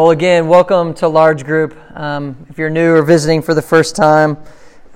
Well, 0.00 0.12
again, 0.12 0.48
welcome 0.48 0.94
to 0.94 1.08
Large 1.08 1.44
Group. 1.44 1.76
Um, 1.94 2.46
if 2.48 2.56
you're 2.56 2.70
new 2.70 2.94
or 2.94 3.02
visiting 3.02 3.42
for 3.42 3.52
the 3.52 3.60
first 3.60 3.94
time, 3.94 4.38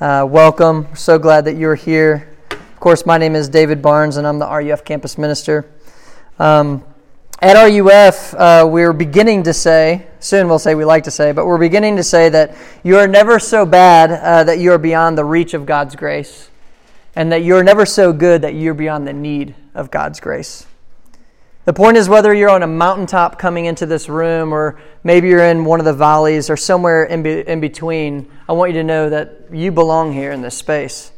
uh, 0.01 0.27
welcome. 0.27 0.89
We're 0.89 0.95
so 0.95 1.19
glad 1.19 1.45
that 1.45 1.59
you're 1.59 1.75
here. 1.75 2.35
Of 2.51 2.81
course, 2.81 3.05
my 3.05 3.19
name 3.19 3.35
is 3.35 3.51
David 3.51 3.83
Barnes, 3.83 4.17
and 4.17 4.27
I'm 4.27 4.39
the 4.39 4.49
RUF 4.49 4.83
campus 4.83 5.19
minister. 5.19 5.71
Um, 6.39 6.83
at 7.43 7.53
RUF, 7.53 8.33
uh, 8.33 8.67
we're 8.67 8.95
beginning 8.95 9.43
to 9.43 9.53
say, 9.53 10.07
soon 10.21 10.49
we'll 10.49 10.59
say 10.59 10.75
we 10.75 10.87
like 10.87 11.05
to 11.05 11.11
say, 11.11 11.33
but 11.33 11.45
we're 11.45 11.59
beginning 11.59 11.97
to 11.97 12.03
say 12.03 12.31
that 12.31 12.57
you 12.83 12.97
are 12.97 13.07
never 13.07 13.39
so 13.39 13.67
bad 13.67 14.11
uh, 14.11 14.45
that 14.45 14.59
you 14.59 14.73
are 14.73 14.79
beyond 14.79 15.19
the 15.19 15.25
reach 15.27 15.53
of 15.53 15.67
God's 15.67 15.95
grace, 15.95 16.49
and 17.15 17.31
that 17.31 17.45
you're 17.45 17.63
never 17.63 17.85
so 17.85 18.11
good 18.11 18.41
that 18.41 18.55
you're 18.55 18.73
beyond 18.73 19.07
the 19.07 19.13
need 19.13 19.55
of 19.75 19.91
God's 19.91 20.19
grace. 20.19 20.65
The 21.65 21.73
point 21.73 21.97
is 21.97 22.11
whether 22.11 22.35
you're 22.35 22.51
on 22.51 22.63
a 22.63 22.67
mountaintop 22.67 23.39
coming 23.39 23.65
into 23.65 23.87
this 23.87 24.09
room 24.09 24.53
or 24.53 24.79
maybe 25.03 25.29
you're 25.29 25.45
in 25.45 25.65
one 25.65 25.81
of 25.81 25.87
the 25.87 25.95
valleys 25.95 26.51
or 26.51 26.59
somewhere 26.59 27.05
in, 27.05 27.23
be, 27.23 27.41
in 27.41 27.61
between, 27.61 28.31
I 28.47 28.53
want 28.53 28.73
you 28.73 28.79
to 28.81 28.85
know 28.85 29.09
that 29.09 29.47
you 29.51 29.73
belong 29.73 30.13
here 30.13 30.31
in 30.31 30.43
this 30.43 30.57
space. 30.57 31.13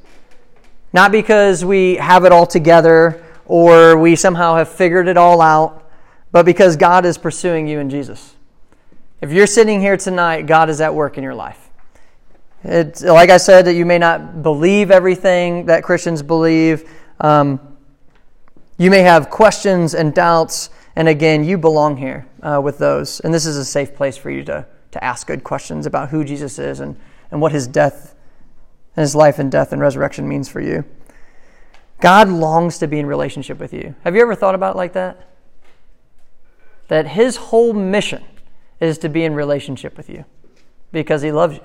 Not 0.92 1.10
because 1.10 1.64
we 1.64 1.96
have 1.96 2.24
it 2.24 2.30
all 2.30 2.46
together 2.46 3.24
or 3.44 3.96
we 3.96 4.14
somehow 4.14 4.54
have 4.54 4.68
figured 4.68 5.08
it 5.08 5.16
all 5.16 5.40
out, 5.40 5.90
but 6.30 6.46
because 6.46 6.76
God 6.76 7.04
is 7.04 7.18
pursuing 7.18 7.66
you 7.66 7.80
in 7.80 7.90
Jesus. 7.90 8.36
If 9.20 9.32
you're 9.32 9.48
sitting 9.48 9.80
here 9.80 9.96
tonight, 9.96 10.46
God 10.46 10.70
is 10.70 10.80
at 10.80 10.94
work 10.94 11.18
in 11.18 11.24
your 11.24 11.34
life. 11.34 11.70
It's, 12.62 13.02
like 13.02 13.30
I 13.30 13.38
said, 13.38 13.66
that 13.66 13.74
you 13.74 13.84
may 13.84 13.98
not 13.98 14.44
believe 14.44 14.92
everything 14.92 15.66
that 15.66 15.82
Christians 15.82 16.22
believe. 16.22 16.88
Um, 17.20 17.75
you 18.78 18.90
may 18.90 19.00
have 19.00 19.30
questions 19.30 19.94
and 19.94 20.14
doubts, 20.14 20.70
and 20.94 21.08
again, 21.08 21.44
you 21.44 21.56
belong 21.56 21.96
here 21.96 22.26
uh, 22.42 22.60
with 22.62 22.78
those. 22.78 23.20
And 23.20 23.32
this 23.32 23.46
is 23.46 23.56
a 23.56 23.64
safe 23.64 23.94
place 23.94 24.16
for 24.16 24.30
you 24.30 24.42
to, 24.44 24.66
to 24.92 25.04
ask 25.04 25.26
good 25.26 25.44
questions 25.44 25.86
about 25.86 26.10
who 26.10 26.24
Jesus 26.24 26.58
is 26.58 26.80
and, 26.80 26.98
and 27.30 27.40
what 27.40 27.52
his 27.52 27.66
death 27.66 28.14
and 28.96 29.02
his 29.02 29.14
life 29.14 29.38
and 29.38 29.50
death 29.50 29.72
and 29.72 29.80
resurrection 29.80 30.28
means 30.28 30.48
for 30.48 30.60
you. 30.60 30.84
God 32.00 32.28
longs 32.28 32.78
to 32.78 32.86
be 32.86 32.98
in 32.98 33.06
relationship 33.06 33.58
with 33.58 33.72
you. 33.72 33.94
Have 34.04 34.14
you 34.14 34.22
ever 34.22 34.34
thought 34.34 34.54
about 34.54 34.74
it 34.74 34.78
like 34.78 34.92
that? 34.92 35.28
That 36.88 37.08
his 37.08 37.36
whole 37.36 37.72
mission 37.72 38.24
is 38.80 38.98
to 38.98 39.08
be 39.08 39.24
in 39.24 39.34
relationship 39.34 39.96
with 39.96 40.10
you 40.10 40.24
because 40.92 41.22
he 41.22 41.32
loves 41.32 41.56
you. 41.56 41.62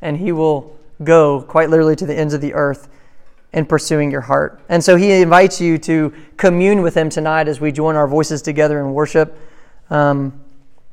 And 0.00 0.18
he 0.18 0.30
will 0.32 0.76
go 1.02 1.42
quite 1.42 1.70
literally 1.70 1.96
to 1.96 2.06
the 2.06 2.14
ends 2.16 2.34
of 2.34 2.40
the 2.40 2.54
earth 2.54 2.88
in 3.54 3.64
pursuing 3.64 4.10
your 4.10 4.20
heart. 4.20 4.60
And 4.68 4.84
so 4.84 4.96
he 4.96 5.12
invites 5.12 5.60
you 5.60 5.78
to 5.78 6.12
commune 6.36 6.82
with 6.82 6.96
him 6.96 7.08
tonight 7.08 7.48
as 7.48 7.60
we 7.60 7.72
join 7.72 7.94
our 7.96 8.08
voices 8.08 8.42
together 8.42 8.80
in 8.80 8.92
worship. 8.92 9.38
Um, 9.88 10.40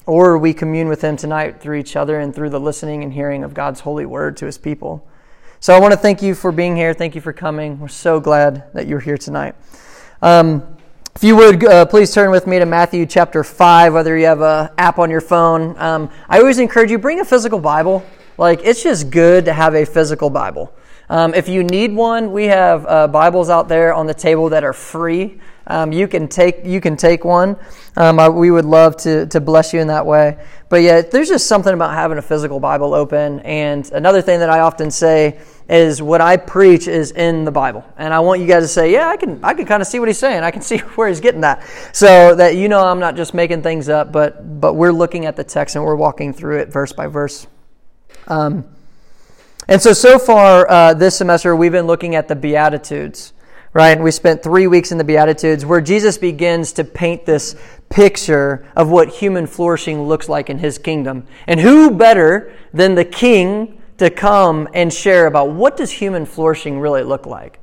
or 0.06 0.38
we 0.38 0.54
commune 0.54 0.88
with 0.88 1.02
him 1.04 1.18
tonight 1.18 1.60
through 1.60 1.78
each 1.78 1.96
other 1.96 2.20
and 2.20 2.34
through 2.34 2.50
the 2.50 2.60
listening 2.60 3.04
and 3.04 3.14
hearing 3.14 3.44
of 3.44 3.54
God's 3.54 3.82
holy 3.82 4.06
word 4.06 4.38
to 4.38 4.46
his 4.46 4.58
people. 4.58 5.08
So 5.60 5.76
I 5.76 5.80
want 5.80 5.92
to 5.92 5.98
thank 5.98 6.22
you 6.22 6.34
for 6.34 6.52
being 6.52 6.76
here. 6.76 6.94
Thank 6.94 7.14
you 7.14 7.22
for 7.22 7.34
coming. 7.34 7.80
We're 7.80 7.88
so 7.88 8.20
glad 8.20 8.72
that 8.74 8.88
you're 8.88 9.00
here 9.00 9.18
tonight. 9.18 9.56
Um, 10.22 10.78
if 11.16 11.24
you 11.24 11.36
would, 11.36 11.64
uh, 11.64 11.86
please 11.86 12.14
turn 12.14 12.32
with 12.32 12.48
me 12.48 12.58
to 12.60 12.66
Matthew 12.66 13.06
chapter 13.06 13.44
5, 13.44 13.94
whether 13.94 14.18
you 14.18 14.26
have 14.26 14.42
an 14.42 14.70
app 14.78 14.98
on 14.98 15.10
your 15.10 15.22
phone. 15.22 15.78
Um, 15.78 16.10
I 16.30 16.40
always 16.40 16.58
encourage 16.58 16.90
you, 16.90 16.98
bring 16.98 17.20
a 17.20 17.26
physical 17.26 17.60
Bible. 17.60 18.04
Like, 18.38 18.62
it's 18.64 18.82
just 18.82 19.12
good 19.12 19.46
to 19.46 19.54
have 19.54 19.76
a 19.76 19.86
physical 19.86 20.30
Bible. 20.30 20.74
Um, 21.12 21.34
if 21.34 21.50
you 21.50 21.62
need 21.62 21.94
one, 21.94 22.32
we 22.32 22.46
have 22.46 22.86
uh, 22.88 23.06
Bibles 23.06 23.50
out 23.50 23.68
there 23.68 23.94
on 23.94 24.08
the 24.08 24.14
table 24.14 24.48
that 24.48 24.64
are 24.64 24.72
free. 24.72 25.42
Um, 25.68 25.92
you 25.92 26.08
can 26.08 26.30
take 26.30 26.64
you 26.64 26.80
can 26.80 26.96
take 26.96 27.26
one. 27.26 27.58
Um, 27.98 28.18
I, 28.18 28.30
we 28.30 28.50
would 28.50 28.64
love 28.64 28.96
to 28.98 29.26
to 29.26 29.42
bless 29.42 29.74
you 29.74 29.82
in 29.82 29.88
that 29.88 30.06
way. 30.06 30.38
But 30.70 30.84
yeah, 30.84 31.02
there's 31.02 31.28
just 31.28 31.48
something 31.48 31.74
about 31.74 31.92
having 31.92 32.18
a 32.18 32.22
physical 32.22 32.62
Bible 32.62 32.94
open. 32.94 33.42
And 33.42 33.92
another 33.92 34.22
thing 34.22 34.40
that 34.40 34.50
I 34.50 34.62
often 34.62 34.90
say 34.90 35.42
is 35.68 36.02
what 36.02 36.22
I 36.22 36.38
preach 36.38 36.88
is 36.88 37.12
in 37.12 37.44
the 37.44 37.52
Bible, 37.52 37.84
and 37.98 38.14
I 38.14 38.22
want 38.22 38.40
you 38.40 38.48
guys 38.48 38.64
to 38.64 38.70
say, 38.70 38.94
yeah, 38.94 39.10
I 39.10 39.18
can 39.18 39.44
I 39.44 39.54
can 39.54 39.66
kind 39.66 39.82
of 39.82 39.90
see 39.90 40.00
what 40.00 40.08
he's 40.08 40.18
saying. 40.18 40.44
I 40.44 40.52
can 40.52 40.62
see 40.72 40.78
where 40.78 41.10
he's 41.10 41.20
getting 41.20 41.42
that, 41.42 41.68
so 41.92 42.36
that 42.36 42.56
you 42.56 42.70
know 42.70 42.88
I'm 42.88 43.00
not 43.00 43.18
just 43.18 43.34
making 43.34 43.64
things 43.64 43.90
up, 43.90 44.14
but 44.14 44.62
but 44.62 44.76
we're 44.76 44.94
looking 44.94 45.26
at 45.26 45.36
the 45.36 45.44
text 45.44 45.76
and 45.76 45.84
we're 45.84 45.96
walking 45.96 46.32
through 46.32 46.60
it 46.60 46.70
verse 46.70 46.94
by 46.94 47.08
verse. 47.08 47.48
Um, 48.28 48.64
and 49.72 49.82
so, 49.82 49.94
so 49.94 50.20
far 50.20 50.70
uh, 50.70 50.94
this 50.94 51.16
semester, 51.16 51.56
we've 51.56 51.72
been 51.72 51.88
looking 51.88 52.14
at 52.14 52.28
the 52.28 52.36
Beatitudes, 52.36 53.32
right? 53.72 53.92
And 53.92 54.04
we 54.04 54.12
spent 54.12 54.44
three 54.44 54.68
weeks 54.68 54.92
in 54.92 54.98
the 54.98 55.06
Beatitudes 55.06 55.66
where 55.66 55.80
Jesus 55.80 56.18
begins 56.18 56.74
to 56.74 56.84
paint 56.84 57.26
this 57.26 57.56
picture 57.90 58.68
of 58.76 58.90
what 58.90 59.08
human 59.08 59.48
flourishing 59.48 60.04
looks 60.04 60.28
like 60.28 60.50
in 60.50 60.60
his 60.60 60.78
kingdom. 60.78 61.26
And 61.48 61.58
who 61.58 61.90
better 61.90 62.54
than 62.74 62.96
the 62.96 63.06
king 63.06 63.82
to 63.98 64.10
come 64.10 64.68
and 64.74 64.92
share 64.92 65.26
about 65.26 65.52
what 65.52 65.78
does 65.78 65.90
human 65.90 66.26
flourishing 66.26 66.78
really 66.78 67.04
look 67.04 67.26
like? 67.26 67.62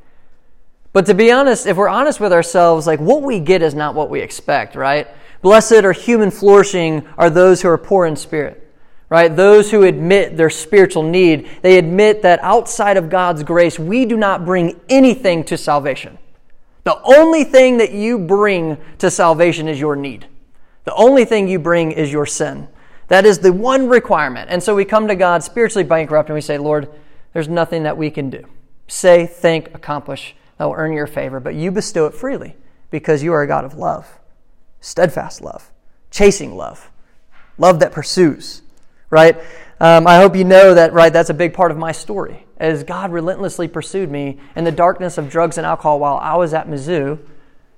But 0.94 1.04
to 1.06 1.14
be 1.14 1.30
honest, 1.30 1.66
if 1.66 1.76
we're 1.76 1.90
honest 1.90 2.20
with 2.20 2.32
ourselves, 2.32 2.86
like 2.86 3.00
what 3.00 3.20
we 3.20 3.38
get 3.38 3.60
is 3.60 3.74
not 3.74 3.94
what 3.94 4.08
we 4.08 4.20
expect, 4.20 4.76
right? 4.76 5.08
Blessed 5.42 5.84
or 5.84 5.92
human 5.92 6.30
flourishing 6.30 7.06
are 7.18 7.28
those 7.28 7.60
who 7.60 7.68
are 7.68 7.76
poor 7.76 8.06
in 8.06 8.16
spirit 8.16 8.64
right? 9.10 9.34
Those 9.34 9.70
who 9.70 9.84
admit 9.84 10.36
their 10.36 10.50
spiritual 10.50 11.02
need, 11.02 11.48
they 11.62 11.78
admit 11.78 12.22
that 12.22 12.40
outside 12.42 12.96
of 12.96 13.08
God's 13.08 13.42
grace, 13.42 13.78
we 13.78 14.04
do 14.04 14.16
not 14.16 14.44
bring 14.44 14.80
anything 14.88 15.44
to 15.44 15.56
salvation. 15.56 16.18
The 16.84 17.00
only 17.02 17.44
thing 17.44 17.78
that 17.78 17.92
you 17.92 18.18
bring 18.18 18.78
to 18.98 19.10
salvation 19.10 19.68
is 19.68 19.80
your 19.80 19.96
need. 19.96 20.26
The 20.84 20.94
only 20.94 21.24
thing 21.24 21.48
you 21.48 21.58
bring 21.58 21.92
is 21.92 22.12
your 22.12 22.26
sin. 22.26 22.68
That 23.08 23.24
is 23.24 23.38
the 23.38 23.52
one 23.52 23.88
requirement. 23.88 24.50
And 24.50 24.62
so 24.62 24.74
we 24.74 24.84
come 24.84 25.08
to 25.08 25.16
God 25.16 25.42
spiritually 25.42 25.84
bankrupt 25.84 26.28
and 26.28 26.34
we 26.34 26.40
say, 26.40 26.58
Lord, 26.58 26.88
there's 27.32 27.48
nothing 27.48 27.82
that 27.82 27.96
we 27.96 28.10
can 28.10 28.30
do. 28.30 28.44
Say, 28.86 29.26
think, 29.26 29.74
accomplish 29.74 30.34
that 30.56 30.64
will 30.64 30.74
earn 30.74 30.92
your 30.92 31.06
favor, 31.06 31.40
but 31.40 31.54
you 31.54 31.70
bestow 31.70 32.06
it 32.06 32.14
freely 32.14 32.56
because 32.90 33.22
you 33.22 33.32
are 33.32 33.42
a 33.42 33.46
God 33.46 33.64
of 33.64 33.74
love, 33.74 34.18
steadfast 34.80 35.40
love, 35.40 35.70
chasing 36.10 36.56
love, 36.56 36.90
love 37.58 37.80
that 37.80 37.92
pursues 37.92 38.62
right? 39.10 39.38
Um, 39.80 40.06
I 40.06 40.16
hope 40.16 40.34
you 40.34 40.44
know 40.44 40.74
that, 40.74 40.92
right? 40.92 41.12
That's 41.12 41.30
a 41.30 41.34
big 41.34 41.54
part 41.54 41.70
of 41.70 41.78
my 41.78 41.92
story. 41.92 42.46
As 42.56 42.82
God 42.82 43.12
relentlessly 43.12 43.68
pursued 43.68 44.10
me 44.10 44.38
in 44.56 44.64
the 44.64 44.72
darkness 44.72 45.18
of 45.18 45.30
drugs 45.30 45.56
and 45.56 45.66
alcohol 45.66 46.00
while 46.00 46.16
I 46.16 46.36
was 46.36 46.52
at 46.52 46.66
Mizzou, 46.66 47.18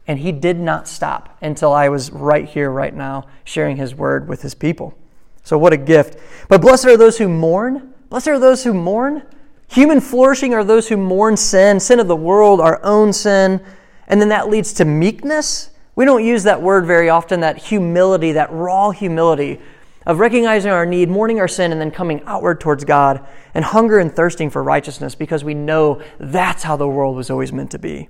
and 0.07 0.19
He 0.19 0.33
did 0.33 0.59
not 0.59 0.89
stop 0.89 1.37
until 1.43 1.73
I 1.73 1.89
was 1.89 2.11
right 2.11 2.49
here, 2.49 2.71
right 2.71 2.95
now, 2.95 3.27
sharing 3.45 3.77
His 3.77 3.95
word 3.95 4.29
with 4.29 4.43
His 4.43 4.55
people. 4.55 4.97
So, 5.43 5.59
what 5.59 5.73
a 5.73 5.77
gift. 5.77 6.19
But 6.49 6.63
blessed 6.63 6.87
are 6.87 6.97
those 6.97 7.19
who 7.19 7.29
mourn. 7.29 7.93
Blessed 8.09 8.29
are 8.29 8.39
those 8.39 8.65
who 8.65 8.73
mourn. 8.73 9.23
Human 9.69 10.01
flourishing 10.01 10.53
are 10.55 10.65
those 10.65 10.89
who 10.89 10.97
mourn 10.97 11.37
sin, 11.37 11.79
sin 11.79 12.01
of 12.01 12.09
the 12.09 12.17
world, 12.17 12.61
our 12.61 12.83
own 12.83 13.13
sin. 13.13 13.65
And 14.09 14.21
then 14.21 14.31
that 14.31 14.49
leads 14.49 14.73
to 14.75 14.85
meekness. 14.85 15.71
We 15.95 16.05
don't 16.05 16.25
use 16.25 16.43
that 16.45 16.61
word 16.61 16.87
very 16.87 17.09
often, 17.09 17.41
that 17.41 17.59
humility, 17.59 18.33
that 18.33 18.51
raw 18.51 18.91
humility 18.91 19.61
of 20.11 20.19
recognizing 20.19 20.73
our 20.73 20.85
need, 20.85 21.09
mourning 21.09 21.39
our 21.39 21.47
sin, 21.47 21.71
and 21.71 21.81
then 21.81 21.93
coming 21.93 22.21
outward 22.27 22.61
towards 22.61 22.85
God, 22.85 23.25
and 23.55 23.65
hunger 23.65 24.01
and 24.01 24.13
thirsting 24.13 24.51
for 24.51 24.61
righteousness 24.61 25.15
because 25.15 25.45
we 25.45 25.55
know 25.55 26.03
that's 26.19 26.65
how 26.65 26.77
the 26.77 26.89
world 26.89 27.15
was 27.15 27.31
always 27.31 27.53
meant 27.53 27.71
to 27.71 27.79
be. 27.79 28.09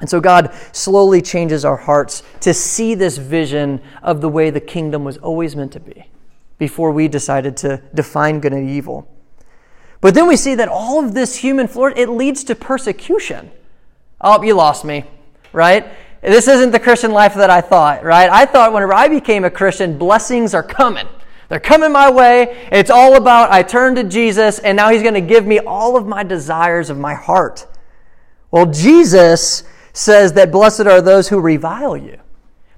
And 0.00 0.08
so 0.08 0.20
God 0.20 0.54
slowly 0.70 1.20
changes 1.20 1.64
our 1.64 1.78
hearts 1.78 2.22
to 2.42 2.54
see 2.54 2.94
this 2.94 3.18
vision 3.18 3.80
of 4.04 4.20
the 4.20 4.28
way 4.28 4.50
the 4.50 4.60
kingdom 4.60 5.02
was 5.02 5.16
always 5.18 5.56
meant 5.56 5.72
to 5.72 5.80
be 5.80 6.08
before 6.58 6.92
we 6.92 7.08
decided 7.08 7.56
to 7.56 7.82
define 7.92 8.38
good 8.38 8.52
and 8.52 8.70
evil. 8.70 9.10
But 10.00 10.14
then 10.14 10.28
we 10.28 10.36
see 10.36 10.54
that 10.54 10.68
all 10.68 11.04
of 11.04 11.12
this 11.12 11.34
human 11.34 11.66
flourish, 11.66 11.98
it 11.98 12.08
leads 12.08 12.44
to 12.44 12.54
persecution. 12.54 13.50
Oh, 14.20 14.40
you 14.44 14.54
lost 14.54 14.84
me, 14.84 15.02
right? 15.52 15.88
This 16.20 16.46
isn't 16.46 16.70
the 16.70 16.78
Christian 16.78 17.10
life 17.10 17.34
that 17.34 17.50
I 17.50 17.62
thought, 17.62 18.04
right? 18.04 18.30
I 18.30 18.46
thought 18.46 18.72
whenever 18.72 18.94
I 18.94 19.08
became 19.08 19.44
a 19.44 19.50
Christian, 19.50 19.98
blessings 19.98 20.54
are 20.54 20.62
coming. 20.62 21.08
They're 21.48 21.60
coming 21.60 21.92
my 21.92 22.10
way. 22.10 22.68
It's 22.72 22.90
all 22.90 23.16
about 23.16 23.52
I 23.52 23.62
turn 23.62 23.94
to 23.96 24.04
Jesus 24.04 24.58
and 24.58 24.76
now 24.76 24.90
he's 24.90 25.02
going 25.02 25.14
to 25.14 25.20
give 25.20 25.46
me 25.46 25.58
all 25.60 25.96
of 25.96 26.06
my 26.06 26.22
desires 26.22 26.90
of 26.90 26.98
my 26.98 27.14
heart. 27.14 27.66
Well, 28.50 28.66
Jesus 28.66 29.62
says 29.92 30.32
that 30.34 30.50
blessed 30.50 30.80
are 30.80 31.00
those 31.00 31.28
who 31.28 31.40
revile 31.40 31.96
you. 31.96 32.18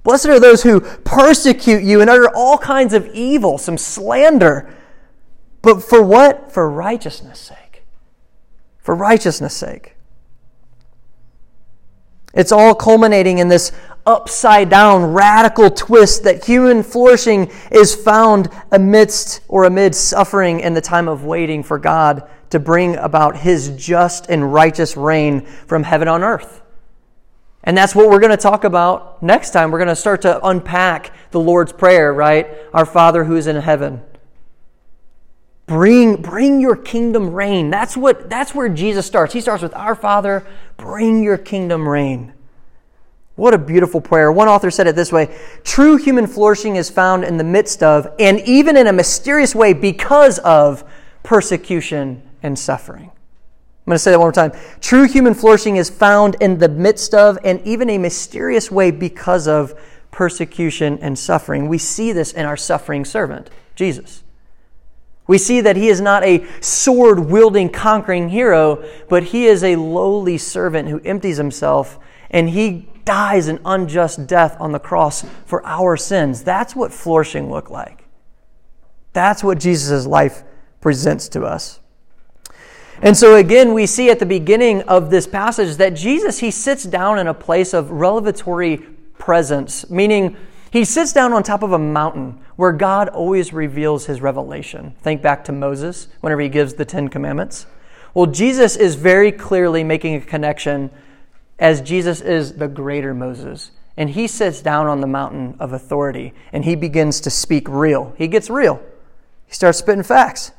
Blessed 0.03 0.27
are 0.27 0.39
those 0.39 0.63
who 0.63 0.81
persecute 0.81 1.83
you 1.83 2.01
and 2.01 2.09
utter 2.09 2.29
all 2.33 2.57
kinds 2.57 2.93
of 2.93 3.07
evil, 3.07 3.57
some 3.57 3.77
slander. 3.77 4.73
But 5.61 5.83
for 5.83 6.01
what? 6.01 6.51
For 6.51 6.69
righteousness' 6.69 7.39
sake. 7.39 7.83
For 8.79 8.95
righteousness' 8.95 9.55
sake. 9.55 9.95
It's 12.33 12.51
all 12.51 12.75
culminating 12.75 13.39
in 13.39 13.47
this 13.47 13.71
upside 14.05 14.69
down 14.69 15.13
radical 15.13 15.69
twist 15.69 16.23
that 16.23 16.45
human 16.45 16.83
flourishing 16.83 17.51
is 17.71 17.95
found 17.95 18.49
amidst 18.71 19.41
or 19.47 19.65
amid 19.65 19.95
suffering 19.95 20.59
in 20.59 20.73
the 20.73 20.81
time 20.81 21.07
of 21.07 21.25
waiting 21.25 21.63
for 21.63 21.77
God 21.77 22.27
to 22.49 22.59
bring 22.59 22.95
about 22.95 23.37
his 23.37 23.69
just 23.77 24.27
and 24.29 24.53
righteous 24.53 24.97
reign 24.97 25.41
from 25.41 25.83
heaven 25.83 26.07
on 26.07 26.23
earth. 26.23 26.61
And 27.63 27.77
that's 27.77 27.93
what 27.93 28.09
we're 28.09 28.19
going 28.19 28.31
to 28.31 28.37
talk 28.37 28.63
about 28.63 29.21
next 29.21 29.51
time. 29.51 29.69
We're 29.69 29.79
going 29.79 29.89
to 29.89 29.95
start 29.95 30.21
to 30.21 30.43
unpack 30.45 31.11
the 31.31 31.39
Lord's 31.39 31.73
Prayer, 31.73 32.13
right? 32.13 32.47
Our 32.73 32.85
Father 32.85 33.25
who 33.25 33.35
is 33.35 33.47
in 33.47 33.57
heaven. 33.57 34.01
Bring, 35.69 36.15
bring 36.15 36.59
your 36.59 36.75
kingdom 36.75 37.31
reign. 37.31 37.69
That's 37.69 37.95
what 37.95 38.27
that's 38.27 38.55
where 38.55 38.69
Jesus 38.69 39.05
starts. 39.05 39.33
He 39.33 39.39
starts 39.39 39.61
with 39.61 39.75
our 39.75 39.93
Father, 39.93 40.43
bring 40.77 41.21
your 41.21 41.37
kingdom 41.37 41.87
reign. 41.87 42.33
What 43.35 43.53
a 43.53 43.59
beautiful 43.59 44.01
prayer. 44.01 44.31
One 44.31 44.47
author 44.47 44.71
said 44.71 44.87
it 44.87 44.95
this 44.95 45.11
way 45.11 45.37
True 45.63 45.97
human 45.97 46.25
flourishing 46.25 46.75
is 46.75 46.89
found 46.89 47.23
in 47.23 47.37
the 47.37 47.43
midst 47.43 47.83
of, 47.83 48.07
and 48.17 48.39
even 48.47 48.77
in 48.77 48.87
a 48.87 48.91
mysterious 48.91 49.53
way, 49.53 49.73
because 49.73 50.39
of 50.39 50.83
persecution 51.21 52.23
and 52.41 52.57
suffering. 52.57 53.11
I'm 53.11 53.91
going 53.91 53.93
to 53.95 53.99
say 53.99 54.09
that 54.09 54.17
one 54.17 54.25
more 54.25 54.31
time. 54.31 54.53
True 54.81 55.07
human 55.07 55.35
flourishing 55.35 55.75
is 55.75 55.91
found 55.91 56.35
in 56.39 56.57
the 56.57 56.67
midst 56.67 57.13
of, 57.13 57.37
and 57.43 57.61
even 57.61 57.91
a 57.91 57.99
mysterious 57.99 58.71
way 58.71 58.89
because 58.89 59.47
of 59.47 59.79
persecution 60.09 60.97
and 60.99 61.19
suffering. 61.19 61.67
We 61.67 61.77
see 61.77 62.11
this 62.11 62.31
in 62.31 62.47
our 62.47 62.57
suffering 62.57 63.05
servant, 63.05 63.51
Jesus. 63.75 64.23
We 65.29 65.37
see 65.37 65.61
that 65.61 65.75
he 65.75 65.89
is 65.89 66.01
not 66.01 66.23
a 66.23 66.43
sword 66.59 67.19
wielding, 67.19 67.69
conquering 67.69 68.29
hero, 68.29 68.83
but 69.09 69.25
he 69.25 69.45
is 69.45 69.63
a 69.63 69.75
lowly 69.75 70.39
servant 70.39 70.89
who 70.89 70.99
empties 71.01 71.37
himself 71.37 71.99
and 72.31 72.49
he 72.49 72.89
dies 73.05 73.47
an 73.47 73.59
unjust 73.63 74.25
death 74.25 74.57
on 74.59 74.71
the 74.71 74.79
cross 74.79 75.23
for 75.45 75.63
our 75.67 75.95
sins. 75.97 76.43
That's 76.43 76.75
what 76.75 76.91
flourishing 76.91 77.51
looked 77.51 77.69
like. 77.69 78.05
That's 79.13 79.43
what 79.43 79.59
Jesus' 79.59 80.07
life 80.07 80.41
presents 80.81 81.29
to 81.29 81.43
us. 81.43 81.79
And 82.99 83.15
so 83.15 83.35
again, 83.35 83.75
we 83.75 83.85
see 83.85 84.09
at 84.09 84.17
the 84.17 84.25
beginning 84.25 84.81
of 84.81 85.11
this 85.11 85.27
passage 85.27 85.77
that 85.77 85.91
Jesus, 85.91 86.39
he 86.39 86.49
sits 86.49 86.85
down 86.85 87.19
in 87.19 87.27
a 87.27 87.35
place 87.35 87.75
of 87.75 87.91
revelatory 87.91 88.77
presence, 89.19 89.87
meaning 89.91 90.35
he 90.71 90.85
sits 90.85 91.13
down 91.13 91.33
on 91.33 91.43
top 91.43 91.63
of 91.63 91.71
a 91.71 91.79
mountain 91.79 92.39
where 92.55 92.71
God 92.71 93.09
always 93.09 93.53
reveals 93.53 94.05
his 94.05 94.21
revelation. 94.21 94.93
Think 95.01 95.21
back 95.21 95.43
to 95.45 95.51
Moses 95.51 96.07
whenever 96.21 96.41
he 96.41 96.49
gives 96.49 96.75
the 96.75 96.85
Ten 96.85 97.07
Commandments. 97.07 97.65
Well, 98.13 98.27
Jesus 98.27 98.75
is 98.75 98.95
very 98.95 99.31
clearly 99.31 99.83
making 99.83 100.15
a 100.15 100.21
connection 100.21 100.91
as 101.57 101.81
Jesus 101.81 102.21
is 102.21 102.53
the 102.53 102.67
greater 102.67 103.13
Moses. 103.13 103.71
And 103.97 104.11
he 104.11 104.27
sits 104.27 104.61
down 104.61 104.87
on 104.87 105.01
the 105.01 105.07
mountain 105.07 105.55
of 105.59 105.73
authority 105.73 106.33
and 106.53 106.63
he 106.63 106.75
begins 106.75 107.19
to 107.21 107.29
speak 107.29 107.67
real. 107.67 108.13
He 108.17 108.27
gets 108.27 108.49
real. 108.49 108.81
He 109.47 109.53
starts 109.53 109.79
spitting 109.79 110.03
facts 110.03 110.51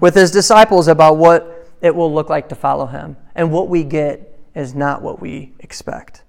with 0.00 0.14
his 0.14 0.30
disciples 0.30 0.88
about 0.88 1.18
what 1.18 1.68
it 1.80 1.94
will 1.94 2.12
look 2.12 2.30
like 2.30 2.48
to 2.48 2.54
follow 2.54 2.86
him. 2.86 3.16
And 3.34 3.52
what 3.52 3.68
we 3.68 3.84
get 3.84 4.38
is 4.54 4.74
not 4.74 5.02
what 5.02 5.20
we 5.20 5.52
expect. 5.58 6.22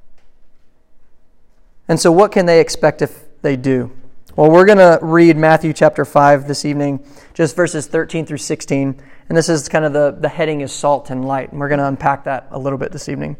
And 1.88 2.00
so, 2.00 2.12
what 2.12 2.31
can 2.31 2.45
they 2.45 2.59
expect 2.59 3.01
if 3.01 3.25
they 3.41 3.56
do? 3.56 3.91
Well, 4.35 4.50
we're 4.50 4.65
going 4.65 4.80
to 4.80 5.00
read 5.01 5.38
Matthew 5.38 5.74
chapter 5.74 6.06
5 6.06 6.47
this 6.47 6.65
evening, 6.65 7.06
just 7.33 7.56
verses 7.56 7.85
13 7.88 8.25
through 8.25 8.38
16. 8.38 9.01
And 9.30 9.38
this 9.38 9.47
is 9.47 9.69
kind 9.69 9.85
of 9.85 9.94
the, 9.94 10.18
the 10.19 10.30
heading 10.30 10.62
is 10.62 10.71
salt 10.71 11.09
and 11.09 11.25
light. 11.25 11.51
And 11.51 11.59
we're 11.59 11.68
going 11.68 11.80
to 11.80 11.88
unpack 11.88 12.24
that 12.24 12.47
a 12.51 12.57
little 12.57 12.80
bit 12.80 12.91
this 12.91 13.09
evening. 13.09 13.38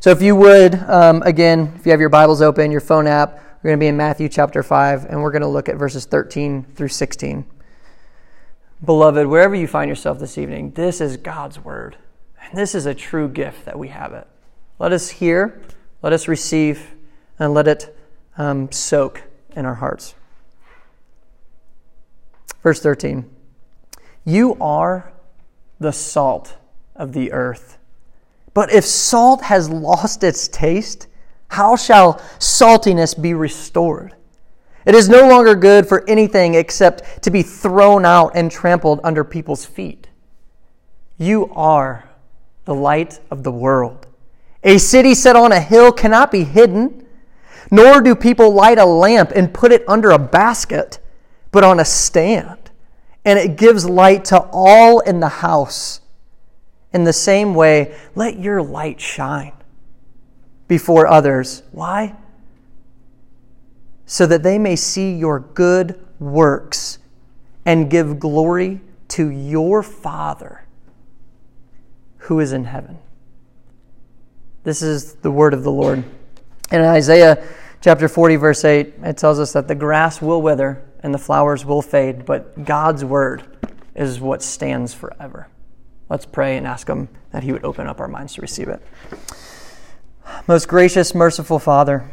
So, 0.00 0.10
if 0.10 0.22
you 0.22 0.36
would, 0.36 0.74
um, 0.74 1.22
again, 1.22 1.72
if 1.76 1.86
you 1.86 1.92
have 1.92 2.00
your 2.00 2.08
Bibles 2.08 2.42
open, 2.42 2.70
your 2.70 2.80
phone 2.80 3.06
app, 3.06 3.42
we're 3.62 3.70
going 3.70 3.80
to 3.80 3.82
be 3.82 3.88
in 3.88 3.96
Matthew 3.96 4.28
chapter 4.28 4.62
5, 4.62 5.06
and 5.06 5.20
we're 5.20 5.32
going 5.32 5.42
to 5.42 5.48
look 5.48 5.68
at 5.68 5.76
verses 5.76 6.04
13 6.04 6.64
through 6.76 6.88
16. 6.88 7.44
Beloved, 8.84 9.26
wherever 9.26 9.56
you 9.56 9.66
find 9.66 9.88
yourself 9.88 10.20
this 10.20 10.38
evening, 10.38 10.70
this 10.72 11.00
is 11.00 11.16
God's 11.16 11.58
word. 11.58 11.96
And 12.40 12.56
this 12.56 12.76
is 12.76 12.86
a 12.86 12.94
true 12.94 13.28
gift 13.28 13.64
that 13.64 13.76
we 13.76 13.88
have 13.88 14.12
it. 14.12 14.28
Let 14.78 14.92
us 14.92 15.08
hear, 15.08 15.60
let 16.00 16.12
us 16.12 16.28
receive, 16.28 16.94
and 17.38 17.54
let 17.54 17.68
it 17.68 17.96
um, 18.36 18.70
soak 18.72 19.22
in 19.54 19.64
our 19.64 19.74
hearts. 19.74 20.14
Verse 22.62 22.80
13 22.80 23.28
You 24.24 24.56
are 24.60 25.12
the 25.78 25.92
salt 25.92 26.56
of 26.96 27.12
the 27.12 27.32
earth. 27.32 27.78
But 28.54 28.72
if 28.72 28.84
salt 28.84 29.42
has 29.42 29.70
lost 29.70 30.24
its 30.24 30.48
taste, 30.48 31.06
how 31.48 31.76
shall 31.76 32.14
saltiness 32.38 33.20
be 33.20 33.34
restored? 33.34 34.14
It 34.84 34.94
is 34.94 35.08
no 35.08 35.28
longer 35.28 35.54
good 35.54 35.86
for 35.86 36.08
anything 36.08 36.54
except 36.54 37.22
to 37.22 37.30
be 37.30 37.42
thrown 37.42 38.04
out 38.04 38.32
and 38.34 38.50
trampled 38.50 39.00
under 39.04 39.22
people's 39.22 39.64
feet. 39.64 40.08
You 41.18 41.52
are 41.54 42.08
the 42.64 42.74
light 42.74 43.20
of 43.30 43.42
the 43.42 43.52
world. 43.52 44.06
A 44.64 44.78
city 44.78 45.14
set 45.14 45.36
on 45.36 45.52
a 45.52 45.60
hill 45.60 45.92
cannot 45.92 46.30
be 46.30 46.44
hidden, 46.44 47.06
nor 47.70 48.00
do 48.00 48.14
people 48.14 48.52
light 48.52 48.78
a 48.78 48.84
lamp 48.84 49.32
and 49.34 49.52
put 49.52 49.72
it 49.72 49.84
under 49.88 50.10
a 50.10 50.18
basket, 50.18 50.98
but 51.50 51.64
on 51.64 51.80
a 51.80 51.84
stand. 51.84 52.70
And 53.24 53.38
it 53.38 53.56
gives 53.56 53.88
light 53.88 54.24
to 54.26 54.40
all 54.52 55.00
in 55.00 55.20
the 55.20 55.28
house. 55.28 56.00
In 56.92 57.04
the 57.04 57.12
same 57.12 57.54
way, 57.54 57.96
let 58.14 58.38
your 58.38 58.62
light 58.62 59.00
shine 59.00 59.52
before 60.66 61.06
others. 61.06 61.62
Why? 61.72 62.14
so 64.08 64.24
that 64.24 64.42
they 64.42 64.58
may 64.58 64.74
see 64.74 65.12
your 65.12 65.38
good 65.38 66.02
works 66.18 66.98
and 67.66 67.90
give 67.90 68.18
glory 68.18 68.80
to 69.06 69.28
your 69.28 69.82
Father 69.82 70.64
who 72.16 72.40
is 72.40 72.50
in 72.54 72.64
heaven. 72.64 72.98
This 74.64 74.80
is 74.80 75.16
the 75.16 75.30
word 75.30 75.52
of 75.52 75.62
the 75.62 75.70
Lord. 75.70 76.04
In 76.70 76.82
Isaiah 76.82 77.42
chapter 77.80 78.08
40, 78.08 78.36
verse 78.36 78.64
8, 78.64 78.94
it 79.02 79.16
tells 79.16 79.40
us 79.40 79.52
that 79.54 79.68
the 79.68 79.74
grass 79.74 80.20
will 80.20 80.42
wither 80.42 80.84
and 81.02 81.14
the 81.14 81.18
flowers 81.18 81.64
will 81.64 81.80
fade, 81.80 82.26
but 82.26 82.64
God's 82.64 83.04
word 83.04 83.42
is 83.94 84.20
what 84.20 84.42
stands 84.42 84.92
forever. 84.92 85.48
Let's 86.10 86.26
pray 86.26 86.58
and 86.58 86.66
ask 86.66 86.86
Him 86.86 87.08
that 87.30 87.42
He 87.42 87.52
would 87.52 87.64
open 87.64 87.86
up 87.86 88.00
our 88.00 88.08
minds 88.08 88.34
to 88.34 88.42
receive 88.42 88.68
it. 88.68 88.82
Most 90.46 90.68
gracious, 90.68 91.14
merciful 91.14 91.58
Father, 91.58 92.10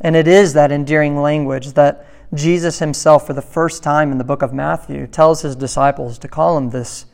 and 0.00 0.16
it 0.16 0.26
is 0.26 0.52
that 0.54 0.72
endearing 0.72 1.20
language 1.20 1.74
that 1.74 2.06
Jesus 2.34 2.80
himself, 2.80 3.24
for 3.26 3.34
the 3.34 3.42
first 3.42 3.84
time 3.84 4.10
in 4.10 4.18
the 4.18 4.24
book 4.24 4.42
of 4.42 4.52
Matthew, 4.52 5.06
tells 5.06 5.42
his 5.42 5.54
disciples 5.54 6.18
to 6.18 6.28
call 6.28 6.58
him 6.58 6.70
this 6.70 7.06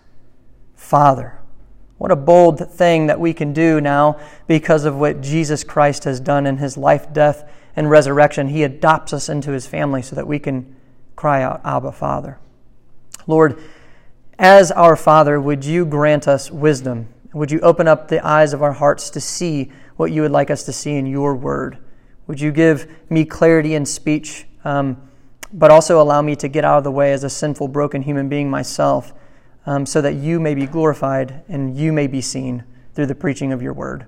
Father. 0.74 1.38
What 2.02 2.10
a 2.10 2.16
bold 2.16 2.68
thing 2.68 3.06
that 3.06 3.20
we 3.20 3.32
can 3.32 3.52
do 3.52 3.80
now 3.80 4.18
because 4.48 4.84
of 4.84 4.96
what 4.96 5.20
Jesus 5.20 5.62
Christ 5.62 6.02
has 6.02 6.18
done 6.18 6.48
in 6.48 6.56
his 6.56 6.76
life, 6.76 7.12
death, 7.12 7.48
and 7.76 7.88
resurrection. 7.88 8.48
He 8.48 8.64
adopts 8.64 9.12
us 9.12 9.28
into 9.28 9.52
his 9.52 9.68
family 9.68 10.02
so 10.02 10.16
that 10.16 10.26
we 10.26 10.40
can 10.40 10.74
cry 11.14 11.44
out, 11.44 11.60
Abba, 11.64 11.92
Father. 11.92 12.40
Lord, 13.28 13.62
as 14.36 14.72
our 14.72 14.96
Father, 14.96 15.40
would 15.40 15.64
you 15.64 15.86
grant 15.86 16.26
us 16.26 16.50
wisdom? 16.50 17.06
Would 17.34 17.52
you 17.52 17.60
open 17.60 17.86
up 17.86 18.08
the 18.08 18.26
eyes 18.26 18.52
of 18.52 18.64
our 18.64 18.72
hearts 18.72 19.08
to 19.10 19.20
see 19.20 19.70
what 19.94 20.10
you 20.10 20.22
would 20.22 20.32
like 20.32 20.50
us 20.50 20.64
to 20.64 20.72
see 20.72 20.96
in 20.96 21.06
your 21.06 21.36
word? 21.36 21.78
Would 22.26 22.40
you 22.40 22.50
give 22.50 22.92
me 23.10 23.24
clarity 23.24 23.76
in 23.76 23.86
speech, 23.86 24.44
um, 24.64 25.00
but 25.52 25.70
also 25.70 26.02
allow 26.02 26.20
me 26.20 26.34
to 26.34 26.48
get 26.48 26.64
out 26.64 26.78
of 26.78 26.84
the 26.84 26.90
way 26.90 27.12
as 27.12 27.22
a 27.22 27.30
sinful, 27.30 27.68
broken 27.68 28.02
human 28.02 28.28
being 28.28 28.50
myself, 28.50 29.14
um, 29.66 29.86
so 29.86 30.00
that 30.00 30.14
you 30.14 30.40
may 30.40 30.54
be 30.54 30.66
glorified 30.66 31.42
and 31.48 31.76
you 31.76 31.92
may 31.92 32.06
be 32.06 32.20
seen 32.20 32.64
through 32.94 33.06
the 33.06 33.14
preaching 33.14 33.52
of 33.52 33.62
your 33.62 33.72
word? 33.72 34.06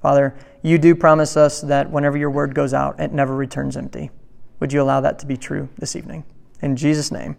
Father, 0.00 0.36
you 0.62 0.78
do 0.78 0.94
promise 0.94 1.36
us 1.36 1.60
that 1.62 1.90
whenever 1.90 2.16
your 2.16 2.30
word 2.30 2.54
goes 2.54 2.74
out, 2.74 3.00
it 3.00 3.12
never 3.12 3.34
returns 3.34 3.76
empty. 3.76 4.10
Would 4.60 4.72
you 4.72 4.82
allow 4.82 5.00
that 5.00 5.18
to 5.20 5.26
be 5.26 5.36
true 5.36 5.68
this 5.78 5.96
evening? 5.96 6.24
In 6.62 6.76
Jesus' 6.76 7.10
name, 7.10 7.36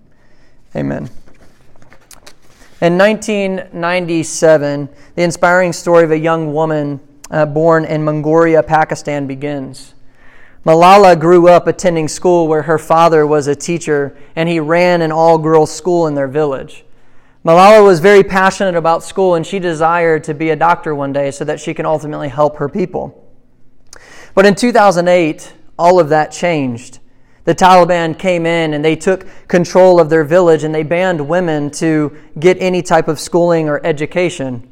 amen. 0.75 1.09
In 2.79 2.97
1997, 2.97 4.89
the 5.15 5.23
inspiring 5.23 5.73
story 5.73 6.03
of 6.03 6.11
a 6.11 6.17
young 6.17 6.53
woman 6.53 6.99
uh, 7.31 7.45
born 7.45 7.85
in 7.85 8.03
Mongolia, 8.03 8.61
Pakistan 8.61 9.25
begins. 9.25 9.95
Malala 10.65 11.19
grew 11.19 11.47
up 11.47 11.65
attending 11.65 12.07
school 12.07 12.47
where 12.47 12.63
her 12.63 12.77
father 12.77 13.25
was 13.25 13.47
a 13.47 13.55
teacher 13.55 14.15
and 14.35 14.49
he 14.49 14.59
ran 14.59 15.01
an 15.01 15.11
all 15.11 15.37
girls 15.37 15.73
school 15.73 16.07
in 16.07 16.13
their 16.13 16.27
village. 16.27 16.83
Malala 17.47 17.81
was 17.81 18.01
very 18.01 18.25
passionate 18.25 18.75
about 18.75 19.05
school 19.05 19.35
and 19.35 19.47
she 19.47 19.57
desired 19.57 20.21
to 20.25 20.33
be 20.33 20.49
a 20.49 20.55
doctor 20.57 20.93
one 20.93 21.13
day 21.13 21.31
so 21.31 21.45
that 21.45 21.61
she 21.61 21.73
can 21.73 21.85
ultimately 21.85 22.27
help 22.27 22.57
her 22.57 22.67
people. 22.67 23.25
But 24.35 24.45
in 24.45 24.53
2008, 24.53 25.53
all 25.79 25.97
of 25.97 26.09
that 26.09 26.33
changed. 26.33 26.99
The 27.45 27.55
Taliban 27.55 28.19
came 28.19 28.45
in 28.45 28.73
and 28.73 28.83
they 28.83 28.97
took 28.97 29.25
control 29.47 30.01
of 30.01 30.09
their 30.09 30.25
village 30.25 30.65
and 30.65 30.75
they 30.75 30.83
banned 30.83 31.25
women 31.25 31.71
to 31.71 32.17
get 32.37 32.57
any 32.59 32.81
type 32.81 33.07
of 33.07 33.17
schooling 33.17 33.69
or 33.69 33.79
education. 33.85 34.69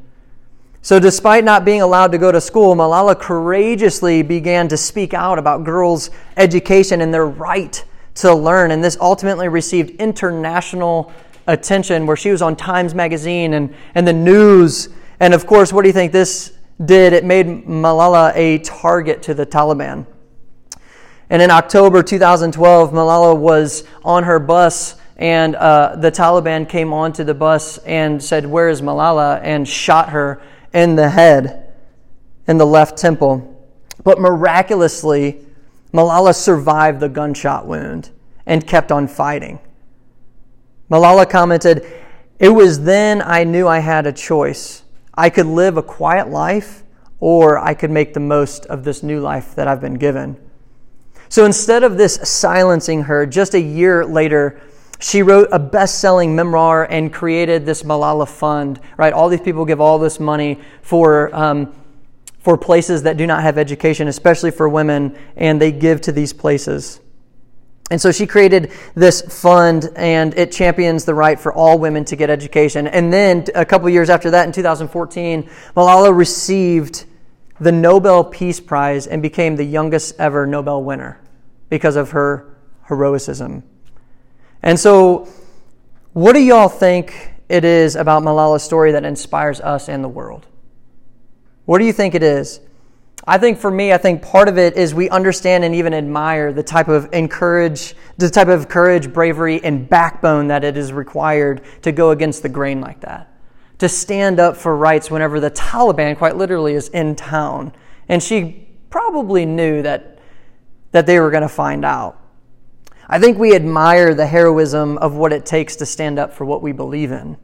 So, 0.82 1.00
despite 1.00 1.46
not 1.46 1.63
being 1.63 1.82
allowed 1.82 2.12
to 2.12 2.17
go 2.17 2.29
to 2.29 2.41
school, 2.41 2.75
Malala 2.75 3.17
courageously 3.17 4.22
began 4.22 4.67
to 4.67 4.75
speak 4.75 5.13
out 5.13 5.39
about 5.39 5.63
girls' 5.63 6.10
education 6.36 7.00
and 7.00 7.13
their 7.13 7.25
right 7.25 7.82
to 8.15 8.34
learn. 8.34 8.72
And 8.72 8.84
this 8.84 8.98
ultimately 9.00 9.48
received 9.48 9.91
international 9.91 11.13
attention, 11.47 12.05
where 12.05 12.17
she 12.17 12.31
was 12.31 12.41
on 12.41 12.55
Times 12.55 12.95
Magazine 12.95 13.53
and, 13.53 13.73
and 13.93 14.07
the 14.07 14.13
news. 14.13 14.89
And 15.19 15.33
of 15.33 15.45
course, 15.45 15.71
what 15.71 15.83
do 15.83 15.89
you 15.89 15.93
think 15.93 16.11
this 16.11 16.55
did, 16.83 17.13
it 17.13 17.23
made 17.23 17.47
Malala 17.47 18.35
a 18.35 18.59
target 18.59 19.21
to 19.23 19.33
the 19.33 19.45
Taliban. 19.45 20.05
And 21.29 21.41
in 21.41 21.49
October 21.49 22.03
2012, 22.03 22.91
Malala 22.91 23.35
was 23.37 23.83
on 24.03 24.23
her 24.23 24.39
bus, 24.39 24.95
and 25.17 25.55
uh, 25.55 25.95
the 25.95 26.11
Taliban 26.11 26.67
came 26.67 26.93
onto 26.93 27.23
the 27.23 27.33
bus 27.33 27.77
and 27.79 28.21
said, 28.21 28.45
Where 28.45 28.69
is 28.69 28.81
Malala? 28.81 29.39
and 29.41 29.67
shot 29.67 30.09
her 30.09 30.41
in 30.73 30.95
the 30.95 31.09
head, 31.09 31.73
in 32.47 32.57
the 32.57 32.65
left 32.65 32.97
temple. 32.97 33.51
But 34.03 34.19
miraculously, 34.19 35.41
Malala 35.93 36.35
survived 36.35 36.99
the 36.99 37.09
gunshot 37.09 37.65
wound 37.65 38.09
and 38.45 38.67
kept 38.67 38.91
on 38.91 39.07
fighting. 39.07 39.59
Malala 40.89 41.29
commented, 41.29 41.85
It 42.39 42.49
was 42.49 42.83
then 42.83 43.21
I 43.21 43.43
knew 43.43 43.67
I 43.67 43.79
had 43.79 44.05
a 44.05 44.11
choice. 44.11 44.83
I 45.13 45.29
could 45.29 45.45
live 45.45 45.77
a 45.77 45.83
quiet 45.83 46.29
life, 46.29 46.83
or 47.19 47.57
I 47.57 47.73
could 47.73 47.91
make 47.91 48.13
the 48.13 48.19
most 48.19 48.65
of 48.65 48.83
this 48.83 49.01
new 49.01 49.19
life 49.19 49.55
that 49.55 49.67
I've 49.67 49.81
been 49.81 49.95
given. 49.95 50.37
So 51.29 51.45
instead 51.45 51.83
of 51.83 51.97
this 51.97 52.15
silencing 52.15 53.03
her, 53.03 53.25
just 53.25 53.55
a 53.55 53.59
year 53.59 54.05
later, 54.05 54.61
she 54.99 55.21
wrote 55.21 55.49
a 55.51 55.59
best-selling 55.59 56.35
memoir 56.35 56.85
and 56.89 57.11
created 57.11 57.65
this 57.65 57.83
Malala 57.83 58.27
Fund. 58.27 58.79
Right, 58.97 59.11
all 59.11 59.29
these 59.29 59.41
people 59.41 59.65
give 59.65 59.81
all 59.81 59.99
this 59.99 60.19
money 60.19 60.59
for 60.81 61.33
um, 61.35 61.73
for 62.45 62.57
places 62.59 63.01
that 63.01 63.17
do 63.17 63.25
not 63.25 63.41
have 63.41 63.57
education, 63.57 64.07
especially 64.07 64.51
for 64.51 64.69
women, 64.69 65.17
and 65.35 65.59
they 65.59 65.71
give 65.71 65.99
to 66.01 66.11
these 66.11 66.31
places. 66.31 66.99
And 67.91 68.01
so 68.01 68.11
she 68.11 68.25
created 68.25 68.71
this 68.95 69.21
fund, 69.21 69.89
and 69.95 70.35
it 70.37 70.51
champions 70.51 71.05
the 71.05 71.13
right 71.13 71.39
for 71.39 71.53
all 71.53 71.77
women 71.77 72.03
to 72.05 72.15
get 72.15 72.31
education. 72.31 72.87
And 72.87 73.13
then 73.13 73.45
a 73.53 73.63
couple 73.63 73.87
years 73.89 74.09
after 74.09 74.31
that, 74.31 74.47
in 74.47 74.51
2014, 74.51 75.43
Malala 75.75 76.15
received 76.15 77.05
the 77.59 77.71
Nobel 77.71 78.23
Peace 78.23 78.59
Prize 78.59 79.05
and 79.05 79.21
became 79.21 79.55
the 79.55 79.63
youngest 79.63 80.15
ever 80.19 80.47
Nobel 80.47 80.83
winner 80.83 81.21
because 81.69 81.95
of 81.95 82.11
her 82.11 82.57
heroism. 82.83 83.63
And 84.63 84.79
so, 84.79 85.29
what 86.13 86.33
do 86.33 86.39
y'all 86.39 86.69
think 86.69 87.33
it 87.49 87.63
is 87.63 87.95
about 87.95 88.23
Malala's 88.23 88.63
story 88.63 88.93
that 88.93 89.05
inspires 89.05 89.61
us 89.61 89.89
and 89.89 90.03
the 90.03 90.09
world? 90.09 90.47
What 91.65 91.77
do 91.77 91.85
you 91.85 91.93
think 91.93 92.15
it 92.15 92.23
is? 92.23 92.59
I 93.27 93.39
think 93.39 93.58
for 93.58 93.72
me, 93.72 93.91
I 93.91 93.98
think 93.98 94.22
part 94.22 94.48
of 94.48 94.60
it 94.60 94.77
is 94.77 94.94
we 94.94 95.10
understand 95.10 95.63
and 95.63 95.74
even 95.74 95.96
admire 95.96 96.53
the 96.53 96.62
type 96.62 96.88
of 96.88 97.12
encourage, 97.12 97.96
the 98.17 98.29
type 98.29 98.50
of 98.50 98.70
courage, 98.70 99.12
bravery, 99.12 99.63
and 99.63 99.89
backbone 99.89 100.48
that 100.50 100.63
it 100.63 100.77
is 100.77 100.94
required 100.94 101.62
to 101.82 101.91
go 101.91 102.12
against 102.12 102.44
the 102.44 102.50
grain 102.50 102.82
like 102.82 103.01
that. 103.01 103.32
To 103.79 103.89
stand 103.89 104.39
up 104.39 104.55
for 104.55 104.77
rights 104.77 105.10
whenever 105.10 105.39
the 105.39 105.50
Taliban, 105.50 106.15
quite 106.17 106.38
literally, 106.38 106.75
is 106.75 106.89
in 106.89 107.15
town. 107.15 107.74
And 108.08 108.22
she 108.22 108.67
probably 108.91 109.46
knew 109.46 109.82
that, 109.82 110.20
that 110.91 111.08
they 111.08 111.20
were 111.20 111.32
going 111.32 111.41
to 111.41 111.50
find 111.50 111.84
out. 111.84 112.22
I 113.08 113.20
think 113.20 113.39
we 113.39 113.55
admire 113.55 114.13
the 114.13 114.27
heroism 114.27 114.98
of 115.00 115.15
what 115.15 115.34
it 115.34 115.46
takes 115.46 115.75
to 115.77 115.86
stand 115.86 116.20
up 116.20 116.32
for 116.32 116.46
what 116.46 116.62
we 116.62 116.72
believe 116.72 117.12
in. 117.12 117.38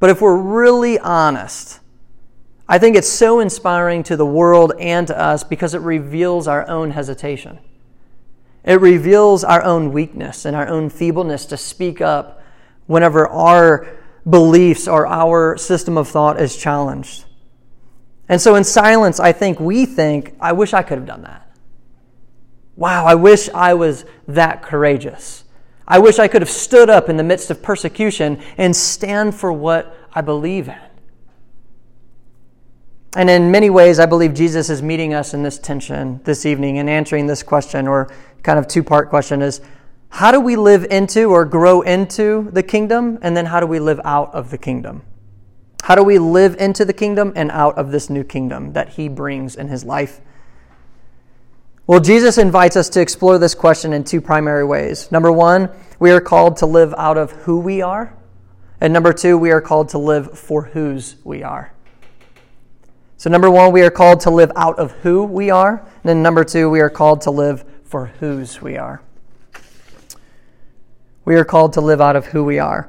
But 0.00 0.10
if 0.10 0.20
we're 0.20 0.36
really 0.36 0.98
honest, 0.98 1.80
I 2.68 2.78
think 2.78 2.96
it's 2.96 3.08
so 3.08 3.40
inspiring 3.40 4.02
to 4.04 4.16
the 4.16 4.26
world 4.26 4.74
and 4.78 5.06
to 5.06 5.18
us 5.18 5.42
because 5.42 5.74
it 5.74 5.80
reveals 5.80 6.46
our 6.46 6.68
own 6.68 6.90
hesitation. 6.90 7.58
It 8.62 8.80
reveals 8.80 9.42
our 9.44 9.62
own 9.62 9.92
weakness 9.92 10.44
and 10.44 10.54
our 10.54 10.68
own 10.68 10.90
feebleness 10.90 11.46
to 11.46 11.56
speak 11.56 12.02
up 12.02 12.42
whenever 12.86 13.26
our 13.26 13.86
beliefs 14.28 14.86
or 14.86 15.06
our 15.06 15.56
system 15.56 15.96
of 15.96 16.08
thought 16.08 16.38
is 16.38 16.56
challenged. 16.56 17.24
And 18.28 18.40
so 18.40 18.56
in 18.56 18.64
silence, 18.64 19.18
I 19.18 19.32
think 19.32 19.58
we 19.58 19.86
think, 19.86 20.34
I 20.38 20.52
wish 20.52 20.74
I 20.74 20.82
could 20.82 20.98
have 20.98 21.06
done 21.06 21.22
that. 21.22 21.50
Wow, 22.76 23.06
I 23.06 23.14
wish 23.14 23.48
I 23.54 23.72
was 23.72 24.04
that 24.26 24.62
courageous. 24.62 25.44
I 25.86 25.98
wish 25.98 26.18
I 26.18 26.28
could 26.28 26.42
have 26.42 26.50
stood 26.50 26.90
up 26.90 27.08
in 27.08 27.16
the 27.16 27.24
midst 27.24 27.50
of 27.50 27.62
persecution 27.62 28.42
and 28.58 28.76
stand 28.76 29.34
for 29.34 29.50
what 29.50 29.96
I 30.12 30.20
believe 30.20 30.68
in. 30.68 30.78
And 33.16 33.30
in 33.30 33.50
many 33.50 33.70
ways, 33.70 33.98
I 33.98 34.06
believe 34.06 34.34
Jesus 34.34 34.68
is 34.68 34.82
meeting 34.82 35.14
us 35.14 35.32
in 35.32 35.42
this 35.42 35.58
tension 35.58 36.20
this 36.24 36.44
evening 36.44 36.78
and 36.78 36.90
answering 36.90 37.26
this 37.26 37.42
question, 37.42 37.88
or 37.88 38.12
kind 38.42 38.58
of 38.58 38.68
two 38.68 38.82
part 38.82 39.08
question 39.08 39.42
is 39.42 39.60
how 40.10 40.30
do 40.32 40.40
we 40.40 40.56
live 40.56 40.86
into 40.90 41.30
or 41.30 41.44
grow 41.44 41.82
into 41.82 42.50
the 42.52 42.62
kingdom? 42.62 43.18
And 43.22 43.36
then 43.36 43.46
how 43.46 43.60
do 43.60 43.66
we 43.66 43.78
live 43.78 44.00
out 44.04 44.34
of 44.34 44.50
the 44.50 44.58
kingdom? 44.58 45.02
How 45.82 45.94
do 45.94 46.02
we 46.02 46.18
live 46.18 46.56
into 46.58 46.84
the 46.84 46.92
kingdom 46.92 47.32
and 47.36 47.50
out 47.50 47.78
of 47.78 47.92
this 47.92 48.10
new 48.10 48.24
kingdom 48.24 48.72
that 48.72 48.90
he 48.90 49.08
brings 49.08 49.56
in 49.56 49.68
his 49.68 49.84
life? 49.84 50.20
Well, 51.86 52.00
Jesus 52.00 52.36
invites 52.36 52.76
us 52.76 52.90
to 52.90 53.00
explore 53.00 53.38
this 53.38 53.54
question 53.54 53.94
in 53.94 54.04
two 54.04 54.20
primary 54.20 54.64
ways. 54.64 55.10
Number 55.10 55.32
one, 55.32 55.70
we 55.98 56.10
are 56.10 56.20
called 56.20 56.58
to 56.58 56.66
live 56.66 56.94
out 56.98 57.16
of 57.16 57.32
who 57.32 57.58
we 57.60 57.80
are. 57.80 58.14
And 58.80 58.92
number 58.92 59.12
two, 59.12 59.38
we 59.38 59.50
are 59.50 59.62
called 59.62 59.88
to 59.90 59.98
live 59.98 60.38
for 60.38 60.64
whose 60.64 61.16
we 61.24 61.42
are. 61.42 61.72
So, 63.18 63.28
number 63.28 63.50
one, 63.50 63.72
we 63.72 63.82
are 63.82 63.90
called 63.90 64.20
to 64.20 64.30
live 64.30 64.52
out 64.54 64.78
of 64.78 64.92
who 64.92 65.24
we 65.24 65.50
are. 65.50 65.80
And 65.80 66.04
then, 66.04 66.22
number 66.22 66.44
two, 66.44 66.70
we 66.70 66.78
are 66.78 66.88
called 66.88 67.20
to 67.22 67.32
live 67.32 67.64
for 67.82 68.06
whose 68.06 68.62
we 68.62 68.76
are. 68.76 69.02
We 71.24 71.34
are 71.34 71.44
called 71.44 71.72
to 71.72 71.80
live 71.80 72.00
out 72.00 72.14
of 72.14 72.26
who 72.26 72.44
we 72.44 72.60
are. 72.60 72.88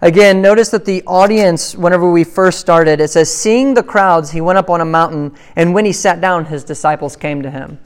Again, 0.00 0.42
notice 0.42 0.70
that 0.70 0.84
the 0.84 1.04
audience, 1.06 1.76
whenever 1.76 2.10
we 2.10 2.24
first 2.24 2.58
started, 2.58 3.00
it 3.00 3.08
says, 3.08 3.32
Seeing 3.32 3.74
the 3.74 3.84
crowds, 3.84 4.32
he 4.32 4.40
went 4.40 4.58
up 4.58 4.68
on 4.68 4.80
a 4.80 4.84
mountain, 4.84 5.36
and 5.54 5.72
when 5.72 5.84
he 5.84 5.92
sat 5.92 6.20
down, 6.20 6.46
his 6.46 6.64
disciples 6.64 7.14
came 7.14 7.40
to 7.42 7.50
him. 7.50 7.78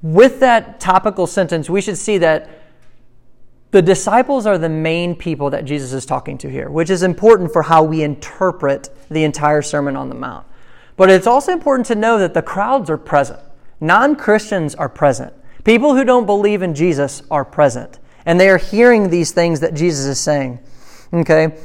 With 0.00 0.40
that 0.40 0.80
topical 0.80 1.26
sentence, 1.26 1.68
we 1.68 1.82
should 1.82 1.98
see 1.98 2.16
that 2.18 2.48
the 3.70 3.82
disciples 3.82 4.46
are 4.46 4.56
the 4.56 4.68
main 4.68 5.14
people 5.14 5.50
that 5.50 5.64
Jesus 5.64 5.92
is 5.92 6.06
talking 6.06 6.38
to 6.38 6.50
here, 6.50 6.70
which 6.70 6.88
is 6.88 7.02
important 7.02 7.52
for 7.52 7.62
how 7.62 7.82
we 7.82 8.02
interpret 8.02 8.88
the 9.10 9.24
entire 9.24 9.60
Sermon 9.60 9.94
on 9.96 10.08
the 10.08 10.14
Mount. 10.14 10.46
But 10.96 11.10
it's 11.10 11.26
also 11.26 11.52
important 11.52 11.86
to 11.88 11.94
know 11.94 12.18
that 12.18 12.34
the 12.34 12.42
crowds 12.42 12.88
are 12.88 12.98
present. 12.98 13.40
Non 13.80 14.16
Christians 14.16 14.74
are 14.74 14.88
present. 14.88 15.32
People 15.64 15.94
who 15.94 16.04
don't 16.04 16.26
believe 16.26 16.62
in 16.62 16.74
Jesus 16.74 17.22
are 17.30 17.44
present. 17.44 17.98
And 18.24 18.40
they 18.40 18.48
are 18.48 18.58
hearing 18.58 19.10
these 19.10 19.32
things 19.32 19.60
that 19.60 19.74
Jesus 19.74 20.06
is 20.06 20.18
saying. 20.18 20.60
Okay? 21.12 21.56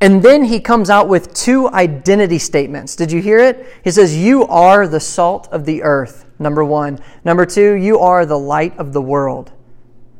And 0.00 0.22
then 0.22 0.44
he 0.44 0.58
comes 0.58 0.90
out 0.90 1.06
with 1.06 1.32
two 1.32 1.68
identity 1.68 2.38
statements. 2.38 2.96
Did 2.96 3.12
you 3.12 3.22
hear 3.22 3.38
it? 3.38 3.66
He 3.84 3.90
says, 3.90 4.16
You 4.16 4.46
are 4.46 4.88
the 4.88 4.98
salt 4.98 5.48
of 5.52 5.64
the 5.64 5.82
earth, 5.84 6.26
number 6.40 6.64
one. 6.64 6.98
Number 7.24 7.46
two, 7.46 7.74
you 7.74 8.00
are 8.00 8.26
the 8.26 8.38
light 8.38 8.76
of 8.78 8.92
the 8.92 9.00
world. 9.00 9.52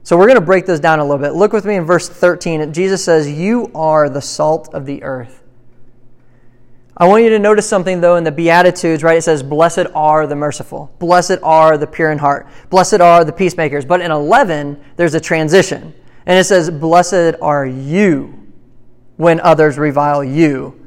So 0.05 0.17
we're 0.17 0.27
going 0.27 0.39
to 0.39 0.45
break 0.45 0.67
this 0.67 0.81
down 0.81 0.99
a 0.99 1.05
little 1.05 1.19
bit. 1.19 1.35
Look 1.35 1.53
with 1.53 1.65
me 1.65 1.77
in 1.77 1.85
verse 1.85 2.09
13. 2.09 2.73
Jesus 2.73 3.05
says, 3.05 3.31
You 3.31 3.71
are 3.75 4.09
the 4.09 4.21
salt 4.21 4.75
of 4.75 4.85
the 4.85 5.03
earth. 5.03 5.43
I 6.97 7.07
want 7.07 7.23
you 7.25 7.31
to 7.31 7.39
notice 7.39 7.69
something, 7.69 8.01
though, 8.01 8.17
in 8.17 8.25
the 8.25 8.33
Beatitudes, 8.33 9.03
right? 9.03 9.19
It 9.19 9.23
says, 9.23 9.43
Blessed 9.43 9.87
are 9.95 10.27
the 10.27 10.37
merciful. 10.37 10.95
Blessed 10.99 11.39
are 11.43 11.79
the 11.79 11.87
pure 11.87 12.11
in 12.11 12.19
heart. 12.19 12.49
Blessed 12.69 13.01
are 13.01 13.25
the 13.25 13.33
peacemakers. 13.33 13.85
But 13.85 14.01
in 14.01 14.11
11, 14.11 14.83
there's 14.97 15.15
a 15.15 15.21
transition. 15.21 15.95
And 16.27 16.39
it 16.39 16.45
says, 16.45 16.69
Blessed 16.71 17.37
are 17.41 17.65
you 17.65 18.53
when 19.17 19.41
others 19.41 19.79
revile 19.79 20.25
you. 20.25 20.83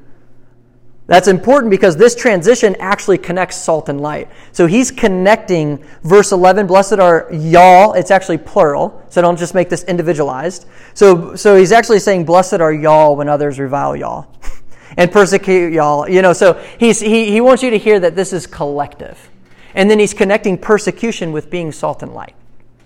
That's 1.08 1.28
important 1.28 1.70
because 1.70 1.96
this 1.96 2.16
transition 2.16 2.76
actually 2.80 3.20
connects 3.20 3.58
salt 3.58 3.90
and 3.90 4.02
light. 4.02 4.28
So 4.52 4.66
he's 4.66 4.90
connecting 4.90 5.84
verse 6.04 6.32
11, 6.32 6.66
blessed 6.66 6.94
are 6.94 7.28
y'all. 7.32 7.94
It's 7.94 8.10
actually 8.10 8.40
plural, 8.40 9.05
so 9.16 9.22
don't 9.22 9.40
just 9.40 9.56
make 9.56 9.70
this 9.70 9.86
individualized. 9.86 10.66
So, 10.94 11.38
so 11.38 11.56
he's 11.56 11.72
actually 11.72 12.00
saying, 12.00 12.26
blessed 12.26 12.56
are 12.56 12.74
y'all 12.74 13.16
when 13.16 13.30
others 13.30 13.58
revile 13.60 13.96
y'all 13.96 14.28
and 14.98 15.10
persecute 15.10 15.72
y'all. 15.72 16.10
You 16.10 16.22
know, 16.22 16.34
so 16.34 16.62
he's, 16.78 17.00
he, 17.00 17.32
he 17.32 17.40
wants 17.40 17.64
you 17.64 17.70
to 17.70 17.78
hear 17.78 17.98
that 18.02 18.18
this 18.18 18.34
is 18.34 18.46
collective. 18.46 19.30
And 19.74 19.90
then 19.90 20.00
he's 20.00 20.14
connecting 20.14 20.58
persecution 20.58 21.32
with 21.32 21.50
being 21.50 21.72
salt 21.72 22.04
and 22.04 22.14
light. 22.14 22.36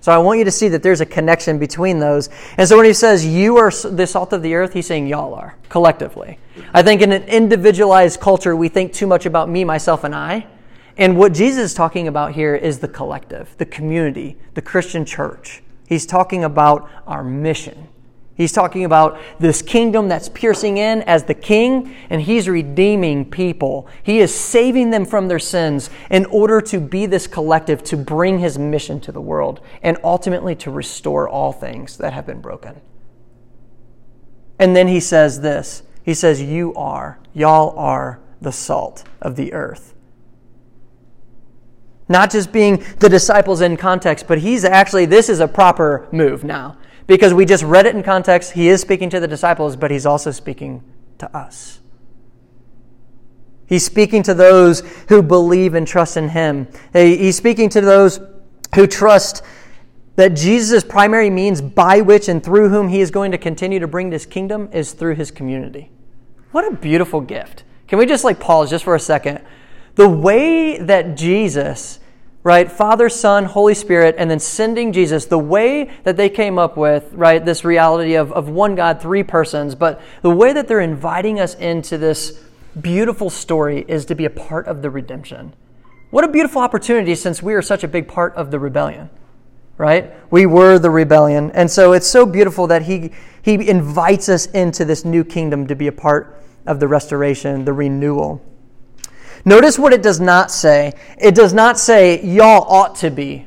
So 0.02 0.12
I 0.12 0.20
want 0.20 0.38
you 0.38 0.46
to 0.46 0.52
see 0.52 0.68
that 0.68 0.84
there's 0.84 1.02
a 1.02 1.06
connection 1.08 1.58
between 1.58 1.98
those. 1.98 2.30
And 2.58 2.70
so 2.70 2.78
when 2.78 2.86
he 2.86 2.94
says 2.94 3.26
you 3.26 3.58
are 3.58 3.72
the 3.72 4.06
salt 4.06 4.32
of 4.32 4.44
the 4.44 4.54
earth, 4.54 4.74
he's 4.74 4.86
saying 4.86 5.08
y'all 5.08 5.34
are 5.34 5.56
collectively. 5.68 6.38
I 6.76 6.84
think 6.84 7.02
in 7.02 7.12
an 7.12 7.24
individualized 7.24 8.20
culture, 8.20 8.56
we 8.56 8.70
think 8.70 8.94
too 8.94 9.08
much 9.08 9.26
about 9.26 9.50
me, 9.50 9.64
myself, 9.64 10.04
and 10.04 10.14
I. 10.14 10.46
And 10.96 11.18
what 11.18 11.34
Jesus 11.34 11.72
is 11.72 11.74
talking 11.74 12.08
about 12.08 12.34
here 12.34 12.54
is 12.54 12.78
the 12.78 12.88
collective, 12.88 13.56
the 13.58 13.66
community, 13.66 14.38
the 14.54 14.62
Christian 14.62 15.06
church. 15.06 15.64
He's 15.90 16.06
talking 16.06 16.44
about 16.44 16.88
our 17.08 17.24
mission. 17.24 17.90
He's 18.36 18.52
talking 18.52 18.86
about 18.86 19.20
this 19.40 19.64
kingdom 19.64 20.08
that's 20.08 20.30
piercing 20.30 20.78
in 20.78 21.02
as 21.02 21.24
the 21.24 21.34
king, 21.34 21.96
and 22.12 22.22
he's 22.22 22.48
redeeming 22.48 23.30
people. 23.30 23.88
He 24.04 24.20
is 24.20 24.34
saving 24.34 24.92
them 24.92 25.04
from 25.04 25.28
their 25.28 25.40
sins 25.40 25.90
in 26.12 26.26
order 26.28 26.62
to 26.62 26.80
be 26.80 27.08
this 27.08 27.26
collective, 27.26 27.84
to 27.86 27.98
bring 27.98 28.38
his 28.38 28.58
mission 28.60 29.02
to 29.02 29.12
the 29.12 29.20
world, 29.20 29.62
and 29.82 29.98
ultimately 30.04 30.56
to 30.58 30.70
restore 30.70 31.28
all 31.28 31.52
things 31.52 31.98
that 31.98 32.14
have 32.14 32.28
been 32.28 32.40
broken. 32.40 32.80
And 34.60 34.76
then 34.76 34.88
he 34.88 35.00
says 35.00 35.42
this 35.42 35.82
He 36.04 36.14
says, 36.14 36.40
You 36.40 36.74
are, 36.76 37.20
y'all 37.34 37.78
are 37.80 38.22
the 38.40 38.52
salt 38.52 39.06
of 39.22 39.38
the 39.38 39.54
earth. 39.54 39.96
Not 42.10 42.32
just 42.32 42.52
being 42.52 42.84
the 42.98 43.08
disciples 43.08 43.62
in 43.62 43.78
context, 43.78 44.28
but 44.28 44.40
he's 44.40 44.66
actually, 44.66 45.06
this 45.06 45.30
is 45.30 45.40
a 45.40 45.48
proper 45.48 46.10
move 46.12 46.44
now. 46.44 46.78
Because 47.08 47.34
we 47.34 47.46
just 47.46 47.64
read 47.64 47.86
it 47.86 47.96
in 47.96 48.04
context. 48.04 48.52
He 48.52 48.68
is 48.68 48.82
speaking 48.82 49.10
to 49.12 49.20
the 49.20 49.28
disciples, 49.28 49.76
but 49.76 49.92
he's 49.92 50.06
also 50.06 50.32
speaking 50.32 50.84
to 51.20 51.36
us. 51.36 51.80
He's 53.68 53.86
speaking 53.86 54.24
to 54.24 54.34
those 54.34 54.82
who 55.10 55.22
believe 55.22 55.76
and 55.76 55.88
trust 55.88 56.18
in 56.18 56.30
him. 56.30 56.68
He's 56.92 57.38
speaking 57.38 57.70
to 57.70 57.82
those 57.82 58.20
who 58.74 58.88
trust 58.88 59.44
that 60.16 60.36
Jesus' 60.36 60.84
primary 60.84 61.30
means 61.30 61.62
by 61.62 62.02
which 62.02 62.28
and 62.28 62.44
through 62.44 62.70
whom 62.70 62.90
he 62.90 63.00
is 63.00 63.12
going 63.12 63.32
to 63.32 63.38
continue 63.38 63.80
to 63.80 63.88
bring 63.88 64.10
this 64.10 64.26
kingdom 64.26 64.70
is 64.74 64.94
through 64.94 65.16
his 65.16 65.32
community. 65.32 65.92
What 66.52 66.72
a 66.72 66.76
beautiful 66.76 67.22
gift. 67.22 67.64
Can 67.88 68.00
we 68.00 68.06
just 68.06 68.24
like 68.24 68.40
pause 68.40 68.70
just 68.70 68.84
for 68.84 68.96
a 68.96 69.00
second? 69.00 69.42
The 69.96 70.10
way 70.10 70.78
that 70.78 71.18
Jesus, 71.18 72.00
right, 72.44 72.72
Father, 72.72 73.10
Son, 73.10 73.46
Holy 73.46 73.74
Spirit, 73.74 74.16
and 74.18 74.30
then 74.30 74.40
sending 74.40 74.94
Jesus, 74.94 75.26
the 75.26 75.40
way 75.40 75.92
that 76.04 76.18
they 76.18 76.30
came 76.30 76.58
up 76.58 76.78
with, 76.78 77.12
right, 77.14 77.44
this 77.44 77.64
reality 77.66 78.16
of, 78.16 78.32
of 78.32 78.50
one 78.50 78.76
God, 78.76 79.02
three 79.02 79.24
persons, 79.24 79.76
but 79.76 80.02
the 80.22 80.32
way 80.32 80.54
that 80.54 80.68
they're 80.68 80.80
inviting 80.80 81.40
us 81.40 81.56
into 81.56 81.98
this 81.98 82.44
beautiful 82.80 83.30
story 83.30 83.84
is 83.88 84.06
to 84.06 84.16
be 84.16 84.26
a 84.26 84.30
part 84.30 84.68
of 84.68 84.82
the 84.82 84.90
redemption. 84.90 85.54
What 86.12 86.24
a 86.24 86.28
beautiful 86.28 86.62
opportunity 86.62 87.16
since 87.16 87.44
we 87.44 87.54
are 87.54 87.62
such 87.62 87.84
a 87.84 87.88
big 87.88 88.08
part 88.08 88.36
of 88.36 88.52
the 88.52 88.60
rebellion 88.60 89.10
right? 89.80 90.14
We 90.30 90.46
were 90.46 90.78
the 90.78 90.92
rebellion. 90.92 91.52
And 91.52 91.72
so 91.72 91.94
it's 91.94 92.06
so 92.06 92.26
beautiful 92.26 92.68
that 92.68 92.84
he, 92.84 93.12
he 93.42 93.68
invites 93.68 94.30
us 94.30 94.46
into 94.48 94.86
this 94.86 95.06
new 95.06 95.24
kingdom 95.24 95.66
to 95.68 95.76
be 95.76 95.88
a 95.88 95.92
part 95.92 96.38
of 96.68 96.82
the 96.82 96.88
restoration, 96.88 97.66
the 97.66 97.74
renewal. 97.74 98.46
Notice 99.46 99.80
what 99.80 99.94
it 99.94 100.02
does 100.02 100.20
not 100.20 100.52
say. 100.52 100.94
It 101.18 101.36
does 101.36 101.54
not 101.54 101.78
say, 101.78 102.24
y'all 102.24 102.66
ought 102.68 102.96
to 102.96 103.10
be. 103.10 103.46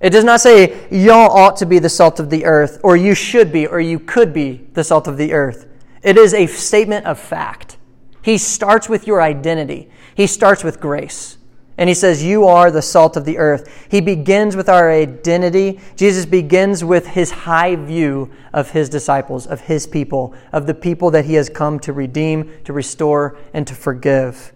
It 0.00 0.10
does 0.10 0.24
not 0.24 0.40
say, 0.40 0.88
y'all 0.90 1.30
ought 1.30 1.56
to 1.56 1.66
be 1.66 1.78
the 1.78 1.88
salt 1.88 2.20
of 2.20 2.30
the 2.30 2.46
earth, 2.46 2.80
or 2.82 2.96
you 2.96 3.14
should 3.14 3.52
be, 3.52 3.66
or 3.66 3.80
you 3.80 3.98
could 3.98 4.32
be 4.32 4.66
the 4.72 4.82
salt 4.82 5.06
of 5.06 5.18
the 5.18 5.32
earth. 5.32 5.66
It 6.02 6.16
is 6.16 6.32
a 6.32 6.46
statement 6.46 7.04
of 7.04 7.18
fact. 7.18 7.76
He 8.22 8.38
starts 8.38 8.88
with 8.88 9.06
your 9.06 9.20
identity, 9.20 9.90
he 10.14 10.26
starts 10.26 10.64
with 10.64 10.80
grace. 10.80 11.36
And 11.78 11.88
he 11.88 11.94
says, 11.94 12.22
You 12.22 12.46
are 12.46 12.70
the 12.70 12.82
salt 12.82 13.16
of 13.16 13.24
the 13.24 13.38
earth. 13.38 13.86
He 13.90 14.02
begins 14.02 14.54
with 14.54 14.68
our 14.68 14.90
identity. 14.90 15.80
Jesus 15.96 16.26
begins 16.26 16.84
with 16.84 17.06
his 17.06 17.30
high 17.30 17.74
view 17.74 18.30
of 18.52 18.72
his 18.72 18.90
disciples, 18.90 19.46
of 19.46 19.62
his 19.62 19.86
people, 19.86 20.34
of 20.52 20.66
the 20.66 20.74
people 20.74 21.10
that 21.12 21.24
he 21.24 21.34
has 21.34 21.48
come 21.48 21.80
to 21.80 21.94
redeem, 21.94 22.52
to 22.64 22.74
restore, 22.74 23.38
and 23.54 23.66
to 23.66 23.74
forgive. 23.74 24.52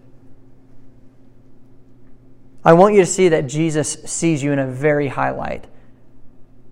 I 2.65 2.73
want 2.73 2.95
you 2.95 3.01
to 3.01 3.05
see 3.05 3.29
that 3.29 3.45
Jesus 3.45 3.93
sees 4.05 4.41
you 4.41 4.51
in 4.51 4.59
a 4.59 4.67
very 4.67 5.09
high 5.09 5.29
light. 5.29 5.67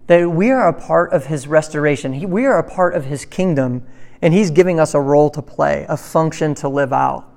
That 0.08 0.30
we 0.30 0.50
are 0.50 0.68
a 0.68 0.74
part 0.74 1.14
of 1.14 1.28
his 1.28 1.48
restoration, 1.48 2.30
we 2.30 2.46
are 2.46 2.58
a 2.58 2.70
part 2.70 2.96
of 2.96 3.06
his 3.06 3.24
kingdom, 3.24 3.86
and 4.22 4.34
he's 4.34 4.52
giving 4.52 4.80
us 4.80 4.94
a 4.94 5.00
role 5.00 5.30
to 5.30 5.42
play, 5.42 5.86
a 5.88 5.96
function 5.96 6.56
to 6.56 6.68
live 6.68 6.92
out. 6.92 7.30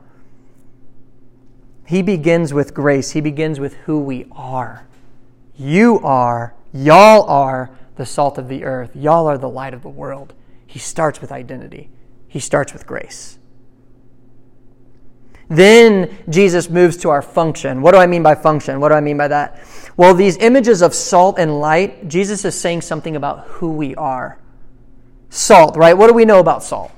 He 1.87 2.03
begins 2.03 2.53
with 2.53 2.75
grace. 2.75 3.13
He 3.13 3.21
begins 3.21 3.61
with 3.61 3.75
who 3.85 4.01
we 4.01 4.27
are. 4.33 4.87
You 5.57 6.01
are, 6.01 6.55
y'all 6.73 7.23
are 7.25 7.71
the 7.95 8.05
salt 8.05 8.39
of 8.39 8.49
the 8.49 8.65
earth. 8.65 8.95
Y'all 8.95 9.27
are 9.27 9.39
the 9.39 9.49
light 9.49 9.73
of 9.73 9.83
the 9.83 9.89
world. 9.89 10.35
He 10.67 10.79
starts 10.79 11.21
with 11.21 11.31
identity, 11.31 11.91
he 12.27 12.41
starts 12.41 12.73
with 12.73 12.87
grace. 12.87 13.36
Then 15.49 16.17
Jesus 16.29 16.69
moves 16.69 16.97
to 16.99 17.11
our 17.11 17.23
function. 17.23 17.81
What 17.83 17.93
do 17.93 17.99
I 17.99 18.07
mean 18.07 18.23
by 18.23 18.35
function? 18.35 18.81
What 18.81 18.89
do 18.89 18.95
I 18.95 19.01
mean 19.01 19.17
by 19.17 19.29
that? 19.29 19.63
Well, 19.97 20.15
these 20.15 20.37
images 20.39 20.83
of 20.83 20.95
salt 20.95 21.39
and 21.39 21.61
light, 21.61 22.09
Jesus 22.09 22.45
is 22.45 22.59
saying 22.59 22.83
something 22.83 23.17
about 23.17 23.47
who 23.47 23.73
we 23.73 23.95
are. 23.95 24.39
Salt, 25.31 25.77
right? 25.77 25.97
What 25.97 26.09
do 26.09 26.15
we 26.15 26.25
know 26.25 26.41
about 26.41 26.63
salt? 26.63 26.93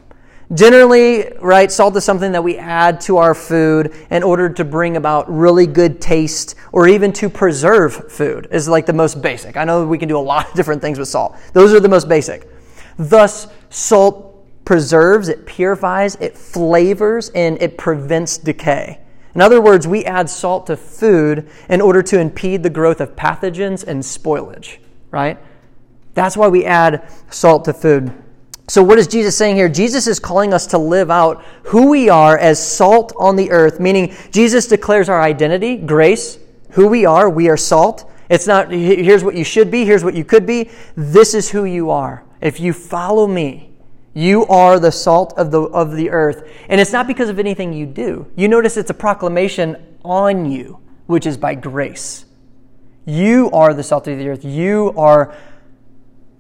Generally, 0.55 1.31
right, 1.41 1.71
salt 1.71 1.95
is 1.97 2.05
something 2.05 2.33
that 2.33 2.43
we 2.43 2.57
add 2.57 3.03
to 3.03 3.19
our 3.19 3.35
food 3.35 3.95
in 4.11 4.23
order 4.23 4.49
to 4.49 4.65
bring 4.65 4.97
about 4.97 5.31
really 5.31 5.67
good 5.67 6.01
taste 6.01 6.55
or 6.73 6.89
even 6.89 7.13
to 7.13 7.29
preserve 7.29 8.11
food, 8.11 8.49
is 8.51 8.67
like 8.67 8.87
the 8.87 8.95
most 8.95 9.21
basic. 9.21 9.59
I 9.59 9.65
know 9.65 9.87
we 9.87 9.99
can 9.99 10.09
do 10.09 10.17
a 10.17 10.21
lot 10.21 10.49
of 10.49 10.55
different 10.55 10.81
things 10.81 10.99
with 10.99 11.09
salt. 11.09 11.37
Those 11.53 11.75
are 11.75 11.81
the 11.81 11.89
most 11.89 12.09
basic. 12.09 12.49
Thus, 12.97 13.47
salt 13.69 14.38
preserves, 14.69 15.31
it 15.31 15.47
purifies, 15.47 16.15
it 16.17 16.37
flavors, 16.37 17.31
and 17.31 17.57
it 17.63 17.79
prevents 17.79 18.37
decay. 18.37 19.01
In 19.35 19.41
other 19.41 19.63
words, 19.63 19.87
we 19.89 20.05
add 20.05 20.29
salt 20.29 20.67
to 20.67 20.77
food 20.77 21.49
in 21.71 21.81
order 21.81 22.03
to 22.03 22.21
impede 22.21 22.63
the 22.63 22.69
growth 22.69 23.01
of 23.01 23.17
pathogens 23.17 23.83
and 23.83 24.03
spoilage, 24.03 24.77
right? 25.11 25.39
That's 26.13 26.37
why 26.37 26.49
we 26.49 26.67
add 26.67 27.11
salt 27.31 27.65
to 27.65 27.73
food. 27.73 28.13
So, 28.69 28.83
what 28.83 28.99
is 28.99 29.07
Jesus 29.07 29.39
saying 29.39 29.57
here? 29.57 29.71
Jesus 29.71 30.07
is 30.07 30.21
calling 30.21 30.53
us 30.53 30.67
to 30.67 30.77
live 30.77 31.11
out 31.11 31.43
who 31.63 31.89
we 31.89 32.11
are 32.11 32.37
as 32.37 32.63
salt 32.63 33.15
on 33.17 33.37
the 33.37 33.51
earth, 33.51 33.81
meaning 33.81 34.15
Jesus 34.33 34.67
declares 34.67 35.09
our 35.09 35.23
identity, 35.23 35.79
grace, 35.79 36.39
who 36.73 36.89
we 36.89 37.07
are. 37.07 37.31
We 37.31 37.49
are 37.49 37.57
salt. 37.57 38.13
It's 38.29 38.47
not, 38.47 38.71
here's 38.71 39.25
what 39.25 39.35
you 39.35 39.45
should 39.45 39.71
be, 39.71 39.87
here's 39.87 40.05
what 40.05 40.13
you 40.13 40.27
could 40.27 40.45
be. 40.45 40.69
This 40.95 41.33
is 41.33 41.49
who 41.49 41.65
you 41.65 41.89
are. 41.89 42.23
If 42.43 42.61
you 42.61 42.75
follow 42.75 43.27
me, 43.27 43.68
you 44.15 44.47
are 44.47 44.81
the 44.81 44.93
salt 44.93 45.35
of 45.37 45.51
the, 45.51 45.63
of 45.63 45.95
the 45.95 46.11
earth. 46.11 46.49
And 46.69 46.81
it's 46.81 46.93
not 46.93 47.07
because 47.07 47.29
of 47.29 47.39
anything 47.39 47.73
you 47.73 47.87
do. 47.87 48.27
You 48.37 48.49
notice 48.49 48.77
it's 48.77 48.91
a 48.91 48.95
proclamation 48.95 49.77
on 50.05 50.51
you, 50.51 50.79
which 51.07 51.27
is 51.27 51.37
by 51.37 51.55
grace. 51.55 52.25
You 53.05 53.51
are 53.53 53.73
the 53.73 53.83
salt 53.83 54.07
of 54.09 54.19
the 54.19 54.29
earth. 54.29 54.45
You 54.45 54.93
are 54.97 55.35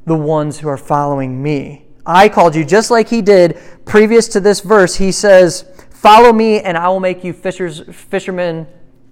the 0.07 0.16
ones 0.16 0.59
who 0.59 0.68
are 0.68 0.76
following 0.76 1.42
me. 1.42 1.85
I 2.04 2.28
called 2.28 2.57
you, 2.57 2.64
just 2.64 2.90
like 2.90 3.09
he 3.09 3.22
did 3.22 3.59
previous 3.85 4.28
to 4.28 4.40
this 4.40 4.61
verse. 4.61 4.96
He 4.96 5.12
says, 5.12 5.64
Follow 5.90 6.33
me, 6.33 6.61
and 6.61 6.76
I 6.76 6.88
will 6.88 7.00
make 7.00 7.22
you 7.22 7.33
fishers, 7.33 7.83
fishermen, 7.92 8.66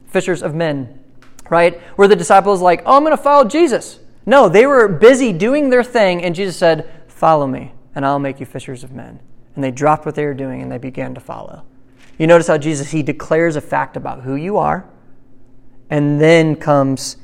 fishers 0.07 0.43
of 0.43 0.55
men. 0.55 1.03
Right? 1.51 1.81
Where 1.97 2.09
the 2.09 2.17
disciples 2.17 2.61
like, 2.61 2.83
Oh, 2.87 2.97
I'm 2.97 3.05
going 3.05 3.17
to 3.17 3.23
follow 3.23 3.45
Jesus. 3.45 4.01
No, 4.25 4.49
they 4.49 4.67
were 4.67 4.89
busy 4.89 5.33
doing 5.33 5.71
their 5.71 5.85
thing, 5.85 6.25
and 6.25 6.35
Jesus 6.35 6.57
said, 6.57 6.91
Follow 7.07 7.47
me, 7.47 7.73
and 7.97 8.07
I'll 8.07 8.21
make 8.21 8.39
you 8.39 8.47
fishers 8.47 8.85
of 8.85 8.93
men. 8.93 9.19
And 9.57 9.65
they 9.65 9.73
dropped 9.73 10.07
what 10.07 10.15
they 10.15 10.25
were 10.25 10.35
doing 10.35 10.63
and 10.63 10.71
they 10.71 10.79
began 10.79 11.15
to 11.15 11.21
follow. 11.21 11.65
You 12.17 12.29
notice 12.29 12.47
how 12.47 12.59
Jesus, 12.59 12.93
he 12.93 13.03
declares 13.03 13.57
a 13.57 13.61
fact 13.61 13.97
about 13.97 14.23
who 14.23 14.37
you 14.37 14.57
are, 14.57 14.89
and 15.91 16.21
then 16.21 16.55
comes, 16.55 17.17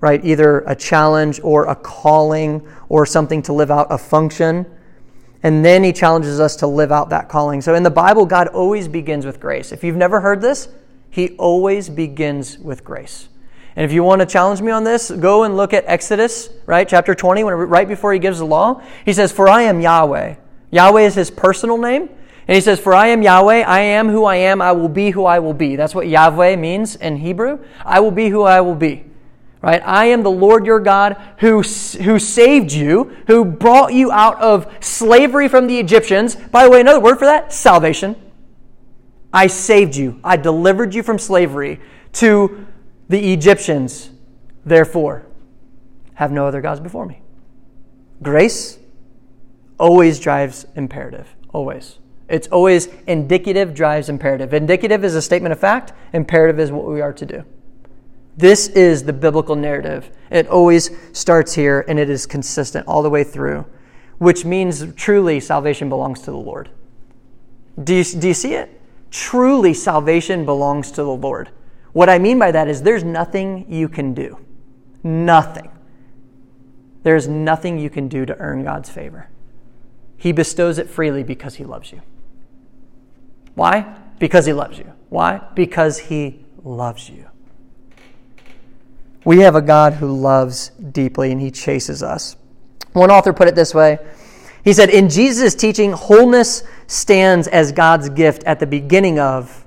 right, 0.00 0.24
either 0.24 0.60
a 0.60 0.76
challenge 0.76 1.40
or 1.42 1.64
a 1.64 1.74
calling 1.74 2.66
or 2.88 3.04
something 3.04 3.42
to 3.42 3.52
live 3.52 3.72
out 3.72 3.88
a 3.90 3.98
function 3.98 4.66
and 5.42 5.64
then 5.64 5.82
he 5.82 5.92
challenges 5.92 6.38
us 6.38 6.56
to 6.56 6.66
live 6.66 6.92
out 6.92 7.10
that 7.10 7.28
calling. 7.28 7.60
So 7.60 7.74
in 7.74 7.82
the 7.82 7.90
Bible, 7.90 8.26
God 8.26 8.48
always 8.48 8.88
begins 8.88 9.24
with 9.24 9.40
grace. 9.40 9.72
If 9.72 9.82
you've 9.82 9.96
never 9.96 10.20
heard 10.20 10.40
this, 10.40 10.68
he 11.08 11.30
always 11.36 11.88
begins 11.88 12.58
with 12.58 12.84
grace. 12.84 13.28
And 13.76 13.84
if 13.84 13.92
you 13.92 14.02
want 14.02 14.20
to 14.20 14.26
challenge 14.26 14.60
me 14.60 14.72
on 14.72 14.84
this, 14.84 15.10
go 15.10 15.44
and 15.44 15.56
look 15.56 15.72
at 15.72 15.84
Exodus, 15.86 16.50
right, 16.66 16.88
chapter 16.88 17.14
20, 17.14 17.44
when, 17.44 17.54
right 17.54 17.86
before 17.86 18.12
he 18.12 18.18
gives 18.18 18.38
the 18.38 18.46
law. 18.46 18.82
He 19.04 19.12
says, 19.12 19.32
For 19.32 19.48
I 19.48 19.62
am 19.62 19.80
Yahweh. 19.80 20.36
Yahweh 20.70 21.02
is 21.02 21.14
his 21.14 21.30
personal 21.30 21.78
name. 21.78 22.08
And 22.48 22.54
he 22.56 22.60
says, 22.60 22.80
For 22.80 22.94
I 22.94 23.08
am 23.08 23.22
Yahweh, 23.22 23.62
I 23.62 23.80
am 23.80 24.08
who 24.08 24.24
I 24.24 24.36
am, 24.36 24.60
I 24.60 24.72
will 24.72 24.88
be 24.88 25.10
who 25.10 25.24
I 25.24 25.38
will 25.38 25.54
be. 25.54 25.76
That's 25.76 25.94
what 25.94 26.08
Yahweh 26.08 26.56
means 26.56 26.96
in 26.96 27.16
Hebrew. 27.16 27.64
I 27.84 28.00
will 28.00 28.10
be 28.10 28.28
who 28.28 28.42
I 28.42 28.60
will 28.60 28.74
be 28.74 29.04
right? 29.62 29.82
I 29.84 30.06
am 30.06 30.22
the 30.22 30.30
Lord 30.30 30.64
your 30.64 30.80
God 30.80 31.16
who, 31.38 31.62
who 31.62 32.18
saved 32.18 32.72
you, 32.72 33.16
who 33.26 33.44
brought 33.44 33.92
you 33.92 34.10
out 34.10 34.40
of 34.40 34.72
slavery 34.80 35.48
from 35.48 35.66
the 35.66 35.78
Egyptians. 35.78 36.34
By 36.34 36.64
the 36.64 36.70
way, 36.70 36.80
another 36.80 37.00
word 37.00 37.18
for 37.18 37.26
that 37.26 37.52
salvation. 37.52 38.16
I 39.32 39.46
saved 39.46 39.94
you, 39.94 40.18
I 40.24 40.36
delivered 40.36 40.94
you 40.94 41.02
from 41.02 41.18
slavery 41.18 41.80
to 42.14 42.66
the 43.10 43.32
Egyptians. 43.32 44.10
Therefore, 44.64 45.26
have 46.14 46.30
no 46.30 46.46
other 46.46 46.60
gods 46.60 46.80
before 46.80 47.06
me. 47.06 47.20
Grace 48.22 48.78
always 49.78 50.20
drives 50.20 50.64
imperative, 50.76 51.34
always. 51.52 51.98
It's 52.28 52.46
always 52.48 52.86
indicative 53.08 53.74
drives 53.74 54.08
imperative. 54.08 54.54
Indicative 54.54 55.04
is 55.04 55.16
a 55.16 55.22
statement 55.22 55.52
of 55.52 55.58
fact, 55.58 55.92
imperative 56.12 56.60
is 56.60 56.70
what 56.70 56.86
we 56.86 57.00
are 57.00 57.12
to 57.12 57.26
do. 57.26 57.44
This 58.36 58.68
is 58.68 59.02
the 59.02 59.12
biblical 59.12 59.56
narrative. 59.56 60.10
It 60.30 60.46
always 60.46 60.90
starts 61.12 61.52
here 61.54 61.84
and 61.88 61.98
it 61.98 62.08
is 62.08 62.26
consistent 62.26 62.86
all 62.86 63.02
the 63.02 63.10
way 63.10 63.24
through, 63.24 63.66
which 64.18 64.44
means 64.44 64.94
truly 64.94 65.40
salvation 65.40 65.88
belongs 65.88 66.20
to 66.20 66.30
the 66.30 66.36
Lord. 66.36 66.70
Do 67.82 67.92
you, 67.92 68.04
do 68.04 68.28
you 68.28 68.34
see 68.34 68.54
it? 68.54 68.80
Truly 69.10 69.74
salvation 69.74 70.44
belongs 70.44 70.92
to 70.92 71.02
the 71.02 71.10
Lord. 71.10 71.50
What 71.92 72.08
I 72.08 72.18
mean 72.18 72.38
by 72.38 72.52
that 72.52 72.68
is 72.68 72.82
there's 72.82 73.04
nothing 73.04 73.66
you 73.68 73.88
can 73.88 74.14
do. 74.14 74.38
Nothing. 75.02 75.70
There's 77.02 77.26
nothing 77.26 77.78
you 77.78 77.90
can 77.90 78.08
do 78.08 78.26
to 78.26 78.36
earn 78.38 78.62
God's 78.64 78.90
favor. 78.90 79.28
He 80.16 80.32
bestows 80.32 80.78
it 80.78 80.88
freely 80.88 81.22
because 81.22 81.54
He 81.54 81.64
loves 81.64 81.92
you. 81.92 82.02
Why? 83.54 83.96
Because 84.18 84.46
He 84.46 84.52
loves 84.52 84.78
you. 84.78 84.92
Why? 85.10 85.40
Because 85.54 85.98
he 85.98 86.38
loves 86.64 87.10
you. 87.10 87.26
We 89.24 89.40
have 89.40 89.54
a 89.54 89.60
God 89.60 89.94
who 89.94 90.16
loves 90.16 90.70
deeply 90.70 91.30
and 91.30 91.40
he 91.40 91.50
chases 91.50 92.02
us. 92.02 92.36
One 92.94 93.10
author 93.10 93.32
put 93.32 93.48
it 93.48 93.54
this 93.54 93.74
way 93.74 93.98
He 94.64 94.72
said, 94.72 94.88
In 94.88 95.10
Jesus' 95.10 95.54
teaching, 95.54 95.92
wholeness 95.92 96.62
stands 96.86 97.48
as 97.48 97.72
God's 97.72 98.08
gift 98.08 98.44
at 98.44 98.60
the 98.60 98.66
beginning 98.66 99.18
of, 99.18 99.59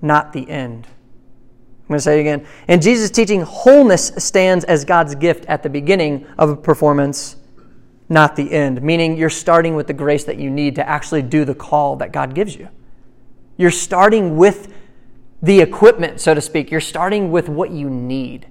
not 0.00 0.32
the 0.32 0.48
end. 0.48 0.86
I'm 0.86 1.88
going 1.88 1.98
to 1.98 2.02
say 2.02 2.18
it 2.18 2.20
again. 2.20 2.46
In 2.68 2.80
Jesus' 2.82 3.10
teaching, 3.10 3.40
wholeness 3.40 4.12
stands 4.18 4.64
as 4.66 4.84
God's 4.84 5.14
gift 5.14 5.46
at 5.46 5.62
the 5.62 5.70
beginning 5.70 6.26
of 6.36 6.50
a 6.50 6.56
performance, 6.56 7.36
not 8.10 8.36
the 8.36 8.52
end. 8.52 8.82
Meaning 8.82 9.16
you're 9.16 9.30
starting 9.30 9.74
with 9.74 9.86
the 9.86 9.94
grace 9.94 10.24
that 10.24 10.36
you 10.38 10.50
need 10.50 10.74
to 10.74 10.86
actually 10.86 11.22
do 11.22 11.46
the 11.46 11.54
call 11.54 11.96
that 11.96 12.12
God 12.12 12.34
gives 12.34 12.54
you. 12.54 12.68
You're 13.56 13.70
starting 13.70 14.36
with 14.36 14.72
the 15.42 15.60
equipment, 15.60 16.20
so 16.20 16.34
to 16.34 16.40
speak. 16.40 16.70
You're 16.70 16.80
starting 16.80 17.30
with 17.30 17.48
what 17.48 17.70
you 17.70 17.88
need, 17.88 18.46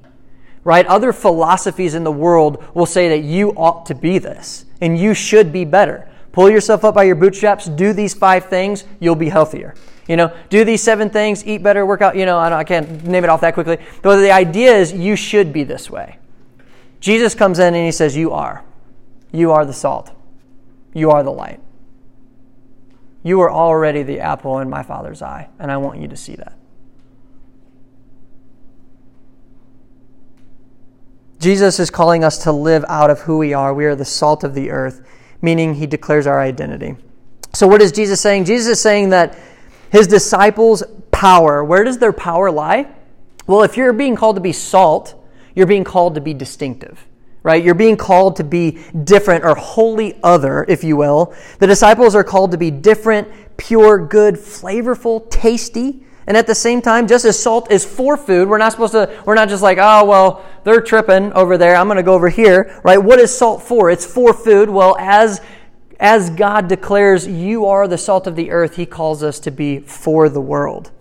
right? 0.64 0.86
Other 0.88 1.14
philosophies 1.14 1.94
in 1.94 2.04
the 2.04 2.12
world 2.12 2.64
will 2.74 2.86
say 2.86 3.10
that 3.10 3.24
you 3.24 3.52
ought 3.52 3.86
to 3.86 3.96
be 3.96 4.18
this 4.18 4.66
and 4.82 4.98
you 4.98 5.14
should 5.14 5.52
be 5.54 5.64
better. 5.64 6.10
Pull 6.32 6.50
yourself 6.50 6.84
up 6.84 6.96
by 6.96 7.04
your 7.04 7.16
bootstraps, 7.16 7.66
do 7.66 7.94
these 7.94 8.14
five 8.14 8.46
things, 8.46 8.86
you'll 9.00 9.16
be 9.16 9.30
healthier. 9.30 9.76
You 10.08 10.16
know, 10.16 10.36
do 10.50 10.64
these 10.64 10.82
seven 10.82 11.10
things, 11.10 11.46
eat 11.46 11.62
better, 11.62 11.86
work 11.86 12.02
out. 12.02 12.16
You 12.16 12.26
know, 12.26 12.38
I, 12.38 12.60
I 12.60 12.64
can't 12.64 13.04
name 13.04 13.24
it 13.24 13.30
off 13.30 13.42
that 13.42 13.54
quickly. 13.54 13.78
But 14.02 14.22
the 14.22 14.32
idea 14.32 14.76
is 14.76 14.94
you 14.94 15.16
should 15.16 15.52
be 15.52 15.64
this 15.64 15.90
way. 15.90 16.20
Jesus 17.00 17.36
comes 17.36 17.60
in 17.60 17.76
and 17.76 17.86
he 17.86 17.92
says, 17.92 18.16
You 18.16 18.32
are. 18.32 18.64
You 19.32 19.52
are 19.52 19.66
the 19.66 19.74
salt. 19.74 20.12
You 20.94 21.12
are 21.12 21.24
the 21.24 21.32
light. 21.32 21.60
You 23.24 23.42
are 23.42 23.52
already 23.52 24.04
the 24.04 24.22
apple 24.22 24.60
in 24.60 24.70
my 24.70 24.84
Father's 24.84 25.22
eye, 25.22 25.50
and 25.60 25.72
I 25.72 25.78
want 25.78 26.00
you 26.00 26.08
to 26.08 26.16
see 26.16 26.36
that. 26.36 26.54
Jesus 31.40 31.80
is 31.80 31.90
calling 31.90 32.24
us 32.24 32.38
to 32.44 32.52
live 32.52 32.84
out 32.88 33.10
of 33.10 33.22
who 33.22 33.38
we 33.38 33.54
are. 33.54 33.74
We 33.74 33.86
are 33.86 33.96
the 33.96 34.06
salt 34.06 34.44
of 34.44 34.54
the 34.54 34.72
earth, 34.72 35.06
meaning 35.42 35.76
he 35.76 35.86
declares 35.86 36.26
our 36.26 36.40
identity. 36.40 36.96
So, 37.54 37.68
what 37.68 37.82
is 37.82 37.92
Jesus 37.92 38.22
saying? 38.22 38.46
Jesus 38.46 38.68
is 38.68 38.82
saying 38.82 39.10
that 39.10 39.38
his 39.92 40.08
disciples' 40.08 40.84
power, 41.12 41.64
where 41.64 41.84
does 41.84 41.98
their 41.98 42.14
power 42.14 42.52
lie? 42.52 42.88
Well, 43.48 43.64
if 43.64 43.78
you're 43.78 43.94
being 43.94 44.16
called 44.16 44.36
to 44.36 44.42
be 44.42 44.54
salt, 44.54 45.16
you're 45.56 45.68
being 45.68 45.84
called 45.84 46.16
to 46.16 46.22
be 46.22 46.34
distinctive, 46.34 47.08
right? 47.44 47.64
You're 47.64 47.76
being 47.76 47.98
called 47.98 48.36
to 48.36 48.44
be 48.44 48.84
different 49.04 49.44
or 49.44 49.56
wholly 49.56 50.20
other, 50.22 50.66
if 50.68 50.84
you 50.84 50.98
will. 50.98 51.34
The 51.60 51.68
disciples 51.68 52.14
are 52.14 52.24
called 52.24 52.52
to 52.52 52.58
be 52.58 52.70
different, 52.70 53.28
pure, 53.58 54.06
good, 54.06 54.36
flavorful, 54.36 55.30
tasty. 55.30 56.04
And 56.28 56.36
at 56.36 56.46
the 56.46 56.56
same 56.56 56.82
time, 56.82 57.08
just 57.08 57.24
as 57.24 57.42
salt 57.42 57.72
is 57.72 57.86
for 57.86 58.18
food, 58.18 58.50
we're 58.50 58.58
not 58.58 58.74
supposed 58.74 58.92
to, 58.92 59.24
we're 59.26 59.36
not 59.36 59.48
just 59.48 59.64
like, 59.64 59.78
oh, 59.80 60.04
well, 60.04 60.46
they're 60.66 60.82
tripping 60.82 61.32
over 61.32 61.58
there. 61.58 61.76
I'm 61.76 61.88
going 61.88 61.96
to 61.96 62.04
go 62.04 62.14
over 62.14 62.28
here, 62.28 62.80
right? 62.84 62.98
What 62.98 63.20
is 63.20 63.36
salt 63.36 63.64
for? 63.64 63.90
It's 63.90 64.06
for 64.06 64.34
food. 64.34 64.70
Well, 64.70 64.98
as 65.00 65.40
as 66.00 66.30
God 66.30 66.68
declares, 66.68 67.28
You 67.28 67.66
are 67.66 67.88
the 67.88 67.98
salt 67.98 68.28
of 68.28 68.36
the 68.36 68.52
earth, 68.52 68.76
He 68.76 68.86
calls 68.86 69.24
us 69.24 69.40
to 69.42 69.52
be 69.52 69.80
for 69.80 70.30
the 70.30 70.42
world, 70.42 70.92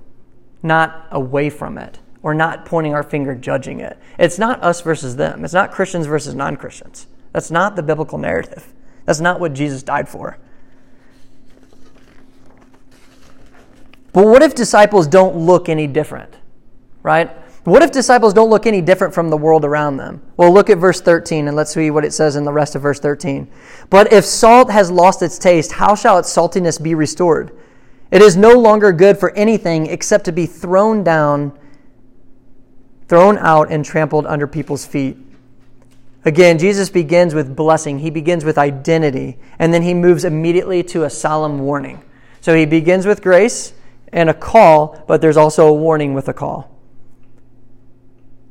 not 0.63 1.07
away 1.11 1.51
from 1.51 1.79
it, 1.79 1.99
or 2.23 2.35
not 2.35 2.65
pointing 2.65 2.95
our 2.95 3.03
finger 3.03 3.35
judging 3.35 3.81
it. 3.81 3.99
It's 4.19 4.39
not 4.39 4.63
us 4.63 4.81
versus 4.81 5.17
them, 5.17 5.45
it's 5.45 5.55
not 5.55 5.73
Christians 5.73 6.07
versus 6.07 6.35
non 6.35 6.57
Christians. 6.57 7.07
That's 7.33 7.51
not 7.51 7.77
the 7.77 7.83
biblical 7.83 8.19
narrative. 8.19 8.73
That's 9.05 9.21
not 9.21 9.41
what 9.41 9.53
Jesus 9.53 9.83
died 9.83 10.09
for. 10.09 10.39
But 14.13 14.27
what 14.27 14.43
if 14.43 14.55
disciples 14.55 15.07
don't 15.07 15.37
look 15.37 15.69
any 15.69 15.87
different? 15.87 16.35
Right? 17.03 17.31
What 17.67 17.83
if 17.83 17.91
disciples 17.91 18.33
don't 18.33 18.49
look 18.49 18.65
any 18.65 18.81
different 18.81 19.13
from 19.13 19.29
the 19.29 19.37
world 19.37 19.65
around 19.65 19.97
them? 19.97 20.23
Well, 20.37 20.55
look 20.55 20.71
at 20.71 20.79
verse 20.79 21.01
13 21.01 21.49
and 21.49 21.57
let's 21.57 21.75
see 21.75 21.91
what 21.91 22.05
it 22.05 22.13
says 22.13 22.37
in 22.37 22.45
the 22.45 22.53
rest 22.53 22.77
of 22.77 22.83
verse 22.83 23.01
13. 23.01 23.49
But 23.91 24.13
if 24.13 24.25
salt 24.25 24.71
has 24.71 24.89
lost 24.89 25.21
its 25.21 25.37
taste, 25.37 25.73
how 25.73 25.97
shall 25.97 26.17
its 26.17 26.33
saltiness 26.33 26.81
be 26.81 26.95
restored? 26.95 27.59
It 28.13 28.23
is 28.23 28.37
no 28.37 28.53
longer 28.53 28.93
good 28.93 29.19
for 29.19 29.33
anything 29.33 29.87
except 29.87 30.27
to 30.27 30.33
be 30.33 30.47
thrown 30.47 31.03
down, 31.03 31.59
thrown 33.09 33.37
out, 33.39 33.73
and 33.73 33.85
trampled 33.85 34.27
under 34.27 34.47
people's 34.47 34.87
feet. 34.87 35.17
Again, 36.25 36.59
Jesus 36.59 36.89
begins 36.89 37.35
with 37.35 37.57
blessing, 37.57 37.99
he 37.99 38.11
begins 38.11 38.45
with 38.45 38.59
identity, 38.59 39.39
and 39.59 39.75
then 39.75 39.83
he 39.83 39.93
moves 39.93 40.25
immediately 40.25 40.85
to 40.85 41.03
a 41.03 41.11
solemn 41.11 41.59
warning. 41.59 42.01
So 42.41 42.55
he 42.55 42.65
begins 42.65 43.07
with 43.07 43.23
grace 43.23 43.73
and 44.13 44.31
a 44.31 44.35
call, 44.35 45.05
but 45.09 45.21
there's 45.21 45.37
also 45.37 45.67
a 45.67 45.75
warning 45.75 46.15
with 46.15 46.29
a 46.29 46.33
call. 46.33 46.76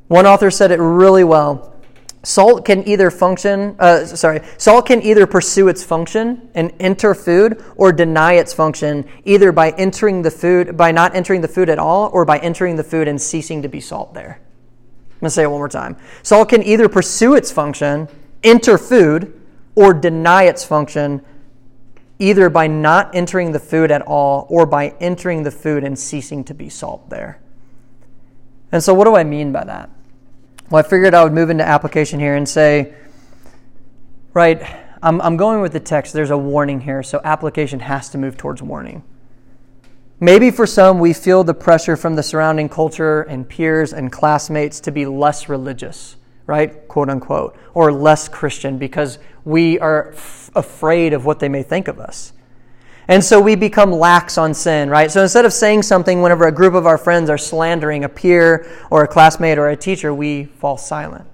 One 0.08 0.26
author 0.26 0.50
said 0.50 0.70
it 0.70 0.80
really 0.80 1.24
well. 1.24 1.74
Salt 2.22 2.64
can 2.64 2.86
either 2.88 3.10
function, 3.10 3.76
uh, 3.78 4.04
sorry, 4.04 4.40
salt 4.58 4.86
can 4.86 5.00
either 5.02 5.28
pursue 5.28 5.68
its 5.68 5.84
function 5.84 6.48
and 6.54 6.72
enter 6.80 7.14
food 7.14 7.62
or 7.76 7.92
deny 7.92 8.32
its 8.32 8.52
function, 8.52 9.04
either 9.24 9.52
by 9.52 9.70
entering 9.70 10.22
the 10.22 10.30
food, 10.30 10.76
by 10.76 10.90
not 10.90 11.14
entering 11.14 11.40
the 11.40 11.48
food 11.48 11.68
at 11.68 11.78
all, 11.78 12.10
or 12.12 12.24
by 12.24 12.38
entering 12.38 12.74
the 12.74 12.82
food 12.82 13.06
and 13.06 13.20
ceasing 13.20 13.62
to 13.62 13.68
be 13.68 13.80
salt 13.80 14.12
there. 14.12 14.40
I'm 14.40 15.20
going 15.20 15.26
to 15.28 15.30
say 15.30 15.44
it 15.44 15.50
one 15.50 15.60
more 15.60 15.68
time. 15.68 15.96
Salt 16.24 16.48
can 16.48 16.64
either 16.64 16.88
pursue 16.88 17.36
its 17.36 17.52
function, 17.52 18.08
enter 18.42 18.76
food, 18.76 19.40
or 19.76 19.94
deny 19.94 20.44
its 20.44 20.64
function, 20.64 21.22
either 22.18 22.50
by 22.50 22.66
not 22.66 23.14
entering 23.14 23.52
the 23.52 23.60
food 23.60 23.92
at 23.92 24.02
all 24.02 24.48
or 24.50 24.66
by 24.66 24.88
entering 24.98 25.44
the 25.44 25.52
food 25.52 25.84
and 25.84 25.96
ceasing 25.96 26.42
to 26.42 26.54
be 26.54 26.68
salt 26.68 27.08
there. 27.08 27.40
And 28.72 28.82
so, 28.82 28.92
what 28.94 29.04
do 29.04 29.14
I 29.14 29.22
mean 29.22 29.52
by 29.52 29.64
that? 29.64 29.90
Well, 30.68 30.84
I 30.84 30.88
figured 30.88 31.14
I 31.14 31.22
would 31.22 31.32
move 31.32 31.48
into 31.48 31.64
application 31.64 32.18
here 32.18 32.34
and 32.34 32.48
say, 32.48 32.92
right, 34.34 34.60
I'm, 35.00 35.20
I'm 35.20 35.36
going 35.36 35.60
with 35.60 35.72
the 35.72 35.80
text. 35.80 36.12
There's 36.12 36.30
a 36.30 36.36
warning 36.36 36.80
here, 36.80 37.04
so 37.04 37.20
application 37.22 37.80
has 37.80 38.08
to 38.10 38.18
move 38.18 38.36
towards 38.36 38.62
warning. 38.62 39.04
Maybe 40.18 40.50
for 40.50 40.66
some, 40.66 40.98
we 40.98 41.12
feel 41.12 41.44
the 41.44 41.54
pressure 41.54 41.96
from 41.96 42.16
the 42.16 42.22
surrounding 42.22 42.68
culture 42.68 43.22
and 43.22 43.48
peers 43.48 43.92
and 43.92 44.10
classmates 44.10 44.80
to 44.80 44.90
be 44.90 45.06
less 45.06 45.48
religious, 45.48 46.16
right? 46.46 46.88
Quote 46.88 47.10
unquote, 47.10 47.56
or 47.72 47.92
less 47.92 48.26
Christian 48.28 48.76
because 48.76 49.20
we 49.44 49.78
are 49.78 50.12
f- 50.14 50.50
afraid 50.56 51.12
of 51.12 51.24
what 51.24 51.38
they 51.38 51.48
may 51.48 51.62
think 51.62 51.86
of 51.86 52.00
us. 52.00 52.32
And 53.08 53.24
so 53.24 53.40
we 53.40 53.54
become 53.54 53.92
lax 53.92 54.36
on 54.36 54.52
sin, 54.52 54.90
right? 54.90 55.10
So 55.10 55.22
instead 55.22 55.44
of 55.44 55.52
saying 55.52 55.82
something 55.82 56.22
whenever 56.22 56.46
a 56.46 56.52
group 56.52 56.74
of 56.74 56.86
our 56.86 56.98
friends 56.98 57.30
are 57.30 57.38
slandering 57.38 58.02
a 58.02 58.08
peer 58.08 58.68
or 58.90 59.04
a 59.04 59.08
classmate 59.08 59.58
or 59.58 59.68
a 59.68 59.76
teacher, 59.76 60.12
we 60.12 60.44
fall 60.44 60.76
silent. 60.76 61.26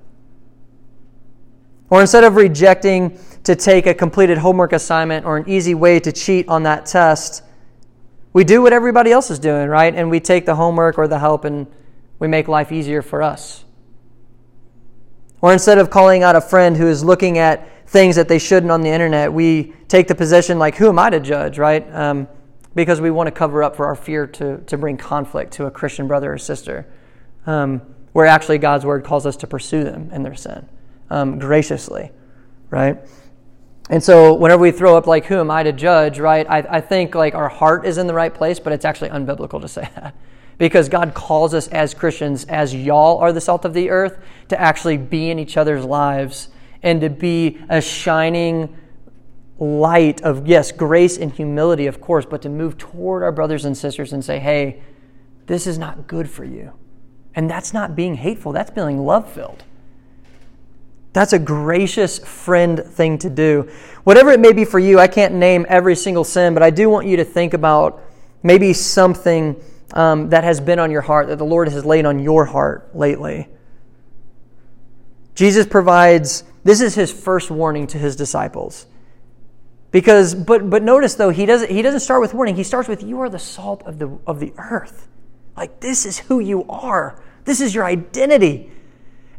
Or 1.89 2.01
instead 2.01 2.25
of 2.25 2.37
rejecting 2.37 3.19
to 3.45 3.57
take 3.57 3.87
a 3.87 3.95
completed 3.95 4.39
homework 4.39 4.73
assignment 4.73 5.25
or 5.25 5.37
an 5.39 5.49
easy 5.49 5.75
way 5.75 5.99
to 6.01 6.13
cheat 6.13 6.47
on 6.49 6.63
that 6.65 6.87
test, 6.87 7.43
we 8.33 8.45
do 8.45 8.63
what 8.63 8.73
everybody 8.73 9.11
else 9.11 9.31
is 9.31 9.39
doing, 9.39 9.69
right? 9.69 9.95
And 9.95 10.11
we 10.11 10.21
take 10.21 10.47
the 10.47 10.55
homework 10.55 10.99
or 10.99 11.09
the 11.09 11.19
help 11.19 11.45
and 11.45 11.67
we 12.19 12.29
make 12.29 12.49
life 12.49 12.71
easier 12.71 13.03
for 13.03 13.23
us. 13.23 13.65
Or 15.41 15.53
instead 15.53 15.79
of 15.79 15.91
calling 15.91 16.23
out 16.23 16.37
a 16.37 16.41
friend 16.41 16.77
who 16.77 16.87
is 16.87 17.03
looking 17.03 17.37
at 17.39 17.67
things 17.93 18.17
that 18.17 18.27
they 18.27 18.39
shouldn't 18.39 18.73
on 18.73 18.81
the 18.81 18.89
internet, 18.89 19.31
we 19.31 19.75
take 19.87 20.09
the 20.09 20.15
position 20.15 20.59
like, 20.59 20.77
who 20.77 20.89
am 20.89 20.99
I 20.99 21.11
to 21.11 21.21
judge, 21.21 21.59
right? 21.59 21.87
Um, 21.95 22.27
because 22.75 23.03
we 23.03 23.11
want 23.11 23.27
to 23.27 23.31
cover 23.31 23.63
up 23.63 23.77
for 23.77 23.85
our 23.85 23.95
fear 23.95 24.27
to, 24.27 24.57
to 24.63 24.79
bring 24.79 24.97
conflict 24.97 25.53
to 25.55 25.67
a 25.67 25.71
Christian 25.71 26.09
brother 26.09 26.33
or 26.33 26.39
sister, 26.39 26.87
um, 27.47 27.83
where 28.13 28.25
actually 28.25 28.57
God's 28.57 28.87
word 28.87 29.05
calls 29.05 29.27
us 29.27 29.37
to 29.37 29.47
pursue 29.47 29.85
them 29.85 30.09
in 30.11 30.23
their 30.23 30.35
sin 30.35 30.67
um, 31.11 31.39
graciously, 31.39 32.11
right? 32.71 32.99
And 33.91 34.03
so 34.03 34.33
whenever 34.33 34.63
we 34.63 34.71
throw 34.71 34.97
up 34.97 35.07
like, 35.07 35.27
who 35.27 35.39
am 35.39 35.51
I 35.51 35.63
to 35.63 35.73
judge, 35.73 36.19
right? 36.19 36.47
I, 36.49 36.59
I 36.61 36.81
think 36.81 37.15
like 37.15 37.35
our 37.35 37.51
heart 37.51 37.85
is 37.85 37.99
in 37.99 38.07
the 38.07 38.15
right 38.15 38.33
place, 38.33 38.59
but 38.59 38.73
it's 38.73 38.87
actually 38.87 39.11
unbiblical 39.11 39.61
to 39.61 39.69
say 39.69 39.83
that. 39.97 40.17
Because 40.57 40.89
God 40.89 41.13
calls 41.13 41.53
us 41.53 41.69
as 41.69 41.93
Christians, 41.93 42.47
as 42.47 42.75
y'all 42.75 43.19
are 43.19 43.35
the 43.35 43.41
salt 43.43 43.67
of 43.67 43.75
the 43.75 43.91
earth, 43.91 44.19
to 44.49 44.59
actually 44.59 44.97
be 44.97 45.29
in 45.29 45.39
each 45.39 45.59
other's 45.59 45.85
lives 45.85 46.49
and 46.83 47.01
to 47.01 47.11
be 47.11 47.59
a 47.69 47.81
shining 47.81 48.77
light 49.59 50.21
of, 50.23 50.47
yes, 50.47 50.73
grace 50.73 51.17
and 51.17 51.33
humility, 51.33 51.87
of 51.87 52.01
course, 52.01 52.27
but 52.27 52.43
to 52.43 52.49
move 52.49 52.77
toward 52.79 53.23
our 53.23 53.33
brothers 53.33 53.65
and 53.65 53.77
sisters 53.77 54.13
and 54.13 54.25
say, 54.25 54.39
hey, 54.39 54.83
this 55.47 55.67
is 55.67 55.79
not 55.79 56.07
good 56.07 56.29
for 56.29 56.45
you. 56.45 56.73
And 57.35 57.49
that's 57.49 57.73
not 57.73 57.95
being 57.95 58.17
hateful, 58.17 58.53
that's 58.53 58.71
being 58.71 59.05
love 59.05 59.31
filled. 59.31 59.65
That's 61.13 61.33
a 61.33 61.39
gracious 61.39 62.19
friend 62.19 62.83
thing 62.83 63.19
to 63.19 63.31
do. 63.31 63.71
Whatever 64.05 64.31
it 64.31 64.41
may 64.41 64.53
be 64.53 64.65
for 64.65 64.79
you, 64.79 64.99
I 64.99 65.09
can't 65.09 65.35
name 65.35 65.67
every 65.69 65.95
single 65.95 66.25
sin, 66.25 66.55
but 66.55 66.63
I 66.63 66.71
do 66.71 66.89
want 66.89 67.07
you 67.07 67.19
to 67.19 67.25
think 67.25 67.55
about 67.55 68.03
maybe 68.43 68.73
something 68.73 69.63
um, 69.93 70.31
that 70.31 70.43
has 70.43 70.61
been 70.61 70.79
on 70.79 70.91
your 70.91 71.03
heart, 71.03 71.29
that 71.29 71.37
the 71.37 71.45
Lord 71.45 71.69
has 71.69 71.85
laid 71.85 72.07
on 72.07 72.19
your 72.19 72.47
heart 72.47 72.97
lately. 72.97 73.49
Jesus 75.35 75.67
provides, 75.67 76.45
this 76.65 76.81
is 76.81 76.95
his 76.95 77.13
first 77.13 77.51
warning 77.51 77.87
to 77.89 77.99
his 77.99 78.17
disciples. 78.17 78.87
Because, 79.91 80.35
but, 80.35 80.71
but 80.71 80.83
notice 80.83 81.15
though, 81.15 81.31
he 81.31 81.45
doesn't, 81.45 81.71
he 81.71 81.83
doesn't 81.83 82.01
start 82.01 82.21
with 82.21 82.35
warning. 82.35 82.57
He 82.57 82.65
starts 82.65 82.89
with, 82.89 83.03
you 83.03 83.21
are 83.21 83.29
the 83.29 83.39
salt 83.39 83.83
of 83.85 83.99
the, 83.99 84.19
of 84.27 84.41
the 84.41 84.53
earth. 84.57 85.09
Like, 85.57 85.81
this 85.81 86.07
is 86.07 86.19
who 86.19 86.41
you 86.41 86.65
are. 86.69 87.23
This 87.45 87.61
is 87.61 87.75
your 87.75 87.85
identity. 87.85 88.71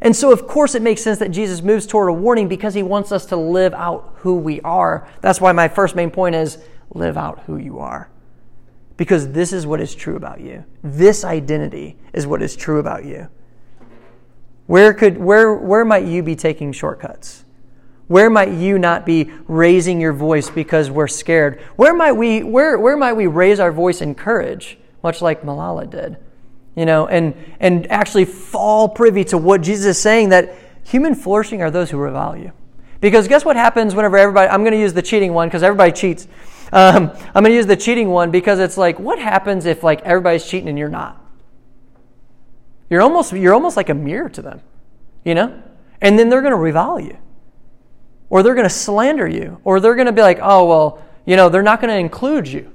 And 0.00 0.14
so, 0.14 0.30
of 0.30 0.46
course, 0.46 0.74
it 0.74 0.82
makes 0.82 1.02
sense 1.02 1.18
that 1.18 1.30
Jesus 1.30 1.62
moves 1.62 1.86
toward 1.86 2.08
a 2.10 2.12
warning 2.12 2.46
because 2.46 2.74
he 2.74 2.82
wants 2.82 3.10
us 3.10 3.26
to 3.26 3.36
live 3.36 3.74
out 3.74 4.14
who 4.18 4.36
we 4.36 4.60
are. 4.60 5.08
That's 5.22 5.40
why 5.40 5.52
my 5.52 5.66
first 5.66 5.96
main 5.96 6.10
point 6.10 6.34
is 6.34 6.58
live 6.90 7.16
out 7.16 7.40
who 7.46 7.56
you 7.56 7.78
are. 7.78 8.10
Because 8.96 9.32
this 9.32 9.52
is 9.52 9.66
what 9.66 9.80
is 9.80 9.94
true 9.94 10.14
about 10.14 10.40
you. 10.40 10.64
This 10.82 11.24
identity 11.24 11.96
is 12.12 12.26
what 12.26 12.42
is 12.42 12.54
true 12.54 12.78
about 12.78 13.04
you. 13.04 13.28
Where, 14.66 14.94
could, 14.94 15.18
where, 15.18 15.54
where 15.54 15.84
might 15.84 16.06
you 16.06 16.22
be 16.22 16.36
taking 16.36 16.72
shortcuts? 16.72 17.44
Where 18.06 18.28
might 18.28 18.52
you 18.52 18.78
not 18.78 19.06
be 19.06 19.30
raising 19.46 20.00
your 20.00 20.12
voice 20.12 20.50
because 20.50 20.90
we're 20.90 21.08
scared? 21.08 21.60
Where 21.76 21.94
might 21.94 22.12
we, 22.12 22.42
where, 22.42 22.78
where 22.78 22.96
might 22.96 23.14
we 23.14 23.26
raise 23.26 23.60
our 23.60 23.72
voice 23.72 24.00
in 24.00 24.14
courage, 24.14 24.78
much 25.02 25.22
like 25.22 25.42
Malala 25.42 25.88
did? 25.88 26.18
You 26.76 26.86
know, 26.86 27.06
and, 27.06 27.34
and 27.60 27.90
actually 27.90 28.24
fall 28.24 28.88
privy 28.88 29.24
to 29.24 29.38
what 29.38 29.62
Jesus 29.62 29.86
is 29.86 30.02
saying 30.02 30.30
that 30.30 30.54
human 30.82 31.14
flourishing 31.14 31.62
are 31.62 31.70
those 31.70 31.90
who 31.90 31.98
revile 31.98 32.36
you. 32.36 32.52
Because 33.00 33.28
guess 33.28 33.44
what 33.44 33.56
happens 33.56 33.94
whenever 33.94 34.16
everybody, 34.18 34.48
I'm 34.48 34.62
going 34.62 34.72
to 34.72 34.80
use 34.80 34.92
the 34.92 35.02
cheating 35.02 35.34
one 35.34 35.48
because 35.48 35.62
everybody 35.62 35.92
cheats. 35.92 36.26
Um, 36.72 37.10
I'm 37.34 37.42
going 37.42 37.52
to 37.52 37.56
use 37.56 37.66
the 37.66 37.76
cheating 37.76 38.08
one 38.08 38.30
because 38.30 38.58
it's 38.58 38.76
like, 38.76 38.98
what 38.98 39.18
happens 39.18 39.66
if 39.66 39.82
like 39.82 40.00
everybody's 40.02 40.46
cheating 40.46 40.68
and 40.68 40.78
you're 40.78 40.88
not? 40.88 41.23
You're 42.90 43.02
almost, 43.02 43.32
you're 43.32 43.54
almost 43.54 43.76
like 43.76 43.88
a 43.88 43.94
mirror 43.94 44.28
to 44.30 44.42
them, 44.42 44.60
you 45.24 45.34
know? 45.34 45.62
And 46.00 46.18
then 46.18 46.28
they're 46.28 46.42
going 46.42 46.52
to 46.52 46.58
revile 46.58 47.00
you 47.00 47.18
or 48.34 48.42
they're 48.42 48.54
going 48.54 48.68
to 48.68 48.74
slander 48.74 49.28
you, 49.28 49.60
or 49.62 49.78
they're 49.78 49.94
going 49.94 50.06
to 50.06 50.12
be 50.12 50.20
like, 50.20 50.40
oh, 50.42 50.64
well, 50.64 51.02
you 51.24 51.36
know, 51.36 51.48
they're 51.48 51.62
not 51.62 51.80
going 51.80 51.92
to 51.92 51.98
include 51.98 52.48
you. 52.48 52.68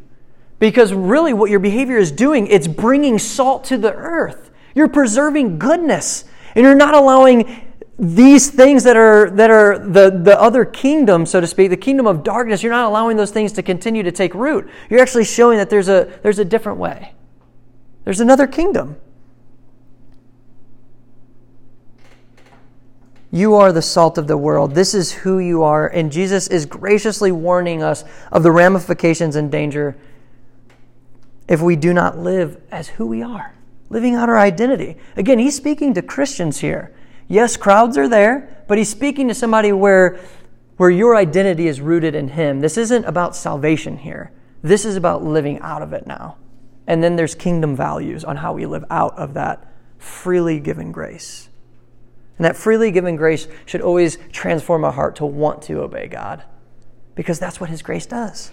Because 0.58 0.94
really, 0.94 1.34
what 1.34 1.50
your 1.50 1.60
behavior 1.60 1.98
is 1.98 2.14
doing, 2.14 2.48
it's 2.48 2.66
bringing 2.66 3.20
salt 3.20 3.66
to 3.66 3.78
the 3.78 3.94
earth. 3.94 4.52
You're 4.76 4.88
preserving 4.88 5.60
goodness, 5.60 6.24
and 6.56 6.64
you're 6.64 6.76
not 6.76 6.94
allowing 6.94 7.66
these 7.98 8.50
things 8.50 8.86
that 8.86 8.96
are 8.96 9.30
that 9.32 9.50
are 9.50 9.78
the, 9.78 10.10
the 10.10 10.40
other 10.40 10.64
kingdom, 10.64 11.26
so 11.26 11.42
to 11.42 11.48
speak, 11.48 11.70
the 11.70 11.76
kingdom 11.76 12.08
of 12.08 12.24
darkness, 12.24 12.64
you're 12.64 12.72
not 12.72 12.86
allowing 12.86 13.18
those 13.18 13.32
things 13.32 13.52
to 13.52 13.62
continue 13.62 14.04
to 14.04 14.14
take 14.14 14.34
root. 14.34 14.70
You're 14.90 15.02
actually 15.02 15.26
showing 15.26 15.58
that 15.58 15.70
there's 15.70 15.90
a 15.90 16.20
there's 16.24 16.40
a 16.40 16.46
different 16.46 16.78
way. 16.78 17.14
There's 18.06 18.22
another 18.22 18.48
kingdom. 18.48 18.96
You 23.32 23.56
are 23.56 23.72
the 23.72 23.82
salt 23.82 24.18
of 24.18 24.28
the 24.28 24.38
world. 24.38 24.74
This 24.74 24.94
is 24.94 25.12
who 25.12 25.40
you 25.40 25.62
are. 25.64 25.88
And 25.88 26.12
Jesus 26.12 26.48
is 26.48 26.66
graciously 26.66 27.32
warning 27.32 27.84
us 27.84 28.04
of 28.32 28.44
the 28.44 28.52
ramifications 28.52 29.36
and 29.36 29.52
danger 29.52 29.96
if 31.48 31.62
we 31.62 31.76
do 31.76 31.94
not 31.94 32.18
live 32.18 32.62
as 32.72 32.90
who 32.90 33.08
we 33.08 33.22
are, 33.22 33.56
living 33.90 34.16
out 34.16 34.30
our 34.30 34.38
identity. 34.38 34.98
Again, 35.16 35.40
he's 35.40 35.56
speaking 35.56 35.94
to 35.96 36.02
Christians 36.02 36.60
here. 36.60 36.94
Yes, 37.28 37.58
crowds 37.58 37.98
are 37.98 38.08
there, 38.08 38.64
but 38.68 38.78
he's 38.78 38.90
speaking 38.90 39.28
to 39.28 39.34
somebody 39.34 39.72
where, 39.72 40.20
where 40.78 40.90
your 40.90 41.16
identity 41.16 41.68
is 41.68 41.82
rooted 41.82 42.16
in 42.16 42.30
him. 42.30 42.60
This 42.60 42.78
isn't 42.78 43.06
about 43.06 43.36
salvation 43.36 43.98
here. 43.98 44.32
This 44.62 44.86
is 44.86 44.96
about 44.96 45.24
living 45.24 45.60
out 45.60 45.82
of 45.82 45.94
it 45.94 46.08
now. 46.08 46.38
And 46.88 47.04
then 47.04 47.16
there's 47.16 47.36
kingdom 47.36 47.76
values 47.76 48.24
on 48.24 48.38
how 48.38 48.54
we 48.54 48.66
live 48.66 48.86
out 48.90 49.18
of 49.18 49.36
that 49.36 49.72
freely 50.00 50.60
given 50.60 50.92
grace. 50.92 51.49
And 52.40 52.46
that 52.46 52.56
freely 52.56 52.90
given 52.90 53.18
grace 53.18 53.50
should 53.66 53.82
always 53.82 54.18
transform 54.32 54.86
our 54.86 54.94
heart 54.94 55.18
to 55.18 55.26
want 55.26 55.62
to 55.64 55.82
obey 55.82 56.08
God 56.08 56.44
because 57.14 57.38
that's 57.38 57.60
what 57.60 57.70
His 57.70 57.82
grace 57.82 58.06
does. 58.06 58.52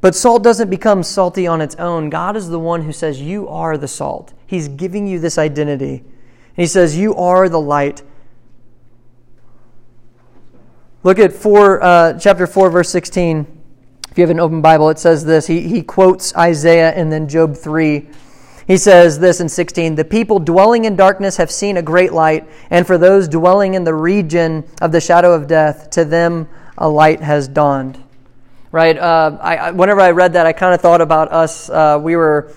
But 0.00 0.16
salt 0.16 0.42
doesn't 0.42 0.70
become 0.70 1.04
salty 1.04 1.46
on 1.46 1.60
its 1.60 1.76
own. 1.76 2.10
God 2.10 2.36
is 2.36 2.48
the 2.48 2.58
one 2.58 2.82
who 2.82 2.92
says, 2.92 3.20
You 3.20 3.46
are 3.46 3.78
the 3.78 3.86
salt. 3.86 4.34
He's 4.44 4.66
giving 4.66 5.06
you 5.06 5.20
this 5.20 5.38
identity. 5.38 5.98
And 5.98 6.56
He 6.56 6.66
says, 6.66 6.98
You 6.98 7.14
are 7.14 7.48
the 7.48 7.60
light. 7.60 8.02
Look 11.04 11.20
at 11.20 11.32
four, 11.32 11.80
uh, 11.80 12.18
chapter 12.18 12.48
4, 12.48 12.70
verse 12.70 12.90
16. 12.90 13.46
If 14.10 14.18
you 14.18 14.22
have 14.22 14.30
an 14.30 14.40
open 14.40 14.60
Bible, 14.60 14.90
it 14.90 14.98
says 14.98 15.24
this. 15.24 15.46
He, 15.46 15.68
he 15.68 15.82
quotes 15.82 16.34
Isaiah 16.34 16.90
and 16.90 17.12
then 17.12 17.28
Job 17.28 17.56
3. 17.56 18.08
He 18.68 18.76
says 18.76 19.18
this 19.18 19.40
in 19.40 19.48
16 19.48 19.94
The 19.94 20.04
people 20.04 20.38
dwelling 20.38 20.84
in 20.84 20.94
darkness 20.94 21.38
have 21.38 21.50
seen 21.50 21.78
a 21.78 21.82
great 21.82 22.12
light, 22.12 22.46
and 22.68 22.86
for 22.86 22.98
those 22.98 23.26
dwelling 23.26 23.72
in 23.72 23.84
the 23.84 23.94
region 23.94 24.62
of 24.82 24.92
the 24.92 25.00
shadow 25.00 25.32
of 25.32 25.46
death, 25.46 25.88
to 25.92 26.04
them 26.04 26.48
a 26.76 26.86
light 26.86 27.22
has 27.22 27.48
dawned. 27.48 28.04
Right? 28.70 28.96
Uh, 28.98 29.38
I, 29.40 29.70
whenever 29.70 30.02
I 30.02 30.10
read 30.10 30.34
that, 30.34 30.44
I 30.44 30.52
kind 30.52 30.74
of 30.74 30.82
thought 30.82 31.00
about 31.00 31.32
us. 31.32 31.68
Uh, 31.68 31.98
we 32.00 32.14
were. 32.14 32.52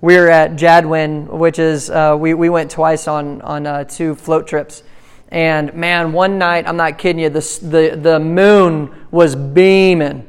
We 0.00 0.16
were 0.16 0.30
at 0.30 0.54
Jadwin, 0.54 1.26
which 1.26 1.58
is 1.58 1.90
uh, 1.90 2.16
we, 2.16 2.32
we 2.32 2.48
went 2.50 2.70
twice 2.70 3.08
on 3.08 3.42
on 3.42 3.66
uh, 3.66 3.82
two 3.82 4.14
float 4.14 4.46
trips, 4.46 4.84
and 5.26 5.74
man, 5.74 6.12
one 6.12 6.38
night 6.38 6.68
I'm 6.68 6.76
not 6.76 6.98
kidding 6.98 7.20
you, 7.20 7.30
the 7.30 7.40
the 7.62 7.98
the 8.00 8.20
moon 8.20 8.94
was 9.10 9.34
beaming, 9.34 10.27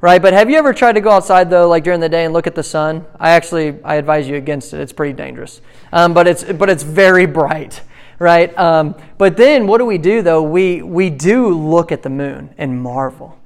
right? 0.00 0.20
But 0.20 0.32
have 0.32 0.50
you 0.50 0.56
ever 0.56 0.72
tried 0.72 0.92
to 0.92 1.00
go 1.00 1.10
outside 1.10 1.50
though, 1.50 1.68
like 1.68 1.84
during 1.84 2.00
the 2.00 2.08
day 2.08 2.24
and 2.24 2.32
look 2.32 2.46
at 2.46 2.54
the 2.54 2.62
sun? 2.62 3.06
I 3.18 3.30
actually 3.30 3.82
I 3.84 3.96
advise 3.96 4.28
you 4.28 4.36
against 4.36 4.72
it. 4.74 4.80
It's 4.80 4.92
pretty 4.92 5.12
dangerous, 5.12 5.60
um, 5.92 6.14
but 6.14 6.26
it's 6.26 6.44
but 6.44 6.70
it's 6.70 6.82
very 6.82 7.26
bright, 7.26 7.82
right? 8.18 8.56
Um, 8.58 8.94
but 9.18 9.36
then 9.36 9.66
what 9.66 9.78
do 9.78 9.86
we 9.86 9.98
do 9.98 10.22
though? 10.22 10.42
We 10.42 10.82
we 10.82 11.10
do 11.10 11.48
look 11.48 11.92
at 11.92 12.02
the 12.02 12.10
moon 12.10 12.54
and 12.58 12.82
marvel, 12.82 13.38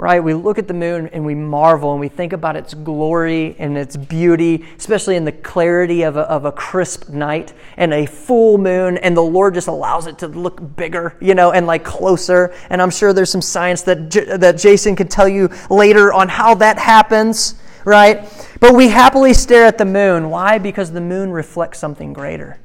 right? 0.00 0.24
We 0.24 0.32
look 0.32 0.58
at 0.58 0.66
the 0.66 0.72
moon 0.72 1.08
and 1.08 1.26
we 1.26 1.34
marvel 1.34 1.92
and 1.92 2.00
we 2.00 2.08
think 2.08 2.32
about 2.32 2.56
its 2.56 2.72
glory 2.72 3.54
and 3.58 3.76
its 3.76 3.98
beauty, 3.98 4.64
especially 4.78 5.14
in 5.16 5.26
the 5.26 5.32
clarity 5.32 6.04
of 6.04 6.16
a, 6.16 6.20
of 6.20 6.46
a 6.46 6.52
crisp 6.52 7.10
night 7.10 7.52
and 7.76 7.92
a 7.92 8.06
full 8.06 8.56
moon. 8.56 8.96
And 8.96 9.14
the 9.14 9.20
Lord 9.20 9.52
just 9.52 9.68
allows 9.68 10.06
it 10.06 10.16
to 10.20 10.28
look 10.28 10.74
bigger, 10.74 11.18
you 11.20 11.34
know, 11.34 11.52
and 11.52 11.66
like 11.66 11.84
closer. 11.84 12.54
And 12.70 12.80
I'm 12.80 12.88
sure 12.88 13.12
there's 13.12 13.30
some 13.30 13.42
science 13.42 13.82
that, 13.82 14.08
J- 14.08 14.38
that 14.38 14.56
Jason 14.56 14.96
can 14.96 15.06
tell 15.06 15.28
you 15.28 15.50
later 15.68 16.14
on 16.14 16.28
how 16.28 16.54
that 16.54 16.78
happens, 16.78 17.56
right? 17.84 18.26
But 18.58 18.74
we 18.74 18.88
happily 18.88 19.34
stare 19.34 19.66
at 19.66 19.76
the 19.76 19.84
moon. 19.84 20.30
Why? 20.30 20.56
Because 20.56 20.92
the 20.92 21.02
moon 21.02 21.30
reflects 21.30 21.78
something 21.78 22.14
greater. 22.14 22.58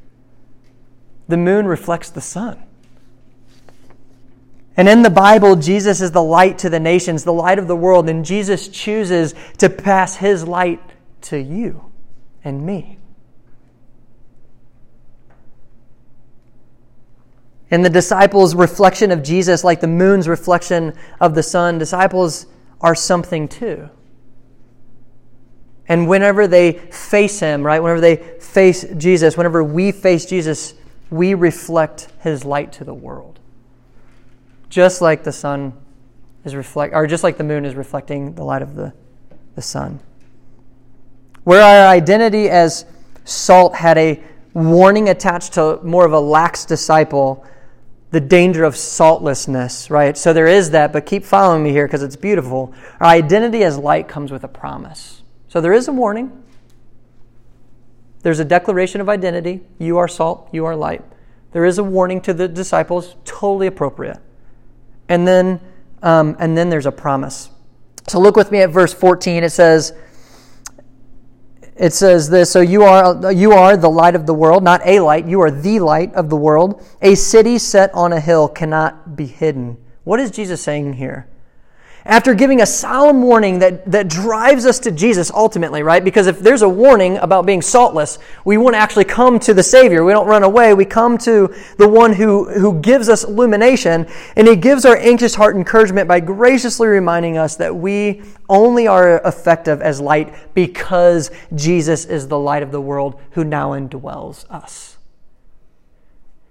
The 1.28 1.38
moon 1.38 1.68
reflects 1.68 2.10
the 2.10 2.22
sun. 2.22 2.65
And 4.78 4.90
in 4.90 5.04
the 5.04 5.10
Bible, 5.10 5.56
Jesus 5.56 6.02
is 6.02 6.12
the 6.12 6.24
light 6.24 6.58
to 6.60 6.70
the 6.70 6.80
nations, 6.80 7.24
the 7.24 7.34
light 7.34 7.60
of 7.60 7.68
the 7.68 7.76
world, 7.76 8.10
and 8.10 8.26
Jesus 8.26 8.68
chooses 8.68 9.34
to 9.58 9.70
pass 9.70 10.18
his 10.18 10.48
light 10.48 10.82
to 11.22 11.38
you 11.38 11.92
and 12.44 12.66
me. 12.66 13.00
And 17.72 17.84
the 17.84 17.90
disciples' 17.90 18.54
reflection 18.54 19.12
of 19.12 19.24
Jesus, 19.24 19.64
like 19.64 19.80
the 19.80 19.88
moon's 19.88 20.28
reflection 20.28 20.94
of 21.22 21.36
the 21.36 21.44
sun, 21.44 21.78
disciples 21.78 22.46
are 22.82 22.96
something 22.96 23.48
too. 23.48 23.90
And 25.88 26.08
whenever 26.08 26.48
they 26.48 26.74
face 26.74 27.40
him, 27.40 27.66
right, 27.66 27.82
whenever 27.82 28.02
they 28.02 28.18
face 28.40 28.86
Jesus, 28.98 29.38
whenever 29.38 29.64
we 29.64 29.92
face 29.92 30.26
Jesus, 30.26 30.74
we 31.10 31.34
reflect 31.34 32.10
his 32.22 32.44
light 32.44 32.74
to 32.74 32.84
the 32.84 32.94
world 32.94 33.40
just 34.76 35.00
like 35.00 35.24
the 35.24 35.32
sun 35.32 35.72
is 36.44 36.54
reflect, 36.54 36.94
or 36.94 37.08
just 37.08 37.24
like 37.24 37.38
the 37.38 37.44
moon 37.46 37.64
is 37.64 37.76
reflecting 37.76 38.36
the 38.36 38.44
light 38.44 38.62
of 38.62 38.76
the, 38.76 38.92
the 39.56 39.62
sun. 39.62 40.02
Where 41.46 41.62
our 41.62 41.88
identity 41.88 42.50
as 42.50 42.86
salt 43.24 43.74
had 43.74 43.98
a 43.98 44.22
warning 44.54 45.08
attached 45.08 45.54
to 45.54 45.80
more 45.82 46.06
of 46.06 46.12
a 46.12 46.20
lax 46.20 46.66
disciple, 46.66 47.46
the 48.12 48.20
danger 48.20 48.66
of 48.66 48.74
saltlessness, 48.74 49.90
right? 49.90 50.18
So 50.18 50.34
there 50.34 50.46
is 50.46 50.72
that, 50.72 50.92
but 50.92 51.06
keep 51.06 51.24
following 51.24 51.64
me 51.64 51.70
here 51.70 51.88
because 51.88 52.04
it's 52.04 52.18
beautiful. 52.18 52.74
Our 53.00 53.08
identity 53.08 53.64
as 53.64 53.78
light 53.78 54.10
comes 54.10 54.30
with 54.30 54.44
a 54.44 54.50
promise. 54.50 55.24
So 55.48 55.62
there 55.62 55.72
is 55.72 55.88
a 55.88 55.94
warning. 55.94 56.44
There's 58.24 58.42
a 58.42 58.46
declaration 58.46 59.00
of 59.00 59.08
identity. 59.08 59.62
You 59.80 60.00
are 60.00 60.10
salt, 60.10 60.50
you 60.52 60.66
are 60.66 60.76
light. 60.76 61.02
There 61.54 61.64
is 61.64 61.78
a 61.78 61.84
warning 61.84 62.20
to 62.24 62.34
the 62.34 62.50
disciples, 62.50 63.16
totally 63.24 63.68
appropriate. 63.68 64.20
And 65.10 65.28
then, 65.28 65.60
um, 66.02 66.36
and 66.40 66.58
then 66.58 66.70
there's 66.70 66.86
a 66.86 66.92
promise. 66.92 67.50
So 68.08 68.20
look 68.20 68.36
with 68.36 68.52
me 68.52 68.60
at 68.60 68.70
verse 68.70 68.94
14. 68.94 69.44
It 69.44 69.52
says, 69.52 69.94
it 71.76 71.92
says 71.92 72.30
this 72.30 72.50
so 72.50 72.62
you 72.62 72.84
are 72.84 73.34
you 73.34 73.52
are 73.52 73.76
the 73.76 73.90
light 73.90 74.16
of 74.16 74.26
the 74.26 74.34
world 74.34 74.64
not 74.64 74.82
a 74.86 75.02
light 75.02 75.28
you 75.28 75.42
are 75.42 75.52
the 75.52 75.80
light 75.80 76.14
of 76.14 76.30
the 76.30 76.36
world 76.36 76.82
a 77.02 77.16
city 77.16 77.58
set 77.58 77.94
on 77.94 78.14
a 78.14 78.20
hill 78.20 78.48
cannot 78.48 79.18
be 79.18 79.26
hidden 79.26 79.78
what 80.06 80.18
is 80.18 80.32
jesus 80.32 80.62
saying 80.62 80.94
here 80.94 81.28
after 82.06 82.36
giving 82.36 82.62
a 82.62 82.66
solemn 82.68 83.24
warning 83.24 83.58
that, 83.60 83.90
that 83.92 84.08
drives 84.08 84.68
us 84.68 84.78
to 84.80 84.92
Jesus 84.92 85.32
ultimately, 85.32 85.82
right? 85.82 86.04
Because 86.04 86.28
if 86.28 86.40
there's 86.40 86.62
a 86.62 86.70
warning 86.70 87.18
about 87.18 87.48
being 87.48 87.64
saltless, 87.64 88.20
we 88.46 88.58
want 88.58 88.76
to 88.76 88.78
actually 88.78 89.06
come 89.06 89.40
to 89.40 89.56
the 89.56 89.64
Savior. 89.64 90.04
We 90.04 90.12
don't 90.12 90.28
run 90.28 90.44
away. 90.44 90.76
We 90.76 90.86
come 90.86 91.18
to 91.20 91.54
the 91.78 91.88
one 91.88 92.14
who, 92.14 92.46
who 92.52 92.80
gives 92.80 93.10
us 93.10 93.24
illumination, 93.24 94.06
and 94.36 94.48
He 94.48 94.56
gives 94.56 94.86
our 94.86 94.98
anxious 94.98 95.34
heart 95.34 95.56
encouragement 95.56 96.08
by 96.08 96.20
graciously 96.20 96.88
reminding 96.88 97.38
us 97.38 97.56
that 97.56 97.76
we 97.76 98.22
only 98.50 98.86
are 98.86 99.18
effective 99.26 99.82
as 99.82 100.00
light 100.00 100.54
because 100.54 101.32
Jesus 101.56 102.06
is 102.06 102.28
the 102.28 102.38
light 102.38 102.62
of 102.62 102.72
the 102.72 102.82
world 102.82 103.20
who 103.32 103.44
now 103.44 103.72
indwells 103.72 104.48
us. 104.52 104.96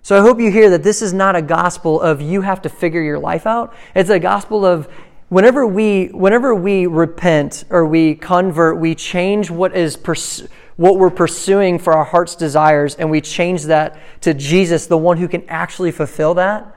So 0.04 0.18
I 0.18 0.20
hope 0.20 0.38
you 0.38 0.50
hear 0.50 0.68
that 0.68 0.82
this 0.82 1.00
is 1.00 1.14
not 1.14 1.34
a 1.34 1.40
gospel 1.40 1.98
of 1.98 2.20
you 2.20 2.42
have 2.42 2.60
to 2.62 2.68
figure 2.68 3.00
your 3.00 3.18
life 3.18 3.46
out. 3.46 3.74
It's 3.94 4.10
a 4.10 4.18
gospel 4.18 4.66
of 4.66 4.86
whenever 5.28 5.66
we 5.66 6.06
whenever 6.06 6.54
we 6.54 6.86
repent 6.86 7.64
or 7.70 7.84
we 7.86 8.14
convert, 8.14 8.78
we 8.78 8.94
change 8.94 9.50
what 9.50 9.76
is 9.76 9.96
pers- 9.96 10.46
what 10.76 10.98
we're 10.98 11.10
pursuing 11.10 11.78
for 11.78 11.92
our 11.92 12.04
heart's 12.04 12.34
desires 12.34 12.94
and 12.96 13.10
we 13.10 13.20
change 13.20 13.64
that 13.64 13.98
to 14.20 14.34
Jesus, 14.34 14.86
the 14.86 14.98
one 14.98 15.18
who 15.18 15.28
can 15.28 15.44
actually 15.48 15.92
fulfill 15.92 16.34
that. 16.34 16.74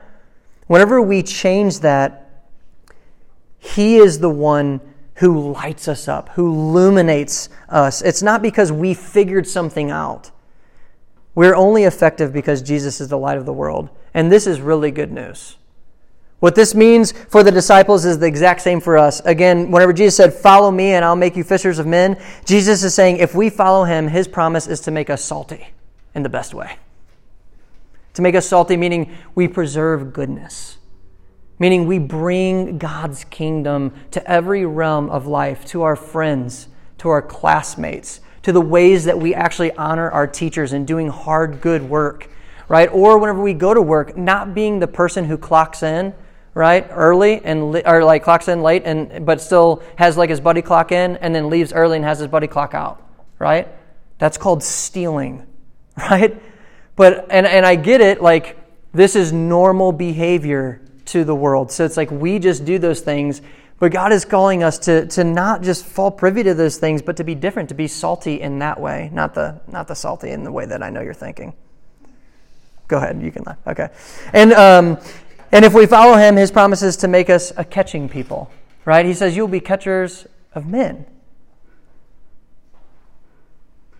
Whenever 0.68 1.02
we 1.02 1.24
change 1.24 1.80
that, 1.80 2.46
he 3.58 3.98
is 3.98 4.20
the 4.20 4.30
one 4.30 4.82
who 5.16 5.52
lights 5.54 5.88
us 5.88 6.08
up, 6.08 6.30
who 6.30 6.54
illuminates 6.54 7.50
us. 7.70 8.02
It's 8.02 8.22
not 8.22 8.42
because 8.42 8.72
we 8.72 8.94
figured 8.94 9.48
something 9.48 9.90
out. 9.90 10.30
We're 11.34 11.56
only 11.56 11.84
effective 11.84 12.34
because 12.34 12.62
Jesus 12.62 13.02
is 13.02 13.08
the 13.08 13.18
light 13.18 13.38
of 13.38 13.46
the 13.46 13.54
world. 13.54 13.90
And 14.14 14.32
this 14.32 14.46
is 14.46 14.62
really 14.62 14.92
good 14.92 15.12
news. 15.12 15.58
What 16.40 16.54
this 16.54 16.76
means 16.76 17.14
for 17.14 17.42
the 17.42 17.52
disciples 17.52 18.06
is 18.06 18.20
the 18.20 18.28
exact 18.28 18.62
same 18.62 18.80
for 18.80 18.96
us. 18.98 19.22
Again, 19.22 19.72
whenever 19.72 19.92
Jesus 19.92 20.16
said, 20.16 20.34
Follow 20.34 20.70
me 20.70 20.92
and 20.92 21.04
I'll 21.04 21.16
make 21.16 21.36
you 21.36 21.44
fishers 21.44 21.80
of 21.80 21.88
men, 21.88 22.22
Jesus 22.46 22.84
is 22.84 22.94
saying, 22.94 23.18
if 23.18 23.34
we 23.34 23.50
follow 23.50 23.86
him, 23.86 24.08
his 24.08 24.28
promise 24.28 24.68
is 24.68 24.80
to 24.82 24.92
make 24.92 25.10
us 25.10 25.24
salty 25.24 25.70
in 26.14 26.22
the 26.22 26.30
best 26.30 26.54
way. 26.54 26.78
To 28.14 28.22
make 28.22 28.36
us 28.36 28.48
salty, 28.48 28.78
meaning 28.78 29.16
we 29.34 29.48
preserve 29.48 30.14
goodness, 30.14 30.78
meaning 31.58 31.88
we 31.88 31.98
bring 31.98 32.78
God's 32.78 33.24
kingdom 33.24 33.94
to 34.12 34.30
every 34.30 34.66
realm 34.66 35.10
of 35.10 35.26
life, 35.26 35.66
to 35.68 35.82
our 35.82 35.96
friends, 35.96 36.68
to 37.00 37.10
our 37.10 37.22
classmates, 37.22 38.20
to 38.44 38.52
the 38.52 38.62
ways 38.62 39.06
that 39.06 39.18
we 39.18 39.34
actually 39.34 39.72
honor 39.74 40.12
our 40.12 40.28
teachers 40.28 40.72
in 40.72 40.86
doing 40.86 41.08
hard, 41.10 41.62
good 41.62 41.82
work, 41.90 42.30
right? 42.68 42.90
Or 42.92 43.18
whenever 43.18 43.42
we 43.42 43.54
go 43.56 43.74
to 43.74 43.82
work, 43.82 44.16
not 44.16 44.54
being 44.54 44.80
the 44.80 44.88
person 44.88 45.26
who 45.26 45.38
clocks 45.38 45.82
in 45.82 46.14
right? 46.58 46.88
Early 46.90 47.40
and 47.44 47.84
or 47.86 48.04
like 48.04 48.24
clocks 48.24 48.48
in 48.48 48.64
late 48.64 48.82
and 48.84 49.24
but 49.28 49.40
still 49.40 49.84
has 49.96 50.18
like 50.18 50.32
his 50.32 50.42
buddy 50.42 50.64
clock 50.64 50.92
in 50.92 51.16
and 51.18 51.34
then 51.36 51.52
leaves 51.52 51.72
early 51.72 51.98
and 51.98 52.06
has 52.06 52.18
his 52.18 52.28
buddy 52.28 52.48
clock 52.48 52.74
out 52.74 53.04
right? 53.38 53.68
That's 54.18 54.40
called 54.40 54.64
stealing 54.64 55.46
right? 55.98 56.42
But 56.96 57.28
and 57.30 57.46
and 57.46 57.64
i 57.64 57.76
get 57.76 58.02
it 58.02 58.24
like 58.24 58.58
this 58.92 59.16
is 59.16 59.32
normal 59.32 59.92
behavior 59.92 60.82
to 61.06 61.24
the 61.24 61.36
world. 61.36 61.72
So 61.72 61.86
it's 61.86 61.96
like 61.96 62.10
we 62.10 62.40
just 62.40 62.66
do 62.66 62.80
those 62.80 63.02
things 63.02 63.42
but 63.80 63.92
god 63.92 64.12
is 64.12 64.26
calling 64.26 64.64
us 64.64 64.80
to 64.80 65.06
to 65.06 65.24
not 65.24 65.62
just 65.62 65.86
fall 65.86 66.10
privy 66.10 66.42
to 66.42 66.56
those 66.56 66.78
things 66.78 67.04
but 67.04 67.16
to 67.18 67.24
be 67.24 67.36
different 67.36 67.70
to 67.70 67.76
be 67.76 67.88
salty 67.88 68.42
in 68.42 68.58
that 68.58 68.80
way 68.80 69.12
not 69.14 69.36
the 69.36 69.62
not 69.68 69.88
the 69.88 69.94
salty 69.94 70.32
in 70.32 70.44
the 70.44 70.52
way 70.52 70.66
that 70.66 70.82
i 70.82 70.90
know 70.90 71.02
you're 71.02 71.14
thinking. 71.14 71.54
Go 72.88 72.98
ahead 72.98 73.22
you 73.22 73.32
can 73.32 73.44
laugh. 73.44 73.60
Okay. 73.68 73.90
And 74.34 74.54
um 74.54 74.98
and 75.52 75.64
if 75.64 75.74
we 75.74 75.86
follow 75.86 76.18
him, 76.18 76.36
his 76.36 76.52
promise 76.52 76.82
is 76.82 76.98
to 76.98 77.08
make 77.08 77.30
us 77.30 77.52
a 77.58 77.64
catching 77.64 78.10
people, 78.10 78.52
right? 78.86 79.06
He 79.06 79.14
says, 79.14 79.36
You'll 79.36 79.48
be 79.48 79.60
catchers 79.60 80.28
of 80.54 80.68
men. 80.68 81.06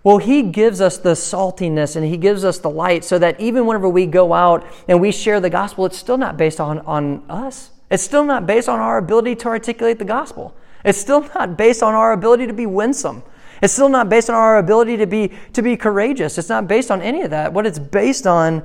Well, 0.04 0.20
he 0.20 0.42
gives 0.42 0.80
us 0.80 0.98
the 0.98 1.16
saltiness 1.16 1.98
and 1.98 2.06
he 2.06 2.16
gives 2.16 2.46
us 2.46 2.60
the 2.60 2.70
light 2.70 3.04
so 3.04 3.20
that 3.20 3.40
even 3.42 3.66
whenever 3.66 3.90
we 3.90 4.06
go 4.06 4.32
out 4.32 4.66
and 4.88 5.02
we 5.02 5.12
share 5.12 5.42
the 5.42 5.50
gospel, 5.50 5.86
it's 5.86 5.98
still 5.98 6.18
not 6.18 6.38
based 6.38 6.62
on, 6.62 6.80
on 6.80 7.30
us. 7.30 7.72
It's 7.90 8.04
still 8.04 8.24
not 8.24 8.46
based 8.46 8.70
on 8.70 8.80
our 8.80 8.98
ability 8.98 9.36
to 9.36 9.50
articulate 9.50 10.00
the 10.00 10.06
gospel. 10.06 10.56
It's 10.86 10.98
still 10.98 11.30
not 11.36 11.58
based 11.58 11.84
on 11.84 11.94
our 11.94 12.14
ability 12.14 12.48
to 12.48 12.54
be 12.54 12.66
winsome. 12.66 13.22
It's 13.62 13.74
still 13.74 13.90
not 13.90 14.08
based 14.08 14.30
on 14.30 14.36
our 14.36 14.60
ability 14.60 14.96
to 14.96 15.08
be, 15.08 15.34
to 15.54 15.62
be 15.62 15.76
courageous. 15.76 16.38
It's 16.38 16.50
not 16.50 16.68
based 16.68 16.90
on 16.92 17.02
any 17.02 17.24
of 17.24 17.32
that. 17.32 17.52
What 17.52 17.66
it's 17.66 17.80
based 17.80 18.26
on 18.26 18.64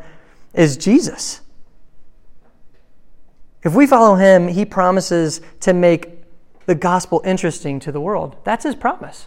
is 0.55 0.77
Jesus. 0.77 1.41
If 3.65 3.75
we 3.75 3.87
follow 3.87 4.17
him, 4.17 4.49
he 4.49 4.65
promises 4.65 5.41
to 5.61 5.73
make 5.73 6.23
the 6.67 6.75
gospel 6.75 7.23
interesting 7.25 7.79
to 7.81 7.93
the 7.93 8.01
world. 8.01 8.37
That's 8.45 8.65
his 8.65 8.75
promise. 8.75 9.27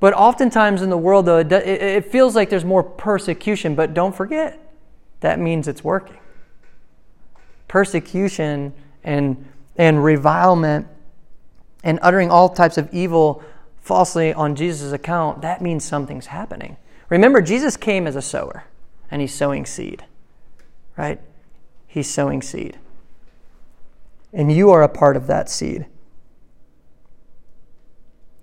But 0.00 0.14
oftentimes 0.14 0.82
in 0.82 0.90
the 0.90 0.98
world, 0.98 1.26
though, 1.26 1.38
it, 1.38 2.04
feels 2.06 2.36
like 2.36 2.50
there's 2.50 2.64
more 2.64 2.82
persecution. 2.82 3.74
But 3.74 3.94
don't 3.94 4.14
forget, 4.14 4.60
that 5.20 5.38
means 5.38 5.66
it's 5.66 5.82
working. 5.82 6.18
Persecution 7.66 8.74
and, 9.02 9.44
and 9.76 10.04
revilement 10.04 10.86
and 11.82 11.98
uttering 12.02 12.30
all 12.30 12.48
types 12.48 12.78
of 12.78 12.92
evil 12.92 13.42
falsely 13.80 14.32
on 14.34 14.54
Jesus' 14.54 14.92
account, 14.92 15.42
that 15.42 15.62
means 15.62 15.84
something's 15.84 16.26
happening. 16.26 16.76
Remember, 17.08 17.40
Jesus 17.40 17.76
came 17.76 18.06
as 18.06 18.16
a 18.16 18.22
sower, 18.22 18.64
and 19.10 19.22
he's 19.22 19.32
sowing 19.32 19.64
seed, 19.64 20.04
right? 20.96 21.20
He's 21.86 22.08
sowing 22.08 22.42
seed 22.42 22.78
and 24.32 24.52
you 24.52 24.70
are 24.70 24.82
a 24.82 24.88
part 24.88 25.16
of 25.16 25.26
that 25.26 25.48
seed. 25.48 25.86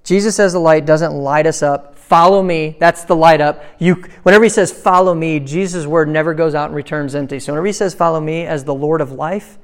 Jesus 0.04 0.40
as 0.40 0.54
the 0.54 0.60
light 0.60 0.86
doesn't 0.86 1.14
light 1.14 1.48
us 1.48 1.64
up. 1.64 1.98
Follow 1.98 2.44
me. 2.44 2.78
That's 2.80 3.06
the 3.06 3.16
light 3.16 3.42
up. 3.42 3.64
You, 3.80 3.96
whenever 4.22 4.44
he 4.44 4.50
says 4.50 4.72
follow 4.72 5.16
me, 5.16 5.40
Jesus' 5.40 5.88
word 5.88 6.08
never 6.08 6.36
goes 6.36 6.54
out 6.54 6.68
and 6.68 6.76
returns 6.76 7.16
empty. 7.16 7.40
So 7.40 7.52
whenever 7.52 7.66
he 7.66 7.74
says 7.74 7.96
follow 7.96 8.22
me 8.22 8.46
as 8.46 8.64
the 8.64 8.76
Lord 8.76 9.02
of 9.02 9.12
life, 9.12 9.58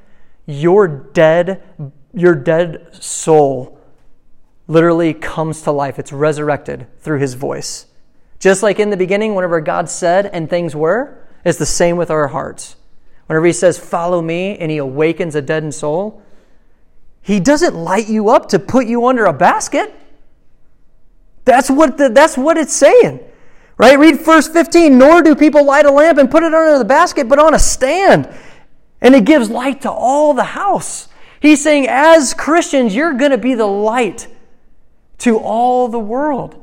your 0.47 0.87
dead, 0.87 1.61
your 2.13 2.33
dead 2.33 2.87
soul 2.91 3.79
literally 4.67 5.13
comes 5.13 5.61
to 5.61 5.71
life. 5.71 5.99
It's 5.99 6.11
resurrected 6.11 6.87
through 6.99 7.19
his 7.19 7.35
voice. 7.35 7.85
Just 8.39 8.63
like 8.63 8.79
in 8.79 8.89
the 8.89 8.97
beginning, 8.97 9.35
whenever 9.35 9.61
God 9.61 9.87
said 9.87 10.25
and 10.25 10.49
things 10.49 10.75
were, 10.75 11.23
it's 11.45 11.59
the 11.59 11.65
same 11.67 11.97
with 11.97 12.09
our 12.09 12.29
hearts. 12.29 12.75
Whenever 13.31 13.45
he 13.45 13.53
says, 13.53 13.79
Follow 13.79 14.21
me, 14.21 14.57
and 14.57 14.69
he 14.69 14.75
awakens 14.75 15.35
a 15.35 15.41
deadened 15.41 15.73
soul, 15.73 16.21
he 17.21 17.39
doesn't 17.39 17.73
light 17.73 18.09
you 18.09 18.27
up 18.27 18.49
to 18.49 18.59
put 18.59 18.87
you 18.87 19.05
under 19.05 19.23
a 19.23 19.31
basket. 19.31 19.95
That's 21.45 21.71
what, 21.71 21.97
the, 21.97 22.09
that's 22.09 22.37
what 22.37 22.57
it's 22.57 22.73
saying. 22.73 23.21
Right? 23.77 23.97
Read 23.97 24.19
verse 24.19 24.49
15. 24.49 24.97
Nor 24.97 25.21
do 25.21 25.33
people 25.33 25.63
light 25.65 25.85
a 25.85 25.91
lamp 25.91 26.17
and 26.17 26.29
put 26.29 26.43
it 26.43 26.53
under 26.53 26.77
the 26.77 26.83
basket, 26.83 27.29
but 27.29 27.39
on 27.39 27.53
a 27.53 27.59
stand. 27.59 28.27
And 28.99 29.15
it 29.15 29.23
gives 29.23 29.49
light 29.49 29.79
to 29.83 29.89
all 29.89 30.33
the 30.33 30.43
house. 30.43 31.07
He's 31.39 31.63
saying, 31.63 31.87
as 31.87 32.33
Christians, 32.33 32.93
you're 32.93 33.13
going 33.13 33.31
to 33.31 33.37
be 33.37 33.53
the 33.53 33.65
light 33.65 34.27
to 35.19 35.37
all 35.37 35.87
the 35.87 35.99
world. 35.99 36.60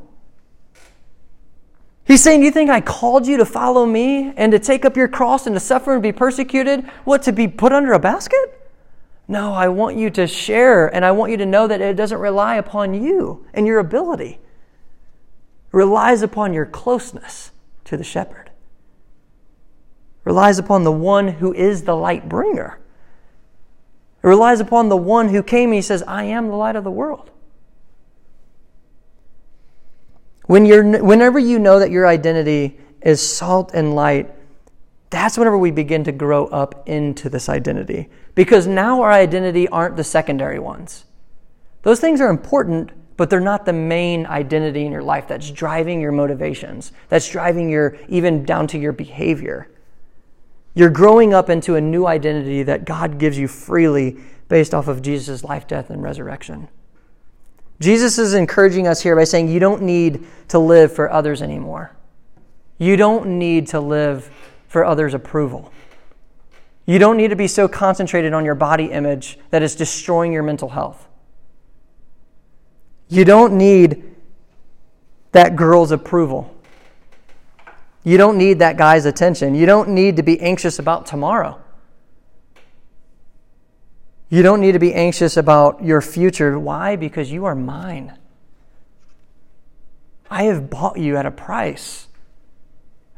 He's 2.08 2.22
saying, 2.22 2.42
You 2.42 2.50
think 2.50 2.70
I 2.70 2.80
called 2.80 3.26
you 3.26 3.36
to 3.36 3.44
follow 3.44 3.84
me 3.84 4.32
and 4.34 4.50
to 4.52 4.58
take 4.58 4.86
up 4.86 4.96
your 4.96 5.08
cross 5.08 5.46
and 5.46 5.54
to 5.54 5.60
suffer 5.60 5.92
and 5.92 6.02
be 6.02 6.10
persecuted? 6.10 6.88
What, 7.04 7.22
to 7.24 7.32
be 7.32 7.46
put 7.46 7.70
under 7.70 7.92
a 7.92 7.98
basket? 7.98 8.58
No, 9.28 9.52
I 9.52 9.68
want 9.68 9.96
you 9.96 10.08
to 10.12 10.26
share 10.26 10.86
and 10.92 11.04
I 11.04 11.10
want 11.10 11.32
you 11.32 11.36
to 11.36 11.44
know 11.44 11.68
that 11.68 11.82
it 11.82 11.96
doesn't 11.96 12.18
rely 12.18 12.56
upon 12.56 12.94
you 12.94 13.46
and 13.52 13.66
your 13.66 13.78
ability, 13.78 14.38
it 14.40 15.76
relies 15.76 16.22
upon 16.22 16.54
your 16.54 16.64
closeness 16.64 17.50
to 17.84 17.98
the 17.98 18.04
shepherd, 18.04 18.46
it 18.46 20.24
relies 20.24 20.58
upon 20.58 20.84
the 20.84 20.92
one 20.92 21.28
who 21.28 21.52
is 21.52 21.82
the 21.82 21.94
light 21.94 22.26
bringer. 22.26 22.80
It 24.22 24.26
relies 24.26 24.60
upon 24.60 24.88
the 24.88 24.96
one 24.96 25.28
who 25.28 25.42
came 25.42 25.68
and 25.68 25.74
he 25.74 25.82
says, 25.82 26.02
I 26.08 26.24
am 26.24 26.48
the 26.48 26.56
light 26.56 26.74
of 26.74 26.84
the 26.84 26.90
world. 26.90 27.30
When 30.48 30.64
you're, 30.64 31.02
whenever 31.02 31.38
you 31.38 31.58
know 31.58 31.78
that 31.78 31.90
your 31.90 32.06
identity 32.06 32.78
is 33.02 33.20
salt 33.20 33.72
and 33.74 33.94
light, 33.94 34.30
that's 35.10 35.36
whenever 35.36 35.58
we 35.58 35.70
begin 35.70 36.04
to 36.04 36.12
grow 36.12 36.46
up 36.46 36.88
into 36.88 37.28
this 37.28 37.50
identity. 37.50 38.08
Because 38.34 38.66
now 38.66 39.02
our 39.02 39.12
identity 39.12 39.68
aren't 39.68 39.96
the 39.96 40.04
secondary 40.04 40.58
ones. 40.58 41.04
Those 41.82 42.00
things 42.00 42.22
are 42.22 42.30
important, 42.30 42.92
but 43.18 43.28
they're 43.28 43.40
not 43.40 43.66
the 43.66 43.74
main 43.74 44.24
identity 44.24 44.86
in 44.86 44.92
your 44.92 45.02
life 45.02 45.28
that's 45.28 45.50
driving 45.50 46.00
your 46.00 46.12
motivations, 46.12 46.92
that's 47.10 47.28
driving 47.28 47.68
your, 47.68 47.98
even 48.08 48.46
down 48.46 48.66
to 48.68 48.78
your 48.78 48.92
behavior. 48.92 49.68
You're 50.74 50.88
growing 50.88 51.34
up 51.34 51.50
into 51.50 51.76
a 51.76 51.80
new 51.82 52.06
identity 52.06 52.62
that 52.62 52.86
God 52.86 53.18
gives 53.18 53.36
you 53.36 53.48
freely 53.48 54.16
based 54.48 54.72
off 54.72 54.88
of 54.88 55.02
Jesus' 55.02 55.44
life, 55.44 55.66
death, 55.66 55.90
and 55.90 56.02
resurrection. 56.02 56.68
Jesus 57.80 58.18
is 58.18 58.34
encouraging 58.34 58.86
us 58.86 59.02
here 59.02 59.14
by 59.14 59.24
saying 59.24 59.48
you 59.48 59.60
don't 59.60 59.82
need 59.82 60.26
to 60.48 60.58
live 60.58 60.92
for 60.92 61.10
others 61.10 61.42
anymore. 61.42 61.92
You 62.78 62.96
don't 62.96 63.38
need 63.38 63.68
to 63.68 63.80
live 63.80 64.30
for 64.66 64.84
others' 64.84 65.14
approval. 65.14 65.72
You 66.86 66.98
don't 66.98 67.16
need 67.16 67.28
to 67.28 67.36
be 67.36 67.48
so 67.48 67.68
concentrated 67.68 68.32
on 68.32 68.44
your 68.44 68.54
body 68.54 68.86
image 68.86 69.38
that 69.50 69.62
it's 69.62 69.74
destroying 69.74 70.32
your 70.32 70.42
mental 70.42 70.70
health. 70.70 71.06
You 73.08 73.24
don't 73.24 73.56
need 73.56 74.14
that 75.32 75.56
girl's 75.56 75.90
approval. 75.90 76.54
You 78.04 78.16
don't 78.16 78.38
need 78.38 78.60
that 78.60 78.76
guy's 78.76 79.04
attention. 79.04 79.54
You 79.54 79.66
don't 79.66 79.90
need 79.90 80.16
to 80.16 80.22
be 80.22 80.40
anxious 80.40 80.78
about 80.78 81.06
tomorrow. 81.06 81.60
You 84.30 84.42
don't 84.42 84.60
need 84.60 84.72
to 84.72 84.78
be 84.78 84.94
anxious 84.94 85.36
about 85.36 85.82
your 85.82 86.00
future. 86.00 86.58
Why? 86.58 86.96
Because 86.96 87.32
you 87.32 87.46
are 87.46 87.54
mine. 87.54 88.16
I 90.30 90.44
have 90.44 90.68
bought 90.68 90.98
you 90.98 91.16
at 91.16 91.24
a 91.24 91.30
price. 91.30 92.08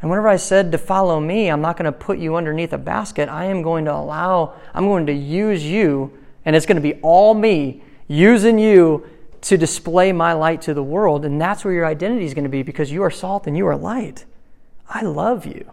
And 0.01 0.09
whenever 0.09 0.29
I 0.29 0.37
said 0.37 0.73
to 0.73 0.79
follow 0.79 1.21
me, 1.21 1.51
I'm 1.51 1.61
not 1.61 1.77
going 1.77 1.85
to 1.85 1.93
put 1.93 2.19
you 2.19 2.37
underneath 2.37 2.73
a 2.73 2.79
basket. 2.79 3.29
I 3.29 3.47
am 3.47 3.63
going 3.63 3.85
to 3.85 3.95
allow, 3.95 4.55
I'm 4.73 4.87
going 4.87 5.07
to 5.07 5.13
use 5.13 5.65
you, 5.65 6.17
and 6.45 6.57
it's 6.57 6.65
going 6.65 6.77
to 6.77 6.83
be 6.83 6.95
all 7.03 7.35
me 7.35 7.83
using 8.09 8.59
you 8.59 9.07
to 9.43 9.57
display 9.57 10.13
my 10.13 10.33
light 10.33 10.63
to 10.63 10.75
the 10.75 10.83
world. 10.83 11.25
And 11.25 11.41
that's 11.41 11.65
where 11.65 11.75
your 11.75 11.87
identity 11.87 12.25
is 12.25 12.35
going 12.35 12.45
to 12.45 12.51
be 12.51 12.63
because 12.63 12.91
you 12.93 13.03
are 13.03 13.11
salt 13.11 13.47
and 13.47 13.57
you 13.57 13.67
are 13.67 13.77
light. 13.77 14.25
I 14.89 15.03
love 15.03 15.45
you. 15.45 15.71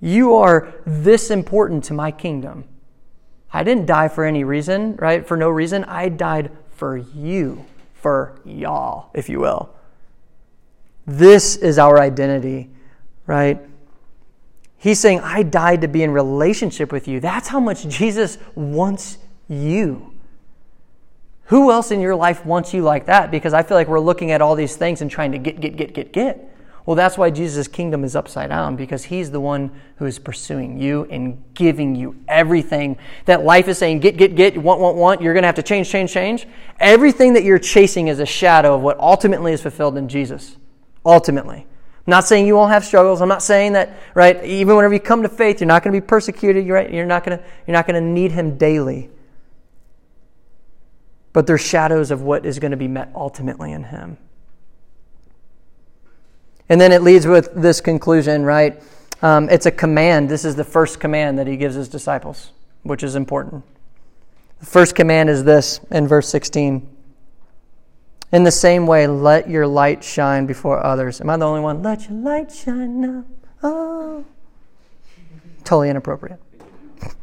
You 0.00 0.34
are 0.34 0.74
this 0.84 1.30
important 1.30 1.84
to 1.84 1.94
my 1.94 2.10
kingdom. 2.10 2.64
I 3.54 3.62
didn't 3.62 3.86
die 3.86 4.08
for 4.08 4.24
any 4.24 4.42
reason, 4.42 4.96
right? 4.96 5.26
For 5.26 5.36
no 5.36 5.48
reason. 5.48 5.84
I 5.84 6.08
died 6.08 6.50
for 6.72 6.96
you, 6.96 7.64
for 7.94 8.36
y'all, 8.44 9.10
if 9.14 9.28
you 9.28 9.38
will. 9.38 9.72
This 11.06 11.54
is 11.54 11.78
our 11.78 12.00
identity, 12.00 12.68
right? 13.26 13.60
He's 14.76 14.98
saying, 14.98 15.20
I 15.20 15.44
died 15.44 15.82
to 15.82 15.88
be 15.88 16.02
in 16.02 16.10
relationship 16.10 16.90
with 16.90 17.06
you. 17.06 17.20
That's 17.20 17.46
how 17.46 17.60
much 17.60 17.86
Jesus 17.86 18.38
wants 18.56 19.18
you. 19.48 20.12
Who 21.44 21.70
else 21.70 21.92
in 21.92 22.00
your 22.00 22.16
life 22.16 22.44
wants 22.44 22.74
you 22.74 22.82
like 22.82 23.06
that? 23.06 23.30
Because 23.30 23.54
I 23.54 23.62
feel 23.62 23.76
like 23.76 23.86
we're 23.86 24.00
looking 24.00 24.32
at 24.32 24.42
all 24.42 24.56
these 24.56 24.74
things 24.76 25.00
and 25.00 25.08
trying 25.08 25.30
to 25.30 25.38
get, 25.38 25.60
get, 25.60 25.76
get, 25.76 25.94
get, 25.94 26.12
get. 26.12 26.53
Well, 26.86 26.96
that's 26.96 27.16
why 27.16 27.30
Jesus' 27.30 27.66
kingdom 27.66 28.04
is 28.04 28.14
upside 28.14 28.50
down, 28.50 28.76
because 28.76 29.04
he's 29.04 29.30
the 29.30 29.40
one 29.40 29.70
who 29.96 30.04
is 30.04 30.18
pursuing 30.18 30.78
you 30.78 31.06
and 31.10 31.42
giving 31.54 31.94
you 31.94 32.16
everything 32.28 32.98
that 33.24 33.42
life 33.42 33.68
is 33.68 33.78
saying, 33.78 34.00
get, 34.00 34.18
get, 34.18 34.34
get, 34.34 34.58
want, 34.58 34.80
want, 34.80 34.96
want. 34.96 35.22
You're 35.22 35.32
going 35.32 35.44
to 35.44 35.48
have 35.48 35.54
to 35.54 35.62
change, 35.62 35.88
change, 35.88 36.12
change. 36.12 36.46
Everything 36.78 37.32
that 37.34 37.42
you're 37.42 37.58
chasing 37.58 38.08
is 38.08 38.20
a 38.20 38.26
shadow 38.26 38.74
of 38.74 38.82
what 38.82 38.98
ultimately 39.00 39.54
is 39.54 39.62
fulfilled 39.62 39.96
in 39.96 40.08
Jesus. 40.08 40.56
Ultimately. 41.06 41.66
I'm 42.06 42.10
not 42.10 42.24
saying 42.24 42.46
you 42.46 42.54
won't 42.54 42.70
have 42.70 42.84
struggles. 42.84 43.22
I'm 43.22 43.30
not 43.30 43.42
saying 43.42 43.72
that, 43.72 43.98
right, 44.12 44.44
even 44.44 44.76
whenever 44.76 44.92
you 44.92 45.00
come 45.00 45.22
to 45.22 45.28
faith, 45.30 45.60
you're 45.60 45.68
not 45.68 45.82
going 45.82 45.94
to 45.94 45.98
be 45.98 46.06
persecuted. 46.06 46.66
You're, 46.66 46.76
right, 46.76 46.92
you're 46.92 47.06
not 47.06 47.24
going 47.24 47.38
to, 47.38 47.44
you're 47.66 47.72
not 47.72 47.86
going 47.86 47.94
to 47.94 48.06
need 48.06 48.32
him 48.32 48.58
daily. 48.58 49.08
But 51.32 51.46
they're 51.46 51.56
shadows 51.56 52.10
of 52.10 52.20
what 52.20 52.44
is 52.44 52.58
going 52.58 52.72
to 52.72 52.76
be 52.76 52.88
met 52.88 53.10
ultimately 53.14 53.72
in 53.72 53.84
him. 53.84 54.18
And 56.68 56.80
then 56.80 56.92
it 56.92 57.02
leads 57.02 57.26
with 57.26 57.54
this 57.54 57.80
conclusion, 57.80 58.44
right? 58.44 58.82
Um, 59.22 59.48
it's 59.50 59.66
a 59.66 59.70
command. 59.70 60.28
This 60.28 60.44
is 60.44 60.54
the 60.54 60.64
first 60.64 61.00
command 61.00 61.38
that 61.38 61.46
he 61.46 61.56
gives 61.56 61.74
his 61.74 61.88
disciples, 61.88 62.52
which 62.82 63.02
is 63.02 63.16
important. 63.16 63.64
The 64.60 64.66
first 64.66 64.94
command 64.94 65.28
is 65.28 65.44
this 65.44 65.80
in 65.90 66.08
verse 66.08 66.28
16. 66.28 66.88
In 68.32 68.44
the 68.44 68.50
same 68.50 68.86
way, 68.86 69.06
let 69.06 69.48
your 69.48 69.66
light 69.66 70.02
shine 70.02 70.46
before 70.46 70.84
others. 70.84 71.20
Am 71.20 71.30
I 71.30 71.36
the 71.36 71.46
only 71.46 71.60
one? 71.60 71.82
Let 71.82 72.08
your 72.08 72.18
light 72.18 72.50
shine 72.50 73.00
now. 73.00 73.24
Oh. 73.62 74.24
Totally 75.64 75.90
inappropriate. 75.90 76.40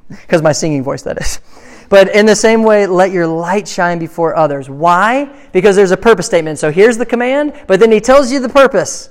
Because 0.10 0.42
my 0.42 0.52
singing 0.52 0.84
voice, 0.84 1.04
that 1.04 1.22
is. 1.22 1.40
But 1.88 2.14
in 2.16 2.26
the 2.26 2.36
same 2.36 2.64
way, 2.64 2.88
let 2.88 3.12
your 3.12 3.28
light 3.28 3.68
shine 3.68 4.00
before 4.00 4.36
others. 4.36 4.70
Why? 4.70 5.30
Because 5.52 5.76
there's 5.76 5.92
a 5.92 5.98
purpose 5.98 6.26
statement. 6.26 6.60
So 6.60 6.72
here's 6.72 6.98
the 6.98 7.06
command, 7.06 7.54
but 7.68 7.80
then 7.80 7.92
he 7.92 8.02
tells 8.02 8.32
you 8.32 8.40
the 8.40 8.50
purpose 8.50 9.11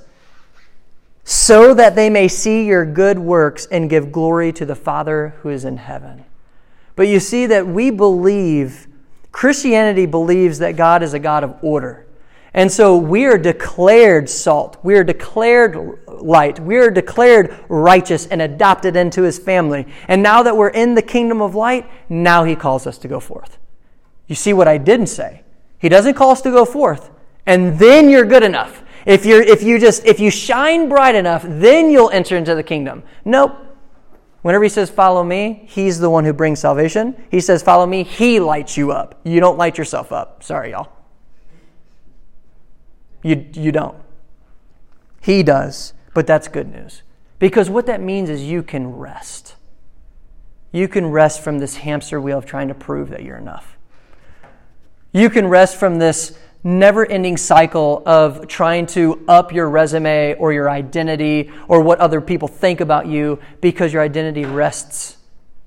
so 1.23 1.73
that 1.73 1.95
they 1.95 2.09
may 2.09 2.27
see 2.27 2.65
your 2.65 2.85
good 2.85 3.19
works 3.19 3.67
and 3.67 3.89
give 3.89 4.11
glory 4.11 4.51
to 4.53 4.65
the 4.65 4.75
Father 4.75 5.35
who 5.41 5.49
is 5.49 5.65
in 5.65 5.77
heaven. 5.77 6.25
But 6.95 7.07
you 7.07 7.19
see 7.19 7.45
that 7.47 7.67
we 7.67 7.89
believe, 7.89 8.87
Christianity 9.31 10.05
believes 10.05 10.59
that 10.59 10.75
God 10.75 11.03
is 11.03 11.13
a 11.13 11.19
God 11.19 11.43
of 11.43 11.55
order. 11.61 12.07
And 12.53 12.69
so 12.69 12.97
we 12.97 13.25
are 13.25 13.37
declared 13.37 14.29
salt. 14.29 14.77
We 14.83 14.95
are 14.95 15.03
declared 15.03 16.05
light. 16.07 16.59
We 16.59 16.77
are 16.77 16.91
declared 16.91 17.57
righteous 17.69 18.27
and 18.27 18.41
adopted 18.41 18.97
into 18.97 19.21
his 19.21 19.39
family. 19.39 19.87
And 20.09 20.21
now 20.21 20.43
that 20.43 20.57
we're 20.57 20.69
in 20.69 20.95
the 20.95 21.01
kingdom 21.01 21.41
of 21.41 21.55
light, 21.55 21.89
now 22.09 22.43
he 22.43 22.55
calls 22.57 22.85
us 22.85 22.97
to 22.99 23.07
go 23.07 23.21
forth. 23.21 23.57
You 24.27 24.35
see 24.35 24.51
what 24.51 24.67
I 24.67 24.77
didn't 24.77 25.07
say? 25.07 25.43
He 25.79 25.87
doesn't 25.87 26.15
call 26.15 26.31
us 26.31 26.41
to 26.41 26.51
go 26.51 26.65
forth. 26.65 27.09
And 27.45 27.79
then 27.79 28.09
you're 28.09 28.25
good 28.25 28.43
enough. 28.43 28.83
If 29.05 29.25
you 29.25 29.41
if 29.41 29.63
you 29.63 29.79
just 29.79 30.05
if 30.05 30.19
you 30.19 30.29
shine 30.29 30.89
bright 30.89 31.15
enough, 31.15 31.43
then 31.45 31.91
you'll 31.91 32.09
enter 32.11 32.37
into 32.37 32.55
the 32.55 32.63
kingdom. 32.63 33.03
Nope. 33.25 33.55
Whenever 34.41 34.63
he 34.63 34.69
says 34.69 34.89
follow 34.89 35.23
me, 35.23 35.65
he's 35.67 35.99
the 35.99 36.09
one 36.09 36.25
who 36.25 36.33
brings 36.33 36.59
salvation. 36.59 37.21
He 37.29 37.39
says 37.39 37.61
follow 37.61 37.85
me, 37.85 38.03
he 38.03 38.39
lights 38.39 38.77
you 38.77 38.91
up. 38.91 39.19
You 39.23 39.39
don't 39.39 39.57
light 39.57 39.77
yourself 39.77 40.11
up. 40.11 40.43
Sorry, 40.43 40.71
y'all. 40.71 40.91
You 43.23 43.47
you 43.53 43.71
don't. 43.71 43.97
He 45.21 45.43
does. 45.43 45.93
But 46.13 46.27
that's 46.27 46.47
good 46.47 46.71
news. 46.71 47.03
Because 47.39 47.69
what 47.69 47.85
that 47.85 48.01
means 48.01 48.29
is 48.29 48.43
you 48.43 48.63
can 48.63 48.95
rest. 48.95 49.55
You 50.71 50.87
can 50.87 51.07
rest 51.07 51.41
from 51.41 51.59
this 51.59 51.77
hamster 51.77 52.19
wheel 52.19 52.37
of 52.37 52.45
trying 52.45 52.67
to 52.67 52.73
prove 52.73 53.09
that 53.09 53.23
you're 53.23 53.37
enough. 53.37 53.77
You 55.11 55.29
can 55.29 55.47
rest 55.47 55.77
from 55.77 55.99
this 55.99 56.37
never 56.63 57.05
ending 57.05 57.37
cycle 57.37 58.03
of 58.05 58.47
trying 58.47 58.85
to 58.85 59.23
up 59.27 59.51
your 59.51 59.69
resume 59.69 60.35
or 60.35 60.53
your 60.53 60.69
identity 60.69 61.51
or 61.67 61.81
what 61.81 61.99
other 61.99 62.21
people 62.21 62.47
think 62.47 62.81
about 62.81 63.07
you 63.07 63.39
because 63.61 63.91
your 63.91 64.01
identity 64.01 64.45
rests 64.45 65.17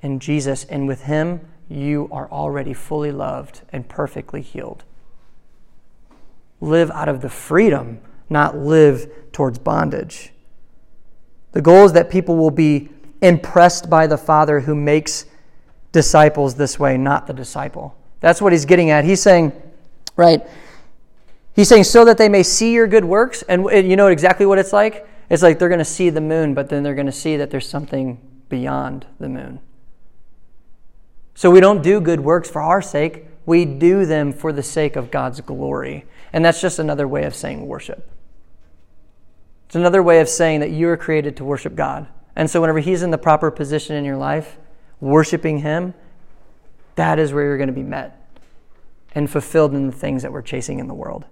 in 0.02 0.20
Jesus. 0.20 0.64
And 0.64 0.86
with 0.86 1.02
Him, 1.02 1.40
you 1.68 2.08
are 2.12 2.30
already 2.30 2.74
fully 2.74 3.10
loved 3.10 3.62
and 3.72 3.88
perfectly 3.88 4.42
healed. 4.42 4.84
Live 6.60 6.90
out 6.92 7.08
of 7.08 7.20
the 7.20 7.28
freedom, 7.28 8.00
not 8.30 8.56
live 8.56 9.10
towards 9.32 9.58
bondage. 9.58 10.32
The 11.52 11.62
goal 11.62 11.84
is 11.84 11.92
that 11.92 12.10
people 12.10 12.36
will 12.36 12.50
be 12.50 12.88
impressed 13.20 13.88
by 13.88 14.06
the 14.06 14.18
Father 14.18 14.60
who 14.60 14.74
makes 14.74 15.26
disciples 15.92 16.54
this 16.56 16.78
way, 16.78 16.96
not 16.96 17.26
the 17.26 17.32
disciple. 17.32 17.96
That's 18.20 18.42
what 18.42 18.52
he's 18.52 18.64
getting 18.64 18.90
at. 18.90 19.04
He's 19.04 19.22
saying, 19.22 19.52
right, 20.16 20.42
He's 21.54 21.68
saying, 21.68 21.84
so 21.84 22.04
that 22.04 22.18
they 22.18 22.28
may 22.28 22.42
see 22.42 22.72
your 22.72 22.86
good 22.86 23.04
works. 23.04 23.42
And 23.42 23.64
you 23.70 23.96
know 23.96 24.08
exactly 24.08 24.44
what 24.44 24.58
it's 24.58 24.72
like? 24.72 25.08
It's 25.30 25.42
like 25.42 25.58
they're 25.58 25.68
going 25.68 25.78
to 25.78 25.84
see 25.84 26.10
the 26.10 26.20
moon, 26.20 26.52
but 26.52 26.68
then 26.68 26.82
they're 26.82 26.94
going 26.94 27.06
to 27.06 27.12
see 27.12 27.36
that 27.36 27.50
there's 27.50 27.68
something 27.68 28.20
beyond 28.48 29.06
the 29.18 29.28
moon. 29.28 29.60
So 31.34 31.50
we 31.50 31.60
don't 31.60 31.82
do 31.82 32.00
good 32.00 32.20
works 32.20 32.48
for 32.48 32.62
our 32.62 32.82
sake, 32.82 33.26
we 33.46 33.64
do 33.64 34.06
them 34.06 34.32
for 34.32 34.52
the 34.52 34.62
sake 34.62 34.96
of 34.96 35.10
God's 35.10 35.40
glory. 35.40 36.06
And 36.32 36.44
that's 36.44 36.60
just 36.60 36.78
another 36.78 37.06
way 37.06 37.24
of 37.24 37.34
saying 37.34 37.66
worship. 37.66 38.10
It's 39.66 39.76
another 39.76 40.02
way 40.02 40.20
of 40.20 40.28
saying 40.28 40.60
that 40.60 40.70
you 40.70 40.88
are 40.88 40.96
created 40.96 41.36
to 41.38 41.44
worship 41.44 41.74
God. 41.74 42.06
And 42.36 42.50
so 42.50 42.60
whenever 42.60 42.78
He's 42.78 43.02
in 43.02 43.10
the 43.10 43.18
proper 43.18 43.50
position 43.50 43.96
in 43.96 44.04
your 44.04 44.16
life, 44.16 44.56
worshiping 45.00 45.58
Him, 45.58 45.94
that 46.96 47.18
is 47.18 47.32
where 47.32 47.44
you're 47.44 47.56
going 47.56 47.68
to 47.68 47.72
be 47.72 47.82
met 47.82 48.20
and 49.14 49.30
fulfilled 49.30 49.74
in 49.74 49.86
the 49.86 49.92
things 49.92 50.22
that 50.22 50.32
we're 50.32 50.42
chasing 50.42 50.78
in 50.78 50.88
the 50.88 50.94
world. 50.94 51.24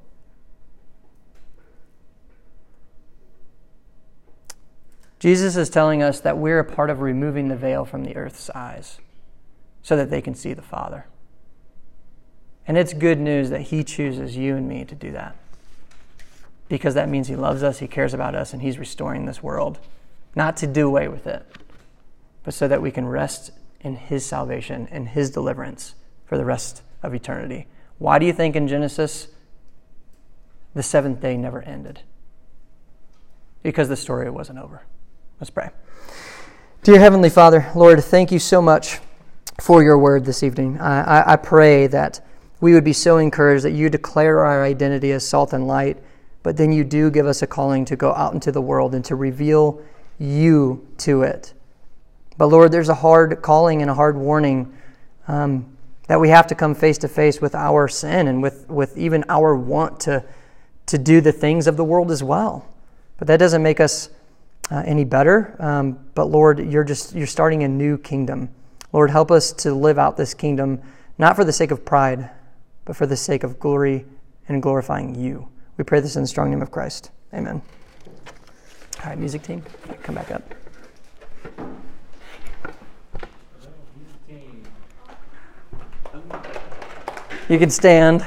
Jesus 5.23 5.55
is 5.55 5.71
telling 5.71 6.03
us 6.03 6.19
that 6.19 6.37
we're 6.37 6.59
a 6.59 6.65
part 6.65 6.91
of 6.91 7.01
removing 7.01 7.47
the 7.47 7.55
veil 7.55 7.85
from 7.85 8.03
the 8.03 8.17
earth's 8.17 8.51
eyes 8.57 8.99
so 9.81 9.95
that 9.95 10.11
they 10.11 10.21
can 10.21 10.35
see 10.35 10.53
the 10.53 10.61
Father. 10.61 11.07
And 12.67 12.77
it's 12.77 12.93
good 12.93 13.21
news 13.21 13.49
that 13.51 13.61
He 13.61 13.85
chooses 13.85 14.37
you 14.37 14.57
and 14.57 14.69
me 14.69 14.85
to 14.85 14.97
do 14.97 15.13
that. 15.13 15.37
Because 16.69 16.95
that 16.95 17.09
means 17.09 17.29
He 17.29 17.37
loves 17.37 17.63
us, 17.63 17.79
He 17.79 17.87
cares 17.87 18.13
about 18.13 18.35
us, 18.35 18.53
and 18.53 18.63
He's 18.63 18.81
restoring 18.81 19.25
this 19.25 19.45
world. 19.45 19.79
Not 20.35 20.57
to 20.57 20.67
do 20.67 20.89
away 20.89 21.07
with 21.07 21.29
it, 21.29 21.47
but 22.43 22.53
so 22.53 22.67
that 22.67 22.83
we 22.83 22.91
can 22.91 23.07
rest 23.07 23.53
in 23.81 23.95
His 23.95 24.27
salvation 24.27 24.89
and 24.91 25.11
His 25.11 25.31
deliverance 25.31 25.95
for 26.27 26.37
the 26.37 26.45
rest 26.45 26.83
of 27.01 27.15
eternity. 27.15 27.69
Why 27.99 28.19
do 28.19 28.27
you 28.27 28.33
think 28.33 28.57
in 28.57 28.67
Genesis 28.67 29.29
the 30.75 30.83
seventh 30.83 31.21
day 31.21 31.37
never 31.37 31.63
ended? 31.63 32.01
Because 33.63 33.89
the 33.89 33.95
story 33.95 34.29
wasn't 34.29 34.59
over. 34.59 34.83
Let's 35.43 35.51
pray. 35.51 35.71
Dear 36.85 37.01
Heavenly 37.01 37.29
Father, 37.29 37.69
Lord, 37.75 38.05
thank 38.05 38.31
you 38.31 38.39
so 38.39 38.63
much 38.63 39.01
for 39.61 39.83
your 39.83 39.99
word 39.99 40.25
this 40.25 40.45
evening. 40.45 40.79
I, 40.79 41.01
I, 41.03 41.33
I 41.33 41.37
pray 41.37 41.89
that 41.89 42.25
we 42.61 42.75
would 42.75 42.85
be 42.85 42.93
so 42.93 43.19
encouraged 43.19 43.65
that 43.65 43.73
you 43.73 43.91
declare 43.91 44.45
our 44.45 44.63
identity 44.63 45.11
as 45.11 45.29
salt 45.29 45.53
and 45.53 45.67
light, 45.67 46.01
but 46.45 46.57
then 46.57 46.71
you 46.71 46.85
do 46.85 47.11
give 47.11 47.27
us 47.27 47.43
a 47.43 47.49
calling 47.49 47.85
to 47.87 47.97
go 47.97 48.15
out 48.15 48.35
into 48.35 48.53
the 48.53 48.61
world 48.61 48.95
and 48.95 49.05
to 49.07 49.17
reveal 49.17 49.83
you 50.17 50.87
to 50.99 51.23
it 51.23 51.55
But 52.39 52.47
Lord, 52.47 52.71
there's 52.71 52.89
a 52.89 52.95
hard 52.95 53.43
calling 53.43 53.83
and 53.83 53.91
a 53.91 53.95
hard 53.95 54.17
warning 54.17 54.73
um, 55.27 55.77
that 56.07 56.21
we 56.21 56.29
have 56.29 56.47
to 56.47 56.55
come 56.55 56.73
face 56.73 56.99
to 56.99 57.09
face 57.09 57.41
with 57.41 57.57
our 57.57 57.89
sin 57.89 58.29
and 58.29 58.45
with, 58.45 58.71
with 58.71 58.97
even 58.97 59.25
our 59.29 59.57
want 59.57 59.99
to, 60.03 60.23
to 60.87 60.99
do 60.99 61.21
the 61.21 61.33
things 61.33 61.67
of 61.67 61.77
the 61.77 61.85
world 61.85 62.13
as 62.13 62.23
well. 62.23 62.69
But 63.17 63.27
that 63.27 63.39
doesn't 63.39 63.65
make 63.65 63.81
us 63.81 64.09
uh, 64.71 64.83
any 64.87 65.05
better. 65.05 65.57
Um, 65.59 65.99
but 66.15 66.27
Lord, 66.27 66.59
you're 66.59 66.85
just 66.85 67.15
you're 67.15 67.27
starting 67.27 67.63
a 67.65 67.69
new 67.69 67.99
kingdom. 67.99 68.49
Lord, 68.93 69.11
help 69.11 69.31
us 69.31 69.53
to 69.55 69.75
live 69.75 69.99
out 69.99 70.17
this 70.17 70.35
kingdom 70.35 70.81
not 71.19 71.37
for 71.37 71.45
the 71.45 71.53
sake 71.53 71.71
of 71.71 71.85
pride, 71.85 72.31
but 72.85 72.97
for 72.97 73.07
the 73.07 73.17
sake 73.17 73.45
of 73.45 73.59
glory 73.59 74.07
and 74.49 74.63
glorifying 74.63 75.15
you. 75.15 75.49
We 75.77 75.85
pray 75.85 76.01
this 76.01 76.17
in 76.17 76.23
the 76.23 76.29
strong 76.29 76.51
name 76.51 76.63
of 76.63 76.71
Christ. 76.71 77.11
Amen. 77.33 77.63
All 79.01 79.07
right, 79.07 79.19
music 79.19 79.43
team, 79.43 79.63
come 80.03 80.15
back 80.15 80.31
up. 80.31 80.43
You 87.49 87.59
can 87.59 87.71
stand. 87.71 88.25